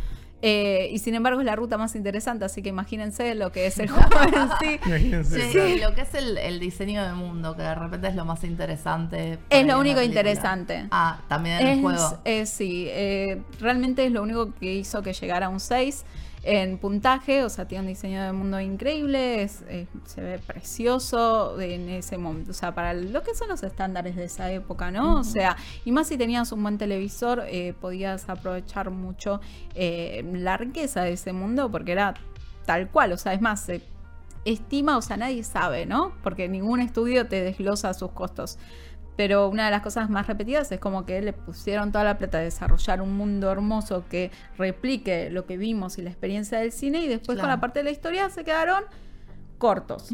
Eh, 0.40 0.90
y 0.92 0.98
sin 0.98 1.14
embargo 1.14 1.40
es 1.40 1.46
la 1.46 1.56
ruta 1.56 1.78
más 1.78 1.96
interesante, 1.96 2.44
así 2.44 2.62
que 2.62 2.68
imagínense 2.68 3.34
lo 3.34 3.50
que 3.50 3.66
es 3.66 3.78
el 3.78 3.90
juego 3.90 4.08
en 4.22 4.48
sí. 4.60 4.80
Imagínense. 4.86 5.78
lo 5.78 5.94
que 5.94 6.02
es 6.02 6.14
el, 6.14 6.60
diseño 6.60 7.02
del 7.04 7.14
mundo, 7.14 7.56
que 7.56 7.62
de 7.62 7.74
repente 7.74 8.08
es 8.08 8.14
lo 8.14 8.24
más 8.24 8.44
interesante. 8.44 9.38
Es 9.50 9.66
lo 9.66 9.78
único 9.78 10.00
interesante. 10.00 10.86
Ah, 10.90 11.20
también 11.28 11.60
en 11.60 11.66
el 11.66 11.80
juego. 11.80 12.20
sí, 12.44 12.86
eh, 12.88 13.42
realmente 13.60 14.06
es 14.06 14.12
lo 14.12 14.22
único 14.22 14.54
que 14.54 14.74
hizo 14.74 15.02
que 15.02 15.12
llegara 15.12 15.46
a 15.46 15.48
un 15.48 15.60
6 15.60 16.04
en 16.42 16.78
puntaje, 16.78 17.44
o 17.44 17.48
sea, 17.48 17.66
tiene 17.66 17.82
un 17.82 17.88
diseño 17.88 18.22
de 18.22 18.32
mundo 18.32 18.60
increíble, 18.60 19.48
se 19.48 20.20
ve 20.20 20.38
precioso 20.38 21.60
en 21.60 21.88
ese 21.88 22.16
momento, 22.16 22.52
o 22.52 22.54
sea, 22.54 22.74
para 22.74 22.94
lo 22.94 23.22
que 23.22 23.34
son 23.34 23.48
los 23.48 23.62
estándares 23.62 24.16
de 24.16 24.24
esa 24.24 24.50
época, 24.52 24.90
¿no? 24.90 25.20
O 25.20 25.24
sea, 25.24 25.56
y 25.84 25.92
más 25.92 26.08
si 26.08 26.16
tenías 26.16 26.52
un 26.52 26.62
buen 26.62 26.78
televisor, 26.78 27.42
eh, 27.46 27.74
podías 27.80 28.28
aprovechar 28.28 28.90
mucho 28.90 29.40
eh, 29.74 30.24
la 30.32 30.56
riqueza 30.56 31.02
de 31.02 31.12
ese 31.14 31.32
mundo 31.32 31.70
porque 31.70 31.92
era 31.92 32.14
tal 32.66 32.88
cual, 32.88 33.12
o 33.12 33.18
sea, 33.18 33.32
es 33.32 33.40
más, 33.40 33.60
se 33.60 33.82
estima, 34.44 34.96
o 34.96 35.02
sea, 35.02 35.16
nadie 35.16 35.42
sabe, 35.42 35.86
¿no? 35.86 36.12
Porque 36.22 36.48
ningún 36.48 36.80
estudio 36.80 37.26
te 37.26 37.42
desglosa 37.42 37.92
sus 37.94 38.12
costos 38.12 38.58
pero 39.18 39.48
una 39.48 39.64
de 39.64 39.72
las 39.72 39.82
cosas 39.82 40.08
más 40.08 40.28
repetidas 40.28 40.70
es 40.70 40.78
como 40.78 41.04
que 41.04 41.20
le 41.20 41.32
pusieron 41.32 41.90
toda 41.90 42.04
la 42.04 42.18
plata 42.18 42.38
a 42.38 42.40
desarrollar 42.40 43.02
un 43.02 43.16
mundo 43.16 43.50
hermoso 43.50 44.04
que 44.08 44.30
replique 44.56 45.28
lo 45.28 45.44
que 45.44 45.56
vimos 45.56 45.98
y 45.98 46.02
la 46.02 46.10
experiencia 46.10 46.60
del 46.60 46.70
cine 46.70 47.00
y 47.00 47.08
después 47.08 47.36
con 47.36 47.48
la 47.48 47.58
parte 47.58 47.80
de 47.80 47.84
la 47.86 47.90
historia 47.90 48.30
se 48.30 48.44
quedaron 48.44 48.84
cortos 49.58 50.12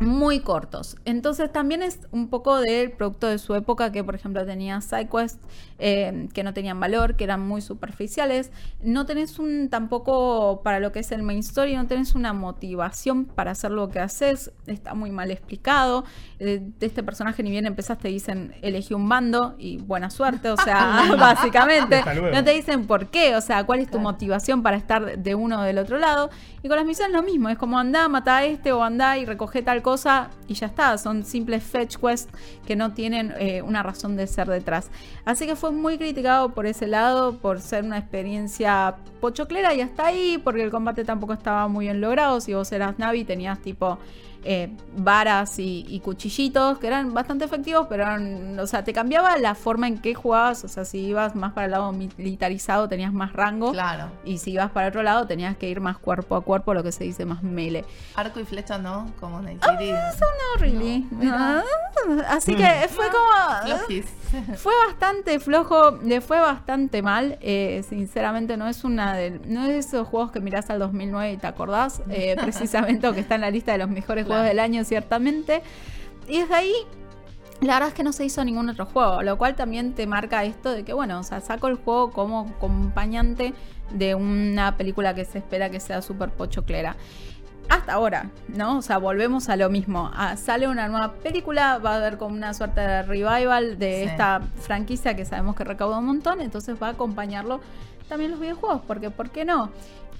muy 0.00 0.40
cortos. 0.40 0.96
Entonces 1.04 1.52
también 1.52 1.82
es 1.82 2.00
un 2.12 2.28
poco 2.28 2.60
del 2.60 2.92
producto 2.92 3.26
de 3.26 3.38
su 3.38 3.54
época 3.54 3.90
que 3.90 4.04
por 4.04 4.14
ejemplo 4.14 4.44
tenía 4.46 4.80
SideQuest 4.80 5.40
eh, 5.80 6.28
que 6.32 6.42
no 6.44 6.54
tenían 6.54 6.78
valor, 6.78 7.16
que 7.16 7.24
eran 7.24 7.40
muy 7.40 7.60
superficiales. 7.60 8.52
No 8.82 9.06
tenés 9.06 9.38
un 9.38 9.68
tampoco 9.68 10.60
para 10.62 10.78
lo 10.78 10.92
que 10.92 11.00
es 11.00 11.10
el 11.10 11.22
main 11.22 11.40
story, 11.40 11.76
no 11.76 11.86
tenés 11.86 12.14
una 12.14 12.32
motivación 12.32 13.24
para 13.24 13.52
hacer 13.52 13.72
lo 13.72 13.88
que 13.88 13.98
haces. 13.98 14.52
Está 14.66 14.94
muy 14.94 15.10
mal 15.10 15.30
explicado. 15.30 16.04
Eh, 16.38 16.62
de 16.78 16.86
este 16.86 17.02
personaje 17.02 17.42
ni 17.42 17.50
bien 17.50 17.66
empezaste 17.66 18.08
dicen 18.08 18.54
elegí 18.62 18.94
un 18.94 19.08
bando 19.08 19.56
y 19.58 19.78
buena 19.78 20.10
suerte, 20.10 20.50
o 20.50 20.56
sea, 20.56 21.02
básicamente. 21.18 22.02
No 22.32 22.44
te 22.44 22.52
dicen 22.52 22.86
por 22.86 23.08
qué, 23.08 23.34
o 23.34 23.40
sea, 23.40 23.64
cuál 23.64 23.80
es 23.80 23.90
tu 23.90 23.98
motivación 23.98 24.62
para 24.62 24.76
estar 24.76 25.18
de 25.18 25.34
uno 25.34 25.60
o 25.60 25.62
del 25.62 25.78
otro 25.78 25.98
lado. 25.98 26.30
Y 26.62 26.68
con 26.68 26.76
las 26.76 26.86
misiones 26.86 27.14
lo 27.14 27.22
mismo, 27.22 27.48
es 27.48 27.58
como 27.58 27.78
anda, 27.78 28.08
mata 28.08 28.38
a 28.38 28.44
este 28.44 28.72
o 28.72 28.82
anda 28.82 29.18
y 29.18 29.24
recoge 29.24 29.62
tal 29.62 29.82
cosa 29.82 29.87
y 30.46 30.54
ya 30.54 30.66
está. 30.66 30.98
Son 30.98 31.24
simples 31.24 31.62
fetch 31.62 31.96
quests 31.96 32.30
que 32.66 32.76
no 32.76 32.92
tienen 32.92 33.32
eh, 33.38 33.62
una 33.62 33.82
razón 33.82 34.16
de 34.16 34.26
ser 34.26 34.48
detrás. 34.48 34.90
Así 35.24 35.46
que 35.46 35.56
fue 35.56 35.70
muy 35.70 35.98
criticado 35.98 36.50
por 36.50 36.66
ese 36.66 36.86
lado, 36.86 37.38
por 37.38 37.60
ser 37.60 37.84
una 37.84 37.98
experiencia 37.98 38.96
pochoclera 39.20 39.74
y 39.74 39.80
hasta 39.80 40.06
ahí, 40.06 40.38
porque 40.42 40.62
el 40.62 40.70
combate 40.70 41.04
tampoco 41.04 41.32
estaba 41.32 41.68
muy 41.68 41.86
bien 41.86 42.00
logrado. 42.00 42.40
Si 42.40 42.54
vos 42.54 42.70
eras 42.72 42.98
Navi, 42.98 43.24
tenías 43.24 43.60
tipo 43.60 43.98
eh, 44.50 44.70
varas 44.96 45.58
y, 45.58 46.00
cuchillitos 46.02 46.78
que 46.78 46.86
eran 46.86 47.12
bastante 47.12 47.44
efectivos, 47.44 47.86
pero 47.86 48.06
o 48.58 48.66
sea, 48.66 48.82
te 48.82 48.94
cambiaba 48.94 49.36
la 49.36 49.54
forma 49.54 49.86
en 49.88 49.98
que 49.98 50.14
jugabas. 50.14 50.64
O 50.64 50.68
sea, 50.68 50.86
si 50.86 51.00
ibas 51.00 51.34
más 51.34 51.52
para 51.52 51.66
el 51.66 51.72
lado 51.72 51.92
militarizado 51.92 52.88
tenías 52.88 53.12
más 53.12 53.34
rango. 53.34 53.72
Claro. 53.72 54.10
Y 54.24 54.38
si 54.38 54.52
ibas 54.52 54.70
para 54.70 54.88
otro 54.88 55.02
lado 55.02 55.26
tenías 55.26 55.54
que 55.58 55.68
ir 55.68 55.82
más 55.82 55.98
cuerpo 55.98 56.34
a 56.34 56.40
cuerpo, 56.40 56.72
lo 56.72 56.82
que 56.82 56.92
se 56.92 57.04
dice 57.04 57.26
más 57.26 57.42
melee. 57.42 57.84
Arco 58.16 58.40
y 58.40 58.44
flecha 58.44 58.78
no, 58.78 59.12
como 59.20 59.42
Night 59.42 59.62
ah, 59.68 59.76
eso 59.82 60.24
no, 60.24 60.62
really. 60.62 61.06
Ah, 61.30 61.62
así 62.28 62.54
que 62.54 62.64
mm. 62.64 62.88
fue 62.88 63.06
como. 63.10 63.98
fue 64.56 64.72
bastante 64.86 65.40
flojo, 65.40 65.98
le 66.02 66.22
fue 66.22 66.40
bastante 66.40 67.02
mal. 67.02 67.36
Eh, 67.42 67.84
sinceramente, 67.86 68.56
no 68.56 68.66
es 68.66 68.82
una 68.84 69.14
de, 69.14 69.40
no 69.46 69.64
es 69.64 69.68
de 69.68 69.78
esos 69.78 70.08
juegos 70.08 70.30
que 70.32 70.40
mirás 70.40 70.70
al 70.70 70.78
2009 70.78 71.32
y 71.32 71.36
te 71.36 71.46
acordás, 71.46 72.00
eh, 72.08 72.34
precisamente, 72.40 73.06
o 73.08 73.12
que 73.12 73.20
está 73.20 73.34
en 73.34 73.42
la 73.42 73.50
lista 73.50 73.72
de 73.72 73.78
los 73.78 73.90
mejores 73.90 74.26
juegos 74.26 74.37
del 74.42 74.58
año, 74.58 74.84
ciertamente. 74.84 75.62
Y 76.26 76.40
desde 76.40 76.54
ahí, 76.54 76.74
la 77.60 77.74
verdad 77.74 77.88
es 77.88 77.94
que 77.94 78.02
no 78.02 78.12
se 78.12 78.24
hizo 78.24 78.44
ningún 78.44 78.68
otro 78.68 78.86
juego, 78.86 79.22
lo 79.22 79.36
cual 79.38 79.56
también 79.56 79.94
te 79.94 80.06
marca 80.06 80.44
esto 80.44 80.72
de 80.72 80.84
que, 80.84 80.92
bueno, 80.92 81.18
o 81.18 81.22
sea, 81.22 81.40
saco 81.40 81.68
el 81.68 81.76
juego 81.76 82.10
como 82.12 82.52
acompañante 82.56 83.54
de 83.92 84.14
una 84.14 84.76
película 84.76 85.14
que 85.14 85.24
se 85.24 85.38
espera 85.38 85.70
que 85.70 85.80
sea 85.80 86.02
súper 86.02 86.30
pochoclera. 86.30 86.96
Hasta 87.68 87.92
ahora, 87.92 88.30
¿no? 88.48 88.78
O 88.78 88.82
sea, 88.82 88.96
volvemos 88.96 89.50
a 89.50 89.56
lo 89.56 89.68
mismo. 89.68 90.10
Ah, 90.14 90.36
sale 90.38 90.68
una 90.68 90.88
nueva 90.88 91.12
película, 91.14 91.78
va 91.78 91.94
a 91.94 91.96
haber 91.96 92.16
como 92.16 92.34
una 92.34 92.54
suerte 92.54 92.80
de 92.80 93.02
revival 93.02 93.78
de 93.78 94.04
esta 94.04 94.40
franquicia 94.60 95.14
que 95.14 95.26
sabemos 95.26 95.54
que 95.54 95.64
recauda 95.64 95.98
un 95.98 96.06
montón, 96.06 96.40
entonces 96.40 96.76
va 96.82 96.88
a 96.88 96.90
acompañarlo 96.90 97.60
también 98.08 98.30
los 98.30 98.40
videojuegos, 98.40 98.82
porque 98.86 99.10
¿por 99.10 99.30
qué 99.30 99.44
no? 99.44 99.70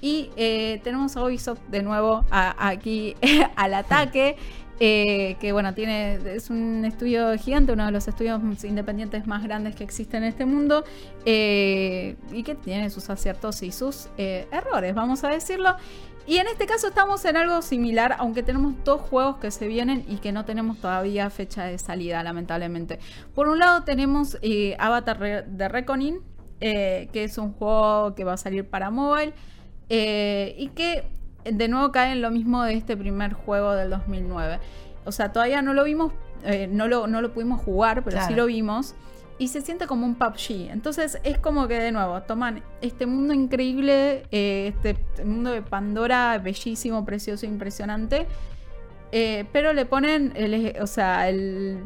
Y 0.01 0.29
eh, 0.37 0.79
tenemos 0.83 1.17
a 1.17 1.23
Ubisoft 1.23 1.59
de 1.69 1.83
nuevo 1.83 2.25
aquí 2.31 3.15
al 3.55 3.73
ataque. 3.73 4.37
Eh, 4.81 5.35
que 5.41 5.51
bueno, 5.51 5.73
tiene, 5.73 6.19
es 6.35 6.49
un 6.49 6.85
estudio 6.85 7.37
gigante, 7.37 7.73
uno 7.73 7.85
de 7.85 7.91
los 7.91 8.07
estudios 8.07 8.41
independientes 8.63 9.27
más 9.27 9.43
grandes 9.43 9.75
que 9.75 9.83
existen 9.83 10.23
en 10.23 10.29
este 10.29 10.45
mundo, 10.45 10.85
eh, 11.25 12.15
y 12.31 12.43
que 12.43 12.55
tiene 12.55 12.89
sus 12.89 13.09
aciertos 13.09 13.61
y 13.61 13.73
sus 13.73 14.07
errores, 14.17 14.95
vamos 14.95 15.25
a 15.25 15.29
decirlo. 15.31 15.75
Y 16.25 16.37
en 16.37 16.47
este 16.47 16.65
caso 16.65 16.87
estamos 16.87 17.25
en 17.25 17.35
algo 17.35 17.61
similar, 17.61 18.15
aunque 18.19 18.41
tenemos 18.41 18.73
dos 18.85 19.01
juegos 19.01 19.35
que 19.39 19.51
se 19.51 19.67
vienen 19.67 20.05
y 20.07 20.17
que 20.19 20.31
no 20.31 20.45
tenemos 20.45 20.77
todavía 20.77 21.29
fecha 21.29 21.65
de 21.65 21.77
salida, 21.77 22.23
lamentablemente. 22.23 22.99
Por 23.35 23.49
un 23.49 23.59
lado 23.59 23.83
tenemos 23.83 24.37
Avatar 24.79 25.45
de 25.45 25.67
Reckoning, 26.59 27.09
que 27.09 27.23
es 27.23 27.37
un 27.37 27.53
juego 27.53 28.15
que 28.15 28.23
va 28.23 28.33
a 28.33 28.37
salir 28.37 28.67
para 28.67 28.89
mobile. 28.91 29.33
Eh, 29.89 30.55
y 30.57 30.67
que 30.69 31.03
de 31.43 31.67
nuevo 31.67 31.91
cae 31.91 32.11
en 32.11 32.21
lo 32.21 32.29
mismo 32.31 32.63
de 32.63 32.75
este 32.75 32.95
primer 32.95 33.33
juego 33.33 33.73
del 33.73 33.89
2009. 33.89 34.59
O 35.05 35.11
sea, 35.11 35.31
todavía 35.31 35.61
no 35.61 35.73
lo 35.73 35.83
vimos, 35.83 36.13
eh, 36.43 36.67
no, 36.71 36.87
lo, 36.87 37.07
no 37.07 37.21
lo 37.21 37.33
pudimos 37.33 37.61
jugar, 37.61 38.03
pero 38.03 38.21
sí 38.27 38.35
lo 38.35 38.45
vimos. 38.45 38.95
Y 39.39 39.47
se 39.47 39.61
siente 39.61 39.87
como 39.87 40.05
un 40.05 40.15
PUBG. 40.15 40.69
Entonces 40.69 41.17
es 41.23 41.39
como 41.39 41.67
que 41.67 41.79
de 41.79 41.91
nuevo 41.93 42.21
toman 42.23 42.61
este 42.81 43.05
mundo 43.05 43.33
increíble, 43.33 44.23
eh, 44.31 44.73
este 44.75 45.23
mundo 45.23 45.51
de 45.51 45.61
Pandora 45.61 46.37
bellísimo, 46.37 47.05
precioso, 47.05 47.45
impresionante. 47.45 48.27
eh, 49.11 49.45
pero 49.53 49.73
le 49.73 49.85
ponen, 49.85 50.33
el, 50.35 50.75
o 50.81 50.87
sea, 50.87 51.29
el, 51.29 51.79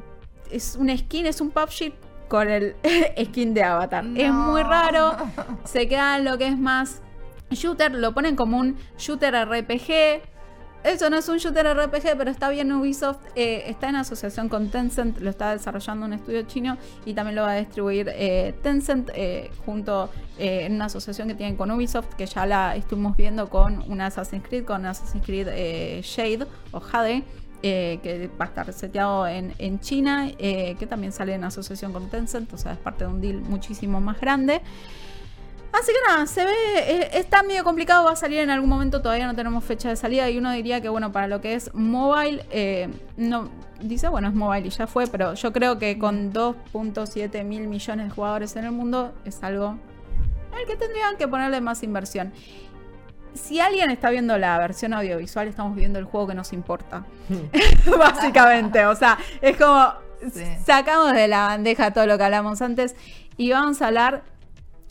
es 0.52 0.76
un 0.76 0.96
skin, 0.98 1.26
es 1.28 1.40
un 1.42 1.52
PUBG 1.52 1.94
con 2.28 2.50
el 2.50 2.76
skin 3.26 3.54
de 3.54 3.64
Avatar. 3.64 4.06
Es 4.16 4.32
muy 4.32 4.64
raro. 4.64 5.16
Se 5.64 5.88
queda 5.88 6.18
en 6.18 6.26
lo 6.26 6.38
que 6.38 6.48
es 6.48 6.58
más 6.58 7.02
shooter, 7.52 7.94
lo 7.94 8.14
ponen 8.14 8.36
como 8.36 8.58
un 8.58 8.78
shooter 8.98 9.34
RPG. 9.34 10.22
Eso 10.84 11.10
no 11.10 11.16
es 11.16 11.30
un 11.30 11.38
shooter 11.38 11.66
RPG, 11.78 12.18
pero 12.18 12.30
está 12.30 12.50
bien 12.50 12.70
Ubisoft. 12.74 13.20
eh, 13.36 13.64
está 13.68 13.88
en 13.88 13.96
asociación 13.96 14.50
con 14.50 14.70
Tencent, 14.70 15.18
lo 15.20 15.30
está 15.30 15.52
desarrollando 15.52 16.06
un 16.06 16.12
estudio 16.12 16.42
chino 16.42 16.78
y 17.06 17.14
también 17.14 17.38
lo 17.38 17.44
va 17.44 17.52
a 17.52 17.56
distribuir 17.56 18.12
eh, 18.14 18.54
Tencent 18.62 19.10
eh, 19.16 19.50
junto 19.66 20.10
en 20.38 20.74
una 20.74 20.86
asociación 20.86 21.30
que 21.30 21.36
tienen 21.36 21.56
con 21.56 21.72
Ubisoft, 21.72 22.16
que 22.16 22.26
ya 22.26 22.46
la 22.46 22.76
estuvimos 22.76 23.16
viendo 23.16 23.50
con 23.50 23.90
un 23.90 24.02
Assassin's 24.02 24.46
Creed, 24.46 24.66
con 24.66 24.86
Assassin's 24.86 25.26
Creed 25.26 25.48
Shade 26.02 26.48
o 26.72 26.82
Jade. 26.82 27.24
Eh, 27.66 28.00
que 28.04 28.30
va 28.40 28.44
a 28.44 28.48
estar 28.50 28.74
seteado 28.74 29.26
en, 29.26 29.54
en 29.58 29.80
China, 29.80 30.30
eh, 30.38 30.76
que 30.78 30.86
también 30.86 31.14
sale 31.14 31.34
en 31.34 31.46
asociación 31.46 31.94
con 31.94 32.10
Tencent, 32.10 32.52
o 32.54 32.58
sea, 32.58 32.74
es 32.74 32.78
parte 32.78 33.06
de 33.06 33.10
un 33.10 33.22
deal 33.22 33.40
muchísimo 33.40 34.02
más 34.02 34.20
grande. 34.20 34.62
Así 35.72 35.92
que 35.92 35.98
nada, 36.08 36.26
se 36.28 36.46
ve, 36.46 36.52
eh, 36.76 37.10
está 37.14 37.42
medio 37.42 37.64
complicado, 37.64 38.04
va 38.04 38.12
a 38.12 38.16
salir 38.16 38.40
en 38.40 38.50
algún 38.50 38.70
momento, 38.70 39.02
todavía 39.02 39.26
no 39.28 39.34
tenemos 39.34 39.64
fecha 39.64 39.88
de 39.88 39.96
salida 39.96 40.30
y 40.30 40.38
uno 40.38 40.52
diría 40.52 40.82
que 40.82 40.90
bueno, 40.90 41.14
para 41.14 41.28
lo 41.28 41.40
que 41.40 41.56
es 41.56 41.74
mobile, 41.74 42.44
no, 43.16 43.50
dice 43.82 44.10
bueno, 44.10 44.28
es 44.28 44.36
mobile 44.36 44.68
y 44.68 44.70
ya 44.70 44.86
fue, 44.86 45.08
pero 45.08 45.34
yo 45.34 45.54
creo 45.54 45.80
que 45.80 45.98
con 45.98 46.34
2.7 46.34 47.44
mil 47.46 47.68
millones 47.70 48.10
de 48.10 48.12
jugadores 48.12 48.56
en 48.58 48.66
el 48.66 48.72
mundo 48.72 49.14
es 49.26 49.42
algo 49.42 49.78
al 50.54 50.66
que 50.68 50.76
tendrían 50.76 51.18
que 51.18 51.28
ponerle 51.28 51.62
más 51.62 51.82
inversión. 51.82 52.34
Si 53.34 53.60
alguien 53.60 53.90
está 53.92 54.10
viendo 54.10 54.38
la 54.38 54.58
versión 54.60 54.94
audiovisual, 54.94 55.48
estamos 55.48 55.76
viendo 55.76 56.00
el 56.00 56.06
juego 56.06 56.28
que 56.28 56.36
nos 56.36 56.54
importa. 56.54 57.04
Básicamente, 57.98 58.86
o 58.86 58.96
sea, 58.96 59.18
es 59.42 59.58
como 59.58 59.94
Sí. 60.34 60.44
sacamos 60.66 61.12
de 61.14 61.28
la 61.28 61.48
bandeja 61.48 61.92
todo 61.92 62.06
lo 62.06 62.18
que 62.18 62.24
hablamos 62.24 62.62
antes 62.62 62.96
y 63.36 63.52
vamos 63.52 63.82
a 63.82 63.88
hablar 63.88 64.24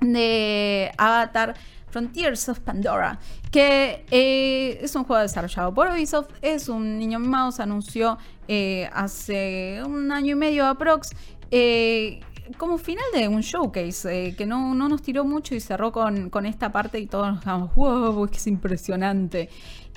de 0.01 0.93
Avatar 0.99 1.55
Frontiers 1.89 2.49
of 2.51 2.61
Pandora, 2.61 3.19
que 3.51 4.05
eh, 4.11 4.79
es 4.83 4.95
un 4.95 5.05
juego 5.05 5.23
desarrollado 5.23 5.73
por 5.73 5.89
Ubisoft, 5.89 6.29
es 6.43 6.69
un 6.69 6.99
niño 6.99 7.19
mimado, 7.19 7.51
se 7.53 7.63
anunció 7.63 8.19
eh, 8.49 8.91
hace 8.93 9.81
un 9.87 10.13
año 10.13 10.33
y 10.33 10.35
medio 10.35 10.67
aprox. 10.67 11.11
eh, 11.51 12.21
como 12.59 12.79
final 12.79 13.05
de 13.15 13.29
un 13.29 13.41
showcase 13.41 14.29
eh, 14.29 14.37
que 14.37 14.47
no, 14.47 14.75
no 14.75 14.89
nos 14.89 15.03
tiró 15.03 15.25
mucho 15.25 15.55
y 15.55 15.61
cerró 15.61 15.93
con, 15.93 16.31
con 16.31 16.47
esta 16.47 16.73
parte 16.73 16.99
y 16.99 17.07
todos 17.07 17.29
nos 17.33 17.41
quedamos, 17.41 17.75
wow, 17.75 18.25
es 18.25 18.31
que 18.31 18.37
es 18.39 18.47
impresionante. 18.47 19.49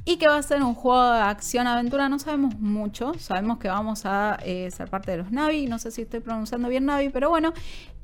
Y 0.07 0.17
que 0.17 0.27
va 0.27 0.37
a 0.37 0.43
ser 0.43 0.61
un 0.61 0.75
juego 0.75 1.13
de 1.13 1.21
acción-aventura, 1.21 2.07
no 2.09 2.19
sabemos 2.19 2.59
mucho, 2.59 3.15
sabemos 3.17 3.57
que 3.57 3.69
vamos 3.69 4.05
a 4.05 4.37
eh, 4.43 4.69
ser 4.69 4.87
parte 4.87 5.09
de 5.09 5.17
los 5.17 5.31
Navi, 5.31 5.65
no 5.65 5.79
sé 5.79 5.89
si 5.89 6.03
estoy 6.03 6.19
pronunciando 6.19 6.69
bien 6.69 6.85
Navi, 6.85 7.09
pero 7.09 7.29
bueno, 7.31 7.53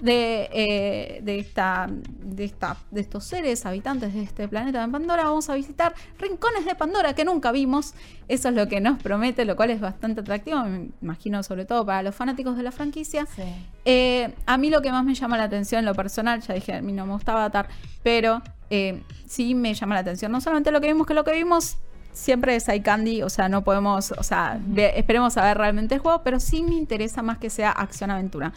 de, 0.01 0.49
eh, 0.51 1.19
de, 1.21 1.37
esta, 1.37 1.87
de, 1.87 2.43
esta, 2.43 2.75
de 2.89 3.01
estos 3.01 3.23
seres 3.25 3.67
habitantes 3.67 4.15
de 4.15 4.23
este 4.23 4.47
planeta 4.47 4.83
de 4.83 4.91
Pandora, 4.91 5.25
vamos 5.25 5.47
a 5.51 5.53
visitar 5.53 5.93
rincones 6.17 6.65
de 6.65 6.73
Pandora 6.73 7.13
que 7.13 7.23
nunca 7.23 7.51
vimos, 7.51 7.93
eso 8.27 8.49
es 8.49 8.55
lo 8.55 8.67
que 8.67 8.81
nos 8.81 8.99
promete, 8.99 9.45
lo 9.45 9.55
cual 9.55 9.69
es 9.69 9.79
bastante 9.79 10.21
atractivo, 10.21 10.63
me 10.63 10.89
imagino 11.03 11.43
sobre 11.43 11.65
todo 11.65 11.85
para 11.85 12.01
los 12.01 12.15
fanáticos 12.15 12.57
de 12.57 12.63
la 12.63 12.71
franquicia. 12.71 13.27
Sí. 13.27 13.43
Eh, 13.85 14.33
a 14.47 14.57
mí 14.57 14.71
lo 14.71 14.81
que 14.81 14.91
más 14.91 15.05
me 15.05 15.13
llama 15.13 15.37
la 15.37 15.43
atención 15.43 15.79
en 15.79 15.85
lo 15.85 15.93
personal, 15.93 16.41
ya 16.41 16.55
dije, 16.55 16.73
a 16.73 16.81
mí 16.81 16.93
no 16.93 17.05
me 17.05 17.13
gusta 17.13 17.33
Avatar, 17.33 17.67
pero 18.01 18.41
eh, 18.71 19.03
sí 19.27 19.53
me 19.53 19.75
llama 19.75 19.93
la 19.93 20.01
atención. 20.01 20.31
No 20.31 20.41
solamente 20.41 20.71
lo 20.71 20.81
que 20.81 20.87
vimos, 20.87 21.05
que 21.05 21.13
lo 21.13 21.23
que 21.23 21.33
vimos 21.33 21.77
siempre 22.13 22.55
es 22.55 22.67
eye 22.69 22.81
candy, 22.81 23.23
o 23.23 23.29
sea, 23.29 23.49
no 23.49 23.63
podemos, 23.63 24.11
o 24.17 24.23
sea, 24.23 24.59
ve- 24.61 24.93
esperemos 24.97 25.37
a 25.37 25.43
ver 25.45 25.57
realmente 25.57 25.95
el 25.95 26.01
juego, 26.01 26.21
pero 26.23 26.39
sí 26.39 26.63
me 26.63 26.75
interesa 26.75 27.21
más 27.21 27.37
que 27.37 27.49
sea 27.49 27.71
acción-aventura. 27.71 28.53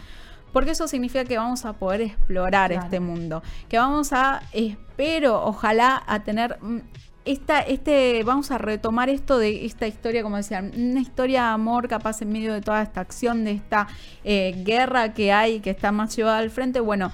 Porque 0.53 0.71
eso 0.71 0.87
significa 0.87 1.25
que 1.25 1.37
vamos 1.37 1.65
a 1.65 1.73
poder 1.73 2.01
explorar 2.03 2.71
Claro. 2.71 2.85
este 2.85 3.01
mundo. 3.01 3.43
Que 3.69 3.77
vamos 3.79 4.13
a, 4.13 4.41
espero, 4.53 5.43
ojalá, 5.45 6.03
a 6.07 6.21
tener 6.23 6.59
mm, 6.63 6.79
esta, 7.25 7.61
este, 7.61 8.23
vamos 8.23 8.51
a 8.53 8.59
retomar 8.59 9.09
esto 9.09 9.39
de 9.39 9.65
esta 9.67 9.87
historia, 9.89 10.23
como 10.23 10.37
decían, 10.37 10.71
una 10.77 11.01
historia 11.01 11.43
de 11.43 11.49
amor 11.49 11.89
capaz 11.89 12.23
en 12.23 12.31
medio 12.31 12.53
de 12.53 12.61
toda 12.61 12.83
esta 12.83 13.01
acción, 13.01 13.45
de 13.45 13.53
esta 13.53 13.89
eh, 14.23 14.63
guerra 14.65 15.13
que 15.13 15.33
hay, 15.33 15.59
que 15.61 15.71
está 15.71 15.91
más 15.91 16.15
llevada 16.15 16.39
al 16.39 16.51
frente. 16.51 16.79
Bueno, 16.81 17.11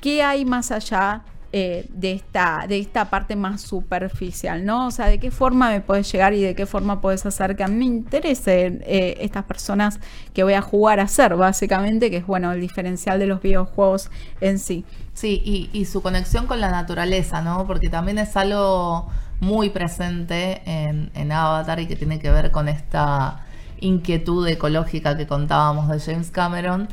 ¿qué 0.00 0.22
hay 0.22 0.44
más 0.44 0.70
allá 0.70 1.22
eh, 1.52 1.86
de, 1.90 2.12
esta, 2.12 2.66
de 2.68 2.78
esta 2.78 3.10
parte 3.10 3.36
más 3.36 3.60
superficial? 3.60 4.64
¿no? 4.64 4.86
O 4.86 4.90
sea, 4.90 5.06
¿de 5.06 5.18
qué 5.18 5.30
forma 5.30 5.70
me 5.70 5.80
puedes 5.80 6.10
llegar 6.10 6.34
y 6.34 6.42
de 6.42 6.54
qué 6.54 6.66
forma 6.66 7.00
puedes 7.00 7.26
hacer 7.26 7.56
que 7.56 7.64
a 7.64 7.68
mí 7.68 7.76
me 7.76 7.84
interesen 7.84 8.82
eh, 8.86 9.18
estas 9.20 9.44
personas 9.44 10.00
que 10.34 10.44
voy 10.44 10.54
a 10.54 10.62
jugar 10.62 11.00
a 11.00 11.08
ser, 11.08 11.36
básicamente, 11.36 12.10
que 12.10 12.18
es 12.18 12.26
bueno 12.26 12.52
el 12.52 12.60
diferencial 12.60 13.18
de 13.18 13.26
los 13.26 13.42
videojuegos 13.42 14.10
en 14.40 14.58
sí. 14.58 14.84
Sí, 15.14 15.42
y, 15.44 15.70
y 15.72 15.84
su 15.84 16.02
conexión 16.02 16.46
con 16.46 16.60
la 16.60 16.70
naturaleza, 16.70 17.42
¿no? 17.42 17.66
Porque 17.66 17.88
también 17.88 18.18
es 18.18 18.36
algo 18.36 19.08
muy 19.40 19.70
presente 19.70 20.62
en, 20.66 21.10
en 21.14 21.32
Avatar 21.32 21.80
y 21.80 21.86
que 21.86 21.96
tiene 21.96 22.20
que 22.20 22.30
ver 22.30 22.50
con 22.50 22.68
esta 22.68 23.44
inquietud 23.80 24.46
ecológica 24.46 25.16
que 25.16 25.26
contábamos 25.26 25.88
de 25.88 25.98
James 25.98 26.30
Cameron. 26.30 26.88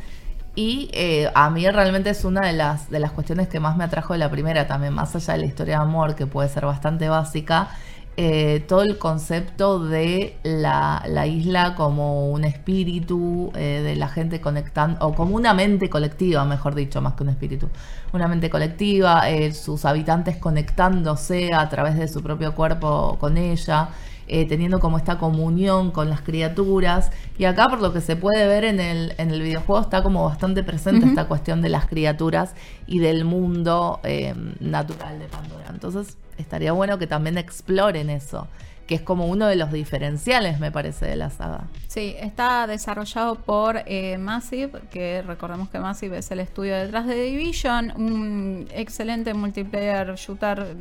Y 0.57 0.89
eh, 0.91 1.29
a 1.35 1.51
mí 1.51 1.69
realmente 1.69 2.09
es 2.09 2.25
una 2.25 2.41
de 2.41 2.53
las, 2.53 2.89
de 2.89 2.99
las 2.99 3.11
cuestiones 3.11 3.47
que 3.47 3.59
más 3.59 3.77
me 3.77 3.83
atrajo 3.83 4.13
de 4.13 4.19
la 4.19 4.31
primera 4.31 4.65
también, 4.65 4.91
más 4.91 5.15
allá 5.15 5.33
de 5.33 5.41
la 5.41 5.45
historia 5.45 5.75
de 5.77 5.83
amor, 5.83 6.15
que 6.15 6.25
puede 6.25 6.49
ser 6.49 6.65
bastante 6.65 7.07
básica, 7.09 7.69
eh, 8.17 8.65
todo 8.67 8.81
el 8.81 8.97
concepto 8.97 9.77
de 9.85 10.35
la, 10.41 11.03
la 11.07 11.27
isla 11.27 11.75
como 11.75 12.31
un 12.31 12.43
espíritu, 12.43 13.51
eh, 13.55 13.83
de 13.83 13.95
la 13.97 14.09
gente 14.09 14.41
conectando, 14.41 15.05
o 15.05 15.13
como 15.13 15.35
una 15.35 15.53
mente 15.53 15.91
colectiva, 15.91 16.43
mejor 16.43 16.73
dicho, 16.73 17.03
más 17.03 17.13
que 17.13 17.21
un 17.21 17.29
espíritu, 17.29 17.69
una 18.11 18.27
mente 18.27 18.49
colectiva, 18.49 19.25
sus 19.53 19.85
habitantes 19.85 20.37
conectándose 20.37 21.53
a 21.53 21.69
través 21.69 21.99
de 21.99 22.07
su 22.07 22.23
propio 22.23 22.55
cuerpo 22.55 23.17
con 23.19 23.37
ella. 23.37 23.89
Eh, 24.27 24.45
teniendo 24.45 24.79
como 24.79 24.97
esta 24.97 25.17
comunión 25.17 25.91
con 25.91 26.09
las 26.09 26.21
criaturas. 26.21 27.11
Y 27.37 27.45
acá, 27.45 27.67
por 27.69 27.81
lo 27.81 27.93
que 27.93 28.01
se 28.01 28.15
puede 28.15 28.45
ver 28.47 28.65
en 28.65 28.79
el, 28.79 29.13
en 29.17 29.31
el 29.31 29.41
videojuego, 29.41 29.81
está 29.81 30.03
como 30.03 30.25
bastante 30.25 30.63
presente 30.63 31.05
esta 31.05 31.27
cuestión 31.27 31.61
de 31.61 31.69
las 31.69 31.87
criaturas 31.87 32.53
y 32.85 32.99
del 32.99 33.25
mundo 33.25 33.99
eh, 34.03 34.33
natural 34.59 35.19
de 35.19 35.27
Pandora. 35.27 35.65
Entonces, 35.69 36.17
estaría 36.37 36.71
bueno 36.71 36.97
que 36.97 37.07
también 37.07 37.37
exploren 37.37 38.09
eso, 38.09 38.47
que 38.85 38.95
es 38.95 39.01
como 39.01 39.27
uno 39.27 39.47
de 39.47 39.55
los 39.55 39.71
diferenciales, 39.71 40.59
me 40.59 40.71
parece, 40.71 41.05
de 41.05 41.15
la 41.15 41.29
saga. 41.29 41.65
Sí, 41.87 42.15
está 42.19 42.67
desarrollado 42.67 43.35
por 43.35 43.81
eh, 43.85 44.17
Massive, 44.17 44.81
que 44.91 45.21
recordemos 45.21 45.69
que 45.69 45.79
Massive 45.79 46.17
es 46.17 46.31
el 46.31 46.39
estudio 46.39 46.75
detrás 46.75 47.05
de 47.05 47.15
Division, 47.15 47.93
un 47.95 48.67
excelente 48.71 49.33
multiplayer 49.33 50.15
shooter 50.15 50.75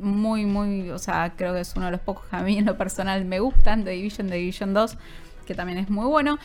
muy, 0.00 0.46
muy, 0.46 0.90
o 0.90 0.98
sea, 0.98 1.34
creo 1.36 1.54
que 1.54 1.60
es 1.60 1.74
uno 1.76 1.86
de 1.86 1.92
los 1.92 2.00
pocos 2.00 2.26
que 2.26 2.36
a 2.36 2.42
mí 2.42 2.58
en 2.58 2.66
lo 2.66 2.76
personal 2.76 3.24
me 3.24 3.40
gustan, 3.40 3.84
de 3.84 3.92
Division, 3.92 4.28
de 4.28 4.36
Division 4.36 4.74
2, 4.74 4.96
que 5.46 5.54
también 5.54 5.78
es 5.78 5.90
muy 5.90 6.06
bueno. 6.06 6.38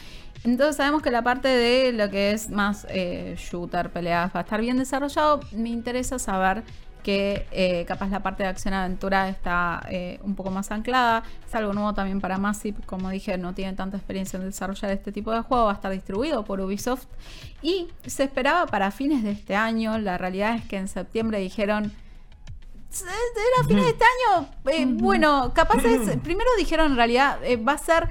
Entonces 0.44 0.76
sabemos 0.76 1.02
que 1.02 1.10
la 1.10 1.24
parte 1.24 1.48
de 1.48 1.92
lo 1.92 2.10
que 2.10 2.32
es 2.32 2.50
más 2.50 2.86
eh, 2.90 3.36
shooter, 3.38 3.90
peleas, 3.90 4.32
va 4.36 4.42
a 4.42 4.44
estar 4.44 4.62
bien 4.62 4.78
desarrollado. 4.78 5.40
Me 5.52 5.70
interesa 5.70 6.20
saber 6.20 6.64
que 7.06 7.46
eh, 7.52 7.86
capaz 7.88 8.10
la 8.10 8.24
parte 8.24 8.42
de 8.42 8.50
acción-aventura 8.50 9.30
está 9.30 9.86
eh, 9.90 10.20
un 10.24 10.34
poco 10.34 10.50
más 10.50 10.72
anclada. 10.72 11.24
Es 11.48 11.54
algo 11.54 11.72
nuevo 11.72 11.94
también 11.94 12.20
para 12.20 12.40
Massive, 12.40 12.78
como 12.88 13.12
dije, 13.12 13.38
no 13.38 13.54
tiene 13.54 13.74
tanta 13.74 13.98
experiencia 13.98 14.38
en 14.38 14.46
desarrollar 14.46 14.90
este 14.90 15.12
tipo 15.12 15.32
de 15.32 15.42
juego, 15.42 15.66
va 15.66 15.72
a 15.72 15.76
estar 15.76 15.92
distribuido 15.92 16.44
por 16.46 16.60
Ubisoft 16.62 17.06
y 17.62 17.90
se 18.08 18.24
esperaba 18.24 18.66
para 18.66 18.90
fines 18.90 19.24
de 19.24 19.32
este 19.32 19.56
año. 19.56 20.00
La 20.00 20.18
realidad 20.18 20.56
es 20.56 20.66
que 20.66 20.78
en 20.78 20.88
septiembre 20.88 21.40
dijeron... 21.40 21.92
"S- 22.92 23.06
Era 23.06 23.68
fines 23.68 23.84
de 23.84 23.90
este 23.92 24.04
año. 24.06 24.48
Eh, 24.72 24.86
Bueno, 24.88 25.52
capaz 25.54 25.84
es. 25.86 26.18
Primero 26.18 26.50
dijeron 26.58 26.92
en 26.92 26.96
realidad 26.98 27.40
eh, 27.44 27.58
va 27.58 27.74
a 27.74 27.78
ser 27.78 28.10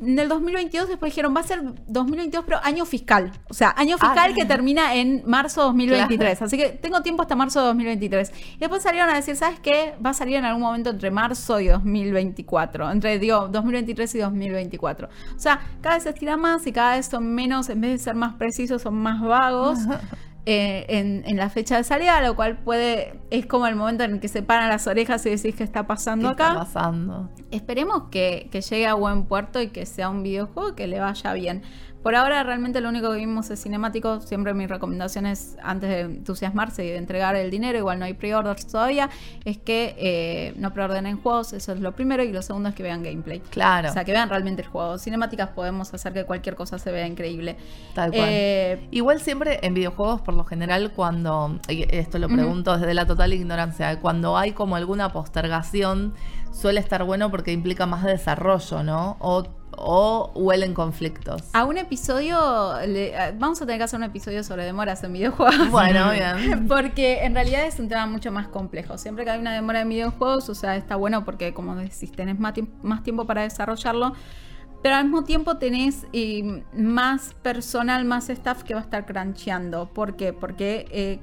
en 0.00 0.18
el 0.18 0.26
2022, 0.26 0.88
después 0.88 1.12
dijeron 1.12 1.36
va 1.36 1.40
a 1.40 1.42
ser 1.42 1.60
2022, 1.86 2.44
pero 2.46 2.58
año 2.62 2.86
fiscal. 2.86 3.30
O 3.50 3.54
sea, 3.54 3.74
año 3.76 3.96
Ah, 4.00 4.06
fiscal 4.06 4.34
que 4.34 4.46
termina 4.46 4.94
en 4.94 5.22
marzo 5.26 5.60
de 5.60 5.66
2023. 5.66 6.38
Claro. 6.38 6.46
Así 6.46 6.56
que 6.56 6.70
tengo 6.70 7.02
tiempo 7.02 7.20
hasta 7.20 7.36
marzo 7.36 7.60
de 7.60 7.66
2023. 7.66 8.32
Y 8.54 8.58
después 8.58 8.82
salieron 8.82 9.10
a 9.10 9.14
decir, 9.16 9.36
¿sabes 9.36 9.60
qué? 9.60 9.94
Va 10.04 10.10
a 10.10 10.14
salir 10.14 10.36
en 10.36 10.46
algún 10.46 10.62
momento 10.62 10.88
entre 10.88 11.10
marzo 11.10 11.60
y 11.60 11.66
2024. 11.68 12.90
Entre, 12.90 13.18
digo, 13.18 13.48
2023 13.48 14.14
y 14.14 14.18
2024. 14.20 15.08
O 15.36 15.38
sea, 15.38 15.60
cada 15.82 15.96
vez 15.96 16.04
se 16.04 16.08
estira 16.08 16.38
más 16.38 16.66
y 16.66 16.72
cada 16.72 16.96
vez 16.96 17.04
son 17.06 17.34
menos, 17.34 17.68
en 17.68 17.82
vez 17.82 17.90
de 17.92 17.98
ser 17.98 18.14
más 18.14 18.32
precisos, 18.36 18.80
son 18.80 18.94
más 18.94 19.20
vagos. 19.20 19.78
Eh, 20.44 20.86
en, 20.88 21.22
en 21.26 21.36
la 21.36 21.50
fecha 21.50 21.76
de 21.76 21.84
salida, 21.84 22.20
lo 22.20 22.34
cual 22.34 22.58
puede, 22.58 23.20
es 23.30 23.46
como 23.46 23.68
el 23.68 23.76
momento 23.76 24.02
en 24.02 24.14
el 24.14 24.20
que 24.20 24.26
se 24.26 24.42
paran 24.42 24.68
las 24.68 24.88
orejas 24.88 25.24
y 25.26 25.30
decís 25.30 25.54
qué 25.54 25.62
está 25.62 25.86
pasando 25.86 26.28
¿Qué 26.30 26.32
acá. 26.42 26.48
está 26.48 26.58
pasando? 26.64 27.30
Esperemos 27.52 28.04
que, 28.10 28.48
que 28.50 28.60
llegue 28.60 28.86
a 28.88 28.94
buen 28.94 29.24
puerto 29.26 29.60
y 29.60 29.68
que 29.68 29.86
sea 29.86 30.08
un 30.08 30.24
videojuego 30.24 30.74
que 30.74 30.88
le 30.88 30.98
vaya 30.98 31.32
bien. 31.34 31.62
Por 32.02 32.14
ahora 32.16 32.42
realmente 32.42 32.80
lo 32.80 32.88
único 32.88 33.10
que 33.10 33.16
vimos 33.18 33.50
es 33.50 33.62
cinemático. 33.62 34.20
Siempre 34.20 34.54
mi 34.54 34.66
recomendación 34.66 35.26
es, 35.26 35.56
antes 35.62 35.88
de 35.88 36.00
entusiasmarse 36.00 36.84
y 36.84 36.88
de 36.88 36.96
entregar 36.96 37.36
el 37.36 37.50
dinero, 37.50 37.78
igual 37.78 37.98
no 37.98 38.04
hay 38.04 38.14
pre-orders 38.14 38.66
todavía, 38.66 39.08
es 39.44 39.58
que 39.58 39.94
eh, 39.98 40.54
no 40.56 40.72
preordenen 40.72 41.20
juegos, 41.20 41.52
eso 41.52 41.72
es 41.72 41.80
lo 41.80 41.92
primero. 41.92 42.22
Y 42.22 42.32
lo 42.32 42.42
segundo 42.42 42.68
es 42.68 42.74
que 42.74 42.82
vean 42.82 43.02
gameplay. 43.02 43.40
Claro. 43.50 43.90
O 43.90 43.92
sea, 43.92 44.04
que 44.04 44.12
vean 44.12 44.28
realmente 44.28 44.62
el 44.62 44.68
juego. 44.68 44.98
Cinemáticas 44.98 45.50
podemos 45.50 45.92
hacer 45.94 46.12
que 46.12 46.24
cualquier 46.24 46.56
cosa 46.56 46.78
se 46.78 46.90
vea 46.90 47.06
increíble. 47.06 47.56
Tal 47.94 48.10
cual. 48.10 48.28
Eh, 48.28 48.88
Igual 48.90 49.20
siempre 49.20 49.60
en 49.62 49.74
videojuegos, 49.74 50.20
por 50.22 50.34
lo 50.34 50.44
general, 50.44 50.92
cuando, 50.94 51.58
y 51.68 51.86
esto 51.94 52.18
lo 52.18 52.28
pregunto 52.28 52.76
desde 52.76 52.94
la 52.94 53.06
total 53.06 53.32
ignorancia, 53.32 53.98
cuando 54.00 54.36
hay 54.36 54.52
como 54.52 54.76
alguna 54.76 55.12
postergación, 55.12 56.14
suele 56.52 56.80
estar 56.80 57.04
bueno 57.04 57.30
porque 57.30 57.52
implica 57.52 57.86
más 57.86 58.04
desarrollo, 58.04 58.82
¿no? 58.82 59.16
O, 59.20 59.61
o 59.76 60.30
huelen 60.34 60.74
conflictos. 60.74 61.42
a 61.52 61.64
un 61.64 61.78
episodio, 61.78 62.74
le- 62.86 63.12
vamos 63.38 63.60
a 63.62 63.66
tener 63.66 63.78
que 63.78 63.84
hacer 63.84 63.98
un 63.98 64.04
episodio 64.04 64.42
sobre 64.44 64.64
demoras 64.64 65.02
en 65.04 65.12
videojuegos. 65.12 65.70
Bueno, 65.70 66.10
bien. 66.12 66.66
Porque 66.68 67.24
en 67.24 67.34
realidad 67.34 67.66
es 67.66 67.78
un 67.78 67.88
tema 67.88 68.06
mucho 68.06 68.30
más 68.32 68.48
complejo. 68.48 68.98
Siempre 68.98 69.24
que 69.24 69.30
hay 69.30 69.40
una 69.40 69.52
demora 69.54 69.80
en 69.80 69.88
videojuegos, 69.88 70.48
o 70.48 70.54
sea, 70.54 70.76
está 70.76 70.96
bueno 70.96 71.24
porque, 71.24 71.52
como 71.54 71.74
decís, 71.76 72.12
tenés 72.12 72.38
más, 72.38 72.54
más 72.82 73.02
tiempo 73.02 73.26
para 73.26 73.42
desarrollarlo. 73.42 74.12
Pero 74.82 74.96
al 74.96 75.04
mismo 75.04 75.22
tiempo 75.24 75.58
tenés 75.58 76.06
eh, 76.12 76.64
más 76.76 77.34
personal, 77.42 78.04
más 78.04 78.28
staff 78.30 78.64
que 78.64 78.74
va 78.74 78.80
a 78.80 78.82
estar 78.82 79.06
cruncheando. 79.06 79.86
¿Por 79.92 80.16
qué? 80.16 80.32
Porque 80.32 80.86
eh, 80.90 81.20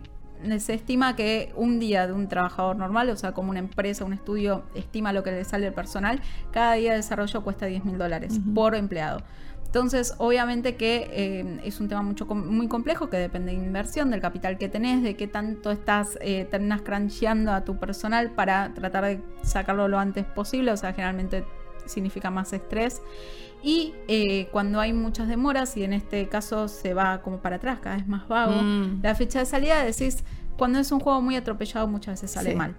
se 0.59 0.73
estima 0.73 1.15
que 1.15 1.51
un 1.55 1.79
día 1.79 2.07
de 2.07 2.13
un 2.13 2.27
trabajador 2.27 2.75
normal, 2.75 3.09
o 3.09 3.15
sea, 3.15 3.31
como 3.33 3.49
una 3.49 3.59
empresa, 3.59 4.05
un 4.05 4.13
estudio 4.13 4.63
estima 4.75 5.11
lo 5.13 5.23
que 5.23 5.31
le 5.31 5.43
sale 5.43 5.67
el 5.67 5.73
personal, 5.73 6.21
cada 6.51 6.73
día 6.73 6.91
de 6.91 6.97
desarrollo 6.97 7.43
cuesta 7.43 7.65
10 7.65 7.83
mil 7.85 7.97
dólares 7.97 8.39
por 8.55 8.75
empleado. 8.75 9.21
Entonces, 9.65 10.15
obviamente 10.17 10.75
que 10.77 11.09
eh, 11.11 11.59
es 11.63 11.79
un 11.79 11.87
tema 11.89 12.01
mucho 12.01 12.25
com- 12.25 12.47
muy 12.47 12.67
complejo 12.67 13.09
que 13.11 13.17
depende 13.17 13.51
de 13.51 13.57
inversión, 13.59 14.09
del 14.09 14.19
capital 14.19 14.57
que 14.57 14.67
tenés, 14.67 15.03
de 15.03 15.15
qué 15.15 15.27
tanto 15.27 15.69
estás, 15.69 16.17
eh, 16.21 16.47
terminas 16.49 16.81
cruncheando 16.81 17.51
a 17.51 17.63
tu 17.63 17.77
personal 17.77 18.31
para 18.31 18.73
tratar 18.73 19.05
de 19.05 19.21
sacarlo 19.43 19.87
lo 19.87 19.99
antes 19.99 20.25
posible. 20.25 20.71
O 20.71 20.77
sea, 20.77 20.93
generalmente 20.93 21.43
significa 21.89 22.29
más 22.29 22.53
estrés. 22.53 23.01
Y 23.61 23.93
eh, 24.07 24.47
cuando 24.53 24.79
hay 24.79 24.93
muchas 24.93 25.27
demoras, 25.27 25.75
y 25.75 25.83
en 25.83 25.91
este 25.93 26.27
caso 26.29 26.67
se 26.69 26.93
va 26.93 27.21
como 27.21 27.39
para 27.39 27.57
atrás, 27.57 27.79
cada 27.81 27.97
vez 27.97 28.07
más 28.07 28.27
vago, 28.29 28.61
Mm. 28.61 29.01
la 29.03 29.15
fecha 29.15 29.39
de 29.39 29.45
salida 29.45 29.83
decís, 29.83 30.23
cuando 30.57 30.79
es 30.79 30.91
un 30.93 30.99
juego 31.01 31.21
muy 31.21 31.35
atropellado 31.35 31.87
muchas 31.87 32.15
veces 32.21 32.31
sale 32.31 32.51
Sí. 32.51 32.55
mal. 32.55 32.75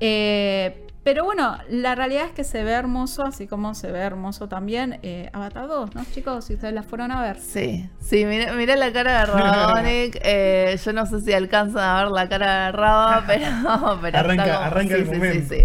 Eh, 0.00 0.86
pero 1.02 1.24
bueno, 1.24 1.56
la 1.70 1.94
realidad 1.94 2.26
es 2.26 2.32
que 2.32 2.44
se 2.44 2.62
ve 2.62 2.72
hermoso, 2.72 3.24
así 3.24 3.46
como 3.46 3.74
se 3.74 3.90
ve 3.90 4.00
hermoso 4.00 4.48
también 4.48 4.98
eh, 5.02 5.30
Avatar 5.32 5.66
2, 5.66 5.94
¿no, 5.94 6.04
chicos? 6.12 6.44
Si 6.44 6.54
ustedes 6.54 6.74
la 6.74 6.82
fueron 6.82 7.10
a 7.10 7.22
ver. 7.22 7.38
Sí, 7.38 7.88
sí, 8.00 8.26
mira, 8.26 8.52
mira 8.52 8.76
la 8.76 8.92
cara 8.92 9.20
de 9.20 9.26
Rabonic. 9.26 10.18
eh, 10.22 10.78
yo 10.84 10.92
no 10.92 11.06
sé 11.06 11.20
si 11.22 11.32
alcanzan 11.32 11.82
a 11.82 12.02
ver 12.02 12.12
la 12.12 12.28
cara 12.28 12.66
de 12.66 12.72
Raba, 12.72 13.24
pero, 13.26 13.46
pero 14.02 14.18
Arranca- 14.18 14.44
como- 14.44 14.58
arranca 14.58 14.94
sí, 14.96 15.00
el 15.00 15.06
sí, 15.08 15.14
momento. 15.14 15.54
Sí. 15.54 15.64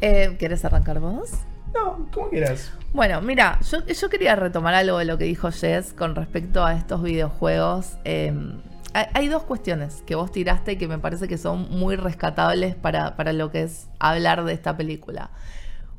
Eh, 0.00 0.36
¿Querés 0.38 0.64
arrancar 0.64 0.98
vos? 1.00 1.30
No, 1.74 2.08
como 2.12 2.28
quieras. 2.28 2.72
Bueno, 2.92 3.20
mira, 3.20 3.60
yo, 3.60 3.84
yo 3.86 4.08
quería 4.08 4.36
retomar 4.36 4.74
algo 4.74 4.98
de 4.98 5.04
lo 5.04 5.16
que 5.18 5.24
dijo 5.24 5.50
Jess 5.50 5.92
con 5.92 6.14
respecto 6.14 6.64
a 6.64 6.74
estos 6.74 7.02
videojuegos. 7.02 7.96
Hay, 8.04 9.06
hay 9.14 9.28
dos 9.28 9.44
cuestiones 9.44 10.02
que 10.06 10.16
vos 10.16 10.32
tiraste 10.32 10.76
que 10.76 10.88
me 10.88 10.98
parece 10.98 11.28
que 11.28 11.38
son 11.38 11.70
muy 11.70 11.96
rescatables 11.96 12.74
para, 12.74 13.16
para 13.16 13.32
lo 13.32 13.50
que 13.50 13.62
es 13.62 13.88
hablar 14.00 14.44
de 14.44 14.52
esta 14.52 14.76
película. 14.76 15.30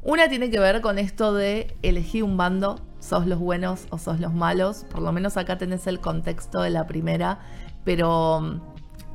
Una 0.03 0.27
tiene 0.27 0.49
que 0.49 0.59
ver 0.59 0.81
con 0.81 0.97
esto 0.97 1.33
de 1.33 1.77
elegir 1.83 2.23
un 2.23 2.35
bando, 2.35 2.81
sos 2.99 3.27
los 3.27 3.39
buenos 3.39 3.85
o 3.91 3.99
sos 3.99 4.19
los 4.19 4.33
malos. 4.33 4.85
Por 4.89 5.01
lo 5.01 5.11
menos 5.11 5.37
acá 5.37 5.57
tenés 5.57 5.85
el 5.85 5.99
contexto 5.99 6.61
de 6.61 6.71
la 6.71 6.87
primera, 6.87 7.39
pero 7.83 8.59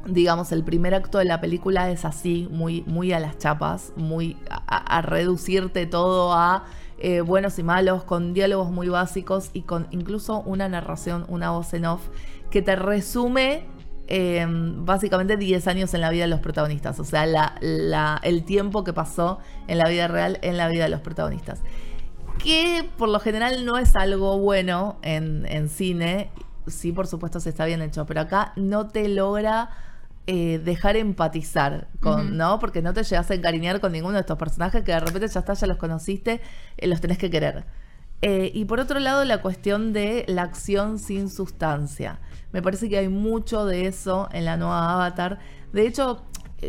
digamos, 0.06 0.52
el 0.52 0.64
primer 0.64 0.94
acto 0.94 1.18
de 1.18 1.24
la 1.24 1.40
película 1.40 1.90
es 1.90 2.04
así, 2.04 2.48
muy, 2.50 2.82
muy 2.86 3.12
a 3.12 3.20
las 3.20 3.38
chapas, 3.38 3.92
muy 3.96 4.36
a, 4.48 5.02
reducirte 5.02 5.86
todo 5.86 6.32
a 6.32 6.64
eh, 6.98 7.20
buenos 7.20 7.58
y 7.58 7.62
malos, 7.62 8.04
con 8.04 8.32
diálogos 8.32 8.70
muy 8.70 8.88
básicos 8.88 9.50
y 9.52 9.62
con 9.62 9.86
incluso 9.90 10.40
una 10.42 10.68
narración, 10.68 11.24
una 11.28 11.50
voz 11.50 11.74
en 11.74 11.86
off, 11.86 12.08
que 12.50 12.62
te 12.62 12.76
resume 12.76 13.64
eh, 14.08 14.46
básicamente 14.48 15.36
10 15.36 15.66
años 15.66 15.92
en 15.92 16.00
la 16.00 16.10
vida 16.10 16.22
de 16.24 16.28
los 16.30 16.40
protagonistas, 16.40 17.00
o 17.00 17.04
sea, 17.04 17.26
la- 17.26 18.20
el 18.22 18.44
tiempo 18.44 18.84
que 18.84 18.92
pasó 18.92 19.38
en 19.66 19.78
la 19.78 19.88
vida 19.88 20.06
real, 20.06 20.38
en 20.42 20.56
la 20.56 20.68
vida 20.68 20.84
de 20.84 20.90
los 20.90 21.00
protagonistas. 21.00 21.60
Que 22.38 22.88
por 22.96 23.08
lo 23.08 23.18
general 23.18 23.64
no 23.64 23.78
es 23.78 23.96
algo 23.96 24.38
bueno 24.38 24.98
en, 25.02 25.44
en 25.46 25.68
cine, 25.68 26.30
sí, 26.68 26.92
por 26.92 27.06
supuesto, 27.08 27.40
se 27.40 27.48
está 27.48 27.64
bien 27.64 27.82
hecho, 27.82 28.06
pero 28.06 28.20
acá 28.20 28.52
no 28.56 28.86
te 28.88 29.08
logra 29.08 29.70
eh, 30.26 30.60
dejar 30.64 30.96
empatizar 30.96 31.88
con. 32.00 32.36
¿no? 32.36 32.58
Porque 32.58 32.82
no 32.82 32.92
te 32.92 33.02
llegas 33.04 33.30
a 33.30 33.34
encariñar 33.34 33.80
con 33.80 33.92
ninguno 33.92 34.14
de 34.14 34.20
estos 34.20 34.38
personajes 34.38 34.82
que 34.82 34.92
de 34.92 35.00
repente 35.00 35.28
ya 35.28 35.40
está, 35.40 35.52
ya 35.54 35.66
los 35.66 35.76
conociste, 35.76 36.40
eh, 36.76 36.86
los 36.86 37.00
tenés 37.00 37.18
que 37.18 37.30
querer. 37.30 37.64
Eh, 38.22 38.50
y 38.54 38.64
por 38.64 38.80
otro 38.80 38.98
lado, 38.98 39.24
la 39.24 39.42
cuestión 39.42 39.92
de 39.92 40.24
la 40.26 40.42
acción 40.42 40.98
sin 40.98 41.28
sustancia. 41.30 42.18
Me 42.52 42.62
parece 42.62 42.88
que 42.88 42.96
hay 42.98 43.08
mucho 43.08 43.66
de 43.66 43.86
eso 43.86 44.28
en 44.32 44.44
la 44.46 44.56
nueva 44.56 44.94
Avatar. 44.94 45.38
De 45.72 45.86
hecho, 45.86 46.22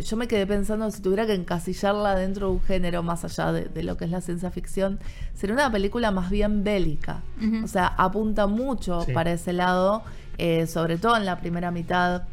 yo 0.04 0.18
me 0.18 0.28
quedé 0.28 0.46
pensando 0.46 0.92
si 0.92 1.02
tuviera 1.02 1.26
que 1.26 1.34
encasillarla 1.34 2.16
dentro 2.16 2.48
de 2.48 2.54
un 2.54 2.62
género 2.62 3.02
más 3.04 3.24
allá 3.24 3.54
de, 3.54 3.66
de 3.66 3.84
lo 3.84 3.96
que 3.96 4.04
es 4.06 4.12
la 4.12 4.20
ciencia 4.20 4.52
ficción, 4.52 5.00
sería 5.34 5.56
una 5.56 5.72
película 5.72 6.12
más 6.12 6.30
bien 6.30 6.64
bélica. 6.66 7.22
O 7.64 7.68
sea, 7.68 7.88
apunta 7.88 8.48
mucho 8.48 9.02
Sí. 9.04 9.14
para 9.14 9.32
ese 9.32 9.54
lado, 9.54 10.04
eh, 10.38 10.68
sobre 10.68 10.98
todo 10.98 11.16
en 11.16 11.26
la 11.26 11.40
primera 11.40 11.72
mitad. 11.72 12.24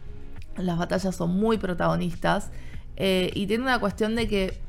Las 0.57 0.79
batallas 0.79 1.15
son 1.15 1.31
muy 1.37 1.59
protagonistas. 1.59 2.51
eh, 2.97 3.31
y 3.35 3.47
tiene 3.47 3.65
una 3.65 3.81
cuestión 3.81 4.15
de 4.15 4.29
que, 4.29 4.61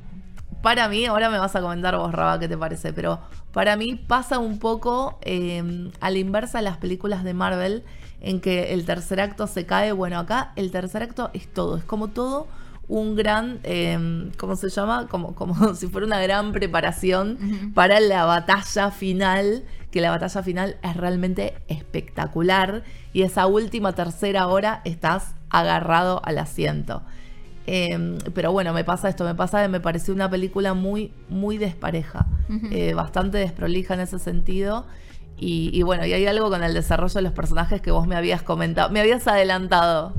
para 0.63 0.87
mí, 0.89 1.05
ahora 1.05 1.29
me 1.29 1.37
vas 1.37 1.55
a 1.55 1.61
comentar 1.61 1.95
vos, 1.95 2.11
Raba, 2.11 2.39
qué 2.39 2.47
te 2.47 2.57
parece, 2.57 2.91
pero 2.91 3.19
para 3.51 3.75
mí 3.77 3.95
pasa 3.95 4.39
un 4.39 4.57
poco 4.57 5.19
eh, 5.21 5.91
a 5.99 6.09
la 6.09 6.17
inversa 6.17 6.57
de 6.57 6.63
las 6.63 6.77
películas 6.77 7.23
de 7.23 7.33
Marvel, 7.35 7.83
en 8.21 8.41
que 8.41 8.73
el 8.73 8.85
tercer 8.85 9.21
acto 9.21 9.45
se 9.45 9.65
cae. 9.67 9.91
Bueno, 9.91 10.17
acá 10.17 10.53
el 10.55 10.71
tercer 10.71 11.03
acto 11.03 11.29
es 11.33 11.53
todo, 11.53 11.77
es 11.77 11.83
como 11.83 12.07
todo 12.07 12.47
un 12.87 13.15
gran, 13.15 13.59
eh, 13.63 14.31
¿cómo 14.37 14.55
se 14.55 14.69
llama? 14.69 15.07
Como, 15.07 15.35
como 15.35 15.73
si 15.75 15.87
fuera 15.87 16.07
una 16.07 16.19
gran 16.19 16.51
preparación 16.51 17.71
para 17.73 17.99
la 17.99 18.25
batalla 18.25 18.91
final, 18.91 19.63
que 19.91 20.01
la 20.01 20.11
batalla 20.11 20.43
final 20.43 20.77
es 20.83 20.97
realmente 20.97 21.55
espectacular 21.67 22.83
y 23.13 23.21
esa 23.21 23.47
última 23.47 23.93
tercera 23.93 24.47
hora 24.47 24.81
estás 24.83 25.35
agarrado 25.59 26.21
al 26.25 26.37
asiento. 26.37 27.01
Eh, 27.67 28.19
pero 28.33 28.51
bueno, 28.51 28.73
me 28.73 28.83
pasa 28.83 29.09
esto, 29.09 29.23
me 29.23 29.33
pasa 29.35 29.63
que 29.63 29.69
me 29.69 29.79
pareció 29.79 30.13
una 30.13 30.29
película 30.29 30.73
muy, 30.73 31.11
muy 31.29 31.57
despareja, 31.57 32.27
eh, 32.71 32.93
bastante 32.93 33.39
desprolija 33.39 33.95
en 33.95 34.01
ese 34.01 34.19
sentido. 34.19 34.85
Y, 35.37 35.69
y 35.73 35.83
bueno, 35.83 36.05
y 36.05 36.13
hay 36.13 36.25
algo 36.27 36.49
con 36.49 36.63
el 36.63 36.73
desarrollo 36.73 37.13
de 37.15 37.21
los 37.23 37.33
personajes 37.33 37.81
que 37.81 37.91
vos 37.91 38.07
me 38.07 38.15
habías 38.15 38.41
comentado, 38.41 38.89
me 38.89 39.01
habías 39.01 39.27
adelantado 39.27 40.13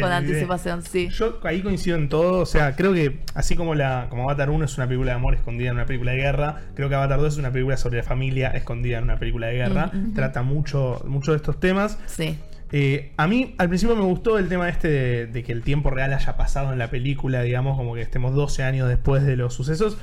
con 0.00 0.10
anticipación, 0.12 0.82
sí. 0.82 1.10
Yo 1.10 1.40
ahí 1.42 1.60
coincido 1.60 1.98
en 1.98 2.08
todo, 2.08 2.40
o 2.40 2.46
sea, 2.46 2.74
creo 2.74 2.94
que 2.94 3.20
así 3.34 3.54
como 3.54 3.74
la 3.74 4.06
como 4.08 4.22
Avatar 4.22 4.48
1 4.48 4.64
es 4.64 4.78
una 4.78 4.86
película 4.86 5.10
de 5.10 5.16
amor 5.16 5.34
escondida 5.34 5.68
en 5.68 5.74
una 5.74 5.84
película 5.84 6.12
de 6.12 6.18
guerra, 6.18 6.62
creo 6.74 6.88
que 6.88 6.94
Avatar 6.94 7.20
2 7.20 7.34
es 7.34 7.38
una 7.38 7.52
película 7.52 7.76
sobre 7.76 7.98
la 7.98 8.02
familia 8.04 8.48
escondida 8.52 8.96
en 8.96 9.04
una 9.04 9.18
película 9.18 9.48
de 9.48 9.54
guerra, 9.54 9.90
Ujú. 9.92 10.14
trata 10.14 10.42
mucho, 10.42 11.02
mucho 11.04 11.32
de 11.32 11.36
estos 11.36 11.60
temas. 11.60 11.98
Sí, 12.06 12.38
Eh, 12.72 13.12
a 13.18 13.28
mí 13.28 13.54
al 13.58 13.68
principio 13.68 13.94
me 13.94 14.02
gustó 14.02 14.38
el 14.38 14.48
tema 14.48 14.68
este 14.68 14.88
de, 14.88 15.26
de 15.26 15.42
que 15.42 15.52
el 15.52 15.62
tiempo 15.62 15.90
real 15.90 16.12
haya 16.14 16.36
pasado 16.36 16.72
en 16.72 16.78
la 16.78 16.88
película, 16.88 17.42
digamos, 17.42 17.76
como 17.76 17.94
que 17.94 18.00
estemos 18.00 18.34
12 18.34 18.62
años 18.62 18.88
después 18.88 19.24
de 19.24 19.36
los 19.36 19.52
sucesos, 19.52 19.98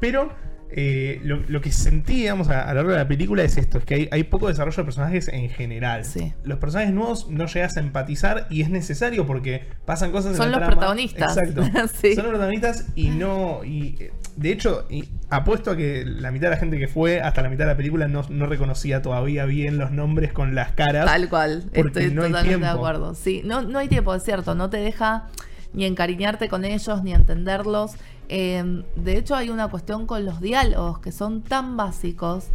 pero 0.00 0.32
eh, 0.70 1.20
lo, 1.24 1.40
lo 1.48 1.60
que 1.60 1.72
sentí, 1.72 2.14
digamos, 2.14 2.48
a, 2.48 2.62
a 2.62 2.68
lo 2.68 2.74
largo 2.76 2.90
de 2.92 2.98
la 2.98 3.08
película 3.08 3.42
es 3.42 3.56
esto, 3.56 3.78
es 3.78 3.84
que 3.84 3.94
hay, 3.94 4.08
hay 4.12 4.24
poco 4.24 4.48
desarrollo 4.48 4.76
de 4.76 4.84
personajes 4.84 5.28
en 5.28 5.48
general. 5.48 6.04
Sí. 6.04 6.32
Los 6.44 6.58
personajes 6.58 6.92
nuevos 6.94 7.28
no 7.30 7.46
llegas 7.46 7.76
a 7.76 7.80
empatizar 7.80 8.46
y 8.50 8.62
es 8.62 8.70
necesario 8.70 9.26
porque 9.26 9.64
pasan 9.86 10.12
cosas 10.12 10.32
en 10.32 10.36
Son 10.36 10.50
la 10.50 10.58
los 10.58 10.66
trama. 10.66 10.72
protagonistas. 10.80 11.36
Exacto. 11.36 11.62
Sí. 12.00 12.14
Son 12.14 12.24
los 12.24 12.32
protagonistas 12.32 12.86
y 12.94 13.08
no... 13.08 13.60
Y, 13.64 13.96
eh, 13.98 14.12
de 14.36 14.52
hecho, 14.52 14.86
y 14.88 15.08
apuesto 15.30 15.72
a 15.72 15.76
que 15.76 16.04
la 16.04 16.30
mitad 16.30 16.46
de 16.48 16.50
la 16.54 16.60
gente 16.60 16.78
que 16.78 16.86
fue 16.86 17.20
hasta 17.20 17.42
la 17.42 17.48
mitad 17.48 17.64
de 17.64 17.72
la 17.72 17.76
película 17.76 18.06
no, 18.06 18.22
no 18.28 18.46
reconocía 18.46 19.02
todavía 19.02 19.46
bien 19.46 19.78
los 19.78 19.90
nombres 19.90 20.32
con 20.32 20.54
las 20.54 20.72
caras. 20.72 21.06
Tal 21.06 21.28
cual, 21.28 21.64
Porque 21.74 22.00
estoy 22.04 22.14
no 22.14 22.22
hay 22.22 22.28
totalmente 22.30 22.66
de 22.66 22.70
acuerdo. 22.70 23.14
Sí, 23.14 23.42
no, 23.44 23.62
no 23.62 23.78
hay 23.80 23.88
tiempo, 23.88 24.14
es 24.14 24.22
cierto, 24.22 24.54
no 24.54 24.70
te 24.70 24.76
deja 24.76 25.26
ni 25.72 25.84
encariñarte 25.84 26.48
con 26.48 26.64
ellos, 26.64 27.02
ni 27.02 27.12
entenderlos. 27.12 27.92
Eh, 28.28 28.82
de 28.96 29.16
hecho, 29.16 29.34
hay 29.34 29.50
una 29.50 29.68
cuestión 29.68 30.06
con 30.06 30.24
los 30.24 30.40
diálogos 30.40 30.98
que 31.00 31.12
son 31.12 31.42
tan 31.42 31.76
básicos. 31.76 32.46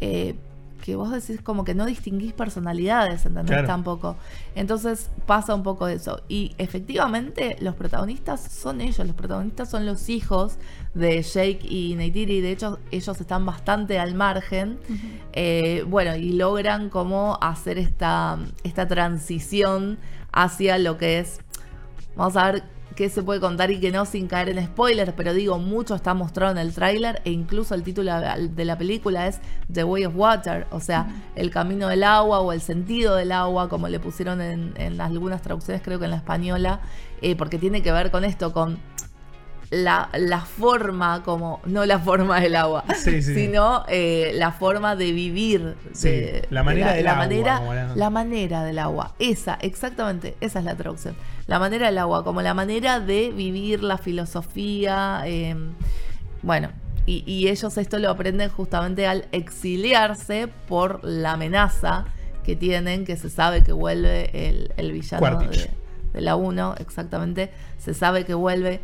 eh, 0.00 0.34
que 0.84 0.94
vos 0.94 1.10
decís 1.10 1.40
como 1.42 1.64
que 1.64 1.74
no 1.74 1.84
distinguís 1.84 2.32
personalidades, 2.32 3.26
¿entendés? 3.26 3.50
Claro. 3.56 3.66
Tampoco. 3.66 4.16
Entonces 4.54 5.10
pasa 5.26 5.52
un 5.52 5.64
poco 5.64 5.88
eso. 5.88 6.20
Y 6.28 6.54
efectivamente 6.58 7.56
los 7.60 7.74
protagonistas 7.74 8.40
son 8.40 8.80
ellos, 8.80 9.04
los 9.04 9.16
protagonistas 9.16 9.68
son 9.68 9.84
los 9.84 10.08
hijos 10.08 10.58
de 10.94 11.22
Jake 11.22 11.60
y 11.68 11.96
Neytiri, 11.96 12.40
de 12.40 12.52
hecho 12.52 12.78
ellos 12.92 13.20
están 13.20 13.44
bastante 13.44 13.98
al 13.98 14.14
margen, 14.14 14.78
Eh, 15.32 15.84
bueno, 15.88 16.14
y 16.14 16.32
logran 16.34 16.88
como 16.88 17.36
hacer 17.42 17.78
esta, 17.78 18.38
esta 18.62 18.86
transición 18.86 19.98
hacia 20.32 20.78
lo 20.78 20.98
que 20.98 21.18
es, 21.18 21.40
vamos 22.16 22.36
a 22.36 22.52
ver 22.52 22.64
qué 22.96 23.10
se 23.10 23.22
puede 23.22 23.40
contar 23.40 23.70
y 23.70 23.78
qué 23.78 23.92
no 23.92 24.06
sin 24.06 24.26
caer 24.26 24.48
en 24.48 24.64
spoilers, 24.64 25.12
pero 25.14 25.34
digo, 25.34 25.58
mucho 25.58 25.94
está 25.94 26.14
mostrado 26.14 26.52
en 26.52 26.58
el 26.58 26.72
tráiler 26.72 27.20
e 27.24 27.30
incluso 27.30 27.74
el 27.74 27.82
título 27.82 28.12
de 28.18 28.64
la 28.64 28.78
película 28.78 29.26
es 29.26 29.40
The 29.70 29.84
Way 29.84 30.06
of 30.06 30.14
Water, 30.16 30.66
o 30.70 30.80
sea, 30.80 31.06
el 31.36 31.50
camino 31.50 31.88
del 31.88 32.02
agua 32.02 32.40
o 32.40 32.52
el 32.52 32.62
sentido 32.62 33.14
del 33.14 33.32
agua, 33.32 33.68
como 33.68 33.88
le 33.88 34.00
pusieron 34.00 34.40
en, 34.40 34.72
en 34.76 35.00
algunas 35.00 35.42
traducciones, 35.42 35.82
creo 35.82 35.98
que 35.98 36.06
en 36.06 36.12
la 36.12 36.16
española, 36.16 36.80
eh, 37.20 37.36
porque 37.36 37.58
tiene 37.58 37.82
que 37.82 37.92
ver 37.92 38.10
con 38.10 38.24
esto, 38.24 38.52
con 38.52 38.78
la, 39.70 40.08
la 40.14 40.40
forma, 40.42 41.22
como, 41.24 41.60
no 41.66 41.84
la 41.86 41.98
forma 41.98 42.40
del 42.40 42.54
agua, 42.56 42.84
Sí, 42.96 43.20
sí. 43.22 43.34
sino 43.34 43.84
eh, 43.88 44.32
la 44.34 44.52
forma 44.52 44.94
de 44.96 45.12
vivir. 45.12 45.74
Sí, 45.92 46.08
de- 46.10 46.46
la 46.50 46.62
manera 46.62 46.90
de 46.90 46.96
del 46.96 47.04
la 47.04 47.10
agua, 47.12 47.24
manera, 47.24 47.60
la- 47.60 47.96
la 47.96 48.10
manera 48.10 48.62
del 48.64 48.78
agua. 48.78 49.14
Esa, 49.18 49.58
exactamente, 49.60 50.36
esa 50.40 50.58
es 50.60 50.64
la 50.64 50.74
traducción. 50.76 51.16
La 51.46 51.58
manera 51.58 51.86
del 51.86 51.98
agua, 51.98 52.24
como 52.24 52.42
la 52.42 52.54
manera 52.54 53.00
de 53.00 53.30
vivir 53.30 53.82
la 53.82 53.98
filosofía. 53.98 55.22
eh, 55.26 55.54
bueno, 56.42 56.70
y, 57.06 57.22
y 57.26 57.48
ellos 57.48 57.76
esto 57.78 57.98
lo 57.98 58.10
aprenden 58.10 58.50
justamente 58.50 59.06
al 59.06 59.26
exiliarse 59.32 60.48
por 60.68 61.04
la 61.04 61.32
amenaza 61.32 62.04
que 62.44 62.54
tienen, 62.56 63.04
que 63.04 63.16
se 63.16 63.30
sabe 63.30 63.62
que 63.62 63.72
vuelve 63.72 64.48
el, 64.48 64.72
el 64.76 64.92
villano 64.92 65.38
de, 65.38 65.70
de 66.12 66.20
la 66.20 66.36
1, 66.36 66.76
exactamente. 66.78 67.50
Se 67.78 67.94
sabe 67.94 68.24
que 68.24 68.34
vuelve. 68.34 68.80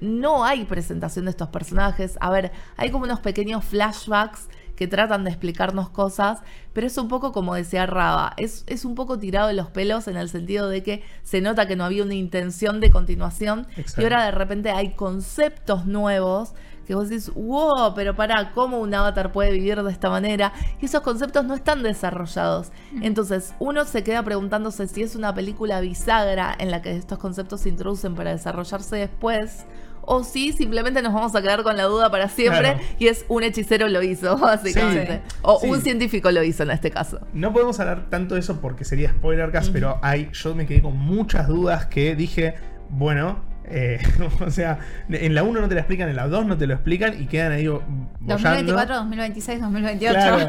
No 0.00 0.44
hay 0.44 0.64
presentación 0.64 1.24
de 1.24 1.32
estos 1.32 1.48
personajes. 1.48 2.16
A 2.20 2.30
ver, 2.30 2.52
hay 2.76 2.90
como 2.90 3.04
unos 3.04 3.20
pequeños 3.20 3.64
flashbacks 3.64 4.48
que 4.76 4.86
tratan 4.86 5.24
de 5.24 5.30
explicarnos 5.30 5.88
cosas, 5.88 6.40
pero 6.72 6.86
es 6.86 6.96
un 6.98 7.08
poco 7.08 7.32
como 7.32 7.54
decía 7.54 7.86
Raba, 7.86 8.34
es, 8.36 8.62
es 8.66 8.84
un 8.84 8.94
poco 8.94 9.18
tirado 9.18 9.48
de 9.48 9.54
los 9.54 9.70
pelos 9.70 10.06
en 10.06 10.16
el 10.16 10.28
sentido 10.28 10.68
de 10.68 10.82
que 10.82 11.02
se 11.22 11.40
nota 11.40 11.66
que 11.66 11.76
no 11.76 11.84
había 11.84 12.04
una 12.04 12.14
intención 12.14 12.80
de 12.80 12.90
continuación 12.90 13.66
Exacto. 13.76 14.02
y 14.02 14.04
ahora 14.04 14.26
de 14.26 14.32
repente 14.32 14.70
hay 14.70 14.94
conceptos 14.94 15.86
nuevos 15.86 16.52
que 16.86 16.94
vos 16.94 17.08
decís, 17.08 17.32
wow, 17.34 17.94
pero 17.94 18.14
para, 18.14 18.52
¿cómo 18.52 18.78
un 18.78 18.94
avatar 18.94 19.32
puede 19.32 19.50
vivir 19.50 19.82
de 19.82 19.90
esta 19.90 20.08
manera? 20.08 20.52
Y 20.80 20.86
esos 20.86 21.00
conceptos 21.00 21.44
no 21.44 21.54
están 21.54 21.82
desarrollados. 21.82 22.70
Entonces, 23.02 23.54
uno 23.58 23.84
se 23.84 24.04
queda 24.04 24.22
preguntándose 24.22 24.86
si 24.86 25.02
es 25.02 25.16
una 25.16 25.34
película 25.34 25.80
bisagra 25.80 26.54
en 26.56 26.70
la 26.70 26.82
que 26.82 26.96
estos 26.96 27.18
conceptos 27.18 27.62
se 27.62 27.70
introducen 27.70 28.14
para 28.14 28.30
desarrollarse 28.30 28.94
después. 28.96 29.66
O 30.06 30.24
si 30.24 30.52
simplemente 30.52 31.02
nos 31.02 31.12
vamos 31.12 31.34
a 31.34 31.42
quedar 31.42 31.62
con 31.62 31.76
la 31.76 31.82
duda 31.84 32.10
para 32.10 32.28
siempre 32.28 32.60
Claro. 32.60 32.80
y 32.98 33.08
es 33.08 33.24
un 33.28 33.42
hechicero 33.42 33.88
lo 33.88 34.02
hizo, 34.02 34.36
básicamente. 34.38 35.20
Sí. 35.26 35.36
O 35.42 35.58
Sí. 35.60 35.68
un 35.68 35.80
científico 35.80 36.30
lo 36.30 36.42
hizo 36.42 36.62
en 36.62 36.70
este 36.70 36.90
caso. 36.90 37.20
No 37.32 37.52
podemos 37.52 37.78
hablar 37.80 38.08
tanto 38.08 38.34
de 38.34 38.40
eso 38.40 38.60
porque 38.60 38.84
sería 38.84 39.10
spoiler 39.10 39.50
cast, 39.50 39.72
pero 39.72 39.98
hay, 40.02 40.30
yo 40.32 40.54
me 40.54 40.64
quedé 40.66 40.80
con 40.82 40.96
muchas 40.96 41.48
dudas 41.48 41.86
que 41.86 42.14
dije, 42.16 42.54
bueno, 42.88 43.40
eh, 43.68 44.00
o 44.40 44.50
sea, 44.50 44.78
en 45.08 45.34
la 45.34 45.42
1 45.42 45.60
no 45.60 45.68
te 45.68 45.74
la 45.74 45.80
explican, 45.80 46.08
en 46.08 46.16
la 46.16 46.28
2 46.28 46.46
no 46.46 46.56
te 46.56 46.66
lo 46.66 46.74
explican 46.74 47.20
y 47.20 47.26
quedan 47.26 47.52
ahí 47.52 47.66
bollando. 47.66 48.08
2024, 48.20 48.94
2026, 48.96 49.60
2028. 49.60 50.14
Claro. 50.14 50.48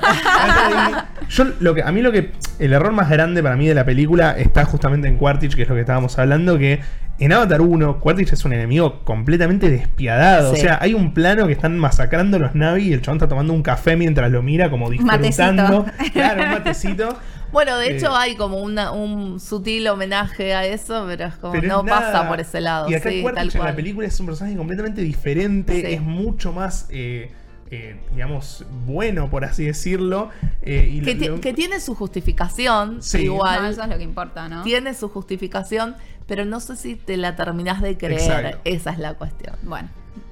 Yo 1.30 1.43
lo 1.59 1.74
que 1.76 1.84
a 1.84 1.91
mí 1.91 2.01
lo 2.01 2.11
que 2.11 2.32
el 2.59 2.74
error 2.74 2.91
más 2.91 3.09
grande 3.09 3.41
para 3.43 3.55
mí 3.55 3.68
de 3.68 3.74
la 3.76 3.86
película 3.86 4.32
está 4.38 4.65
justamente 4.65 5.07
en 5.07 5.18
Quartich, 5.18 5.55
que 5.55 5.63
es 5.63 5.70
lo 5.70 5.76
que 5.76 5.82
estábamos 5.82 6.18
hablando, 6.18 6.57
que 6.57 6.80
en 7.20 7.34
Avatar 7.34 7.61
1 7.61 7.99
Quartich 7.99 8.32
es 8.34 8.45
un 8.45 8.53
enemigo 8.53 9.03
completamente 9.03 9.70
despiadado, 9.70 10.53
Sí. 10.53 10.59
o 10.59 10.63
sea, 10.63 10.78
hay 10.82 10.93
un 10.93 11.13
plano 11.13 11.47
que 11.47 11.53
están 11.53 11.78
masacrando 11.80 12.38
los 12.38 12.53
Navi 12.53 12.89
y 12.89 12.93
el 12.93 13.01
chabón 13.01 13.18
está 13.18 13.28
tomando 13.28 13.53
un 13.53 13.63
café 13.63 13.95
mientras 13.95 14.32
lo 14.32 14.43
mira 14.43 14.70
como 14.70 14.89
disfrutando. 14.89 15.86
Matecito. 15.86 15.86
Claro, 16.13 16.43
un 16.43 16.49
matecito. 16.51 17.18
Bueno, 17.51 17.77
de 17.77 17.87
Eh, 17.87 17.97
hecho 17.97 18.15
hay 18.15 18.35
como 18.35 18.57
una- 18.57 18.91
un 18.91 19.39
sutil 19.39 19.87
homenaje 19.87 20.53
a 20.53 20.65
eso, 20.65 21.05
pero 21.07 21.25
es 21.25 21.35
como 21.35 21.53
Pero 21.53 21.67
no 21.67 21.79
es 21.79 21.85
nada. 21.85 22.11
pasa 22.13 22.27
por 22.27 22.39
ese 22.39 22.61
lado. 22.61 22.89
Y 22.89 22.95
acá 22.95 23.09
sí, 23.09 23.23
tal 23.33 23.45
en 23.45 23.51
cual. 23.51 23.69
la 23.69 23.75
película 23.75 24.07
es 24.07 24.19
un 24.19 24.25
personaje 24.27 24.55
completamente 24.57 25.01
diferente, 25.01 25.73
Sí. 25.81 25.93
es 25.93 26.01
mucho 26.01 26.51
más, 26.53 26.87
eh, 26.89 27.31
eh, 27.71 27.99
digamos, 28.13 28.65
bueno, 28.85 29.29
por 29.29 29.43
así 29.45 29.65
decirlo. 29.65 30.29
eh, 30.61 30.89
y 30.91 31.01
que, 31.01 31.15
lo- 31.29 31.39
que 31.39 31.53
tiene 31.53 31.79
su 31.79 31.95
justificación, 31.95 33.01
Sí. 33.01 33.23
igual. 33.23 33.63
No, 33.63 33.69
eso 33.69 33.83
es 33.83 33.89
lo 33.89 33.97
que 33.97 34.03
importa, 34.03 34.49
¿no? 34.49 34.63
Tiene 34.63 34.93
su 34.93 35.07
justificación, 35.09 35.95
pero 36.27 36.43
no 36.43 36.59
sé 36.59 36.75
si 36.75 36.95
te 36.95 37.15
la 37.17 37.35
terminás 37.37 37.81
de 37.81 37.97
creer. 37.97 38.19
Exacto. 38.19 38.59
Esa 38.65 38.91
es 38.91 38.99
la 38.99 39.13
cuestión. 39.13 39.55
Bueno, 39.63 39.87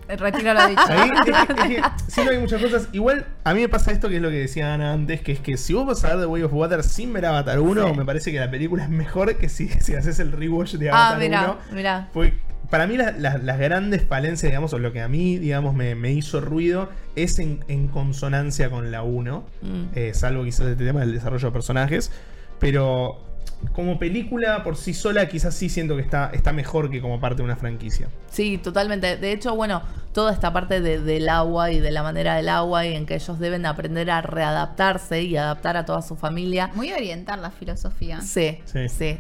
retiro 0.08 0.54
lo 0.54 0.68
dicho. 0.68 0.82
Ahí, 0.88 1.10
es 1.10 1.22
que, 1.26 1.32
es 1.32 1.38
que 1.48 1.82
siento 2.12 2.30
que 2.32 2.36
hay 2.38 2.42
muchas 2.42 2.62
cosas. 2.62 2.90
Igual, 2.92 3.26
a 3.44 3.54
mí 3.54 3.62
me 3.62 3.70
pasa 3.70 3.92
esto 3.92 4.10
que 4.10 4.18
es 4.18 4.22
lo 4.22 4.30
que 4.30 4.38
decía 4.40 4.74
Ana 4.74 4.94
antes, 4.94 5.22
que 5.22 5.32
es 5.32 5.40
que 5.40 5.58
si 5.58 5.74
vos 5.74 5.86
vas 5.86 6.04
a 6.04 6.10
ver 6.10 6.20
The 6.20 6.26
Way 6.28 6.44
of 6.44 6.54
Water 6.54 6.84
sin 6.84 7.12
ver 7.14 7.26
Avatar 7.26 7.60
1, 7.60 7.88
Sí. 7.90 7.98
me 7.98 8.06
parece 8.06 8.32
que 8.32 8.40
la 8.40 8.50
película 8.52 8.84
es 8.84 8.90
mejor 8.90 9.36
que 9.38 9.50
si, 9.50 9.68
si 9.70 9.96
haces 9.96 10.20
el 10.20 10.32
rewatch 10.32 10.74
de 10.76 10.90
Ah, 10.90 11.08
Avatar 11.10 11.20
mira, 11.20 11.42
1. 11.44 11.58
mira. 11.76 12.10
Porque 12.14 12.34
para 12.70 12.88
mí 12.88 12.98
la- 12.98 13.12
la- 13.12 13.38
las 13.38 13.60
grandes 13.60 14.04
falencias, 14.08 14.52
digamos, 14.52 14.74
o 14.74 14.80
lo 14.80 14.92
que 14.92 15.02
a 15.02 15.08
mí, 15.08 15.38
digamos, 15.38 15.74
me, 15.76 15.96
me 15.96 16.12
hizo 16.12 16.42
ruido, 16.42 16.90
es 17.16 17.38
en, 17.40 17.64
en 17.68 17.88
consonancia 17.88 18.70
con 18.70 18.92
la 18.92 19.04
1. 19.04 19.44
Mm. 19.62 19.84
eh, 19.96 20.12
salvo 20.14 20.44
quizás 20.44 20.68
este 20.68 20.84
tema 20.86 21.02
del 21.02 21.14
desarrollo 21.14 21.48
de 21.48 21.52
personajes. 21.54 22.12
Pero 22.60 23.22
como 23.74 23.98
película 24.00 24.64
por 24.64 24.78
sí 24.78 24.94
sola, 24.94 25.28
quizás 25.28 25.54
sí 25.56 25.70
siento 25.70 25.96
que 25.96 26.02
está, 26.02 26.30
está 26.34 26.54
mejor 26.54 26.90
que 26.90 27.02
como 27.02 27.20
parte 27.20 27.38
de 27.38 27.44
una 27.44 27.56
franquicia. 27.56 28.08
Sí, 28.30 28.58
totalmente. 28.58 29.18
De 29.18 29.32
hecho, 29.32 29.56
bueno, 29.56 29.82
toda 30.14 30.32
esta 30.32 30.54
parte 30.54 30.80
de- 30.82 31.00
del 31.02 31.28
agua 31.30 31.72
y 31.72 31.80
de 31.80 31.92
la 31.92 32.04
manera 32.04 32.36
del 32.36 32.48
agua 32.50 32.86
y 32.86 32.94
en 32.96 33.06
que 33.06 33.16
ellos 33.16 33.40
deben 33.40 33.66
aprender 33.66 34.10
a 34.12 34.22
readaptarse 34.22 35.24
y 35.24 35.36
adaptar 35.36 35.78
a 35.78 35.86
toda 35.86 36.02
su 36.02 36.16
familia. 36.16 36.70
Muy 36.76 36.92
oriental 36.94 37.42
la 37.42 37.52
filosofía. 37.52 38.22
Sí, 38.22 38.60
Sí. 38.66 38.88
sí. 38.90 39.18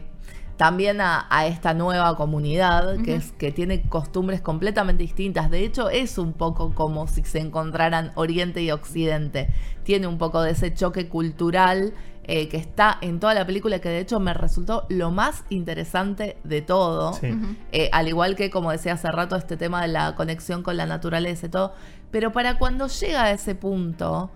También 0.58 1.01
a, 1.01 1.28
a 1.30 1.47
esta 1.47 1.74
nueva 1.74 2.16
comunidad 2.16 2.97
que, 3.03 3.16
es, 3.16 3.34
que 3.34 3.51
tiene 3.51 3.82
costumbres 3.89 4.39
completamente 4.39 5.03
distintas. 5.03 5.51
De 5.51 5.66
hecho, 5.66 5.89
es 5.89 6.18
un 6.18 6.32
poco 6.32 6.74
como 6.74 7.08
si 7.08 7.24
se 7.26 7.39
encontraran 7.39 8.12
Oriente 8.16 8.62
y 8.62 8.72
Occidente. 8.72 9.49
Tiene 9.84 10.08
un 10.08 10.18
poco 10.18 10.41
de 10.41 10.51
ese 10.51 10.74
choque 10.74 11.10
cultural 11.10 11.93
eh, 12.24 12.47
que 12.47 12.58
está 12.58 12.97
en 13.01 13.20
toda 13.20 13.34
la 13.34 13.45
película, 13.45 13.80
que 13.80 13.89
de 13.89 13.99
hecho 13.99 14.20
me 14.20 14.34
resultó 14.34 14.86
lo 14.89 15.12
más 15.12 15.43
interesante 15.49 16.38
de 16.43 16.62
todo. 16.62 17.14
Sí. 17.14 17.38
Eh, 17.72 17.89
al 17.91 18.08
igual 18.08 18.36
que, 18.36 18.49
como 18.49 18.72
decía 18.72 18.93
hace 18.93 19.12
rato, 19.12 19.36
este 19.36 19.58
tema 19.58 19.82
de 19.82 19.89
la 19.89 20.16
conexión 20.16 20.64
con 20.64 20.78
la 20.78 20.86
naturaleza 20.86 21.45
y 21.45 21.49
todo. 21.49 21.74
Pero 22.10 22.32
para 22.32 22.58
cuando 22.58 22.88
llega 22.88 23.26
a 23.26 23.32
ese 23.32 23.53
punto, 23.53 24.32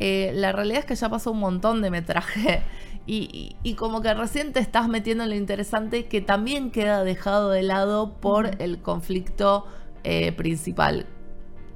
eh, 0.00 0.32
la 0.34 0.52
realidad 0.52 0.80
es 0.80 0.84
que 0.84 0.96
ya 0.96 1.08
pasó 1.08 1.30
un 1.30 1.38
montón 1.38 1.80
de 1.80 1.90
metraje. 1.90 2.62
Y, 3.06 3.56
y- 3.62 3.74
como 3.74 4.02
que 4.02 4.12
recién 4.14 4.52
te 4.52 4.60
estás 4.60 4.88
metiendo 4.88 5.24
en 5.24 5.30
lo 5.30 5.36
interesante 5.36 6.06
que 6.06 6.20
también 6.20 6.70
queda 6.70 7.02
dejado 7.02 7.50
de 7.50 7.62
lado 7.62 8.12
por 8.20 8.50
el 8.62 8.78
conflicto 8.82 9.66
eh, 10.04 10.32
principal. 10.32 11.06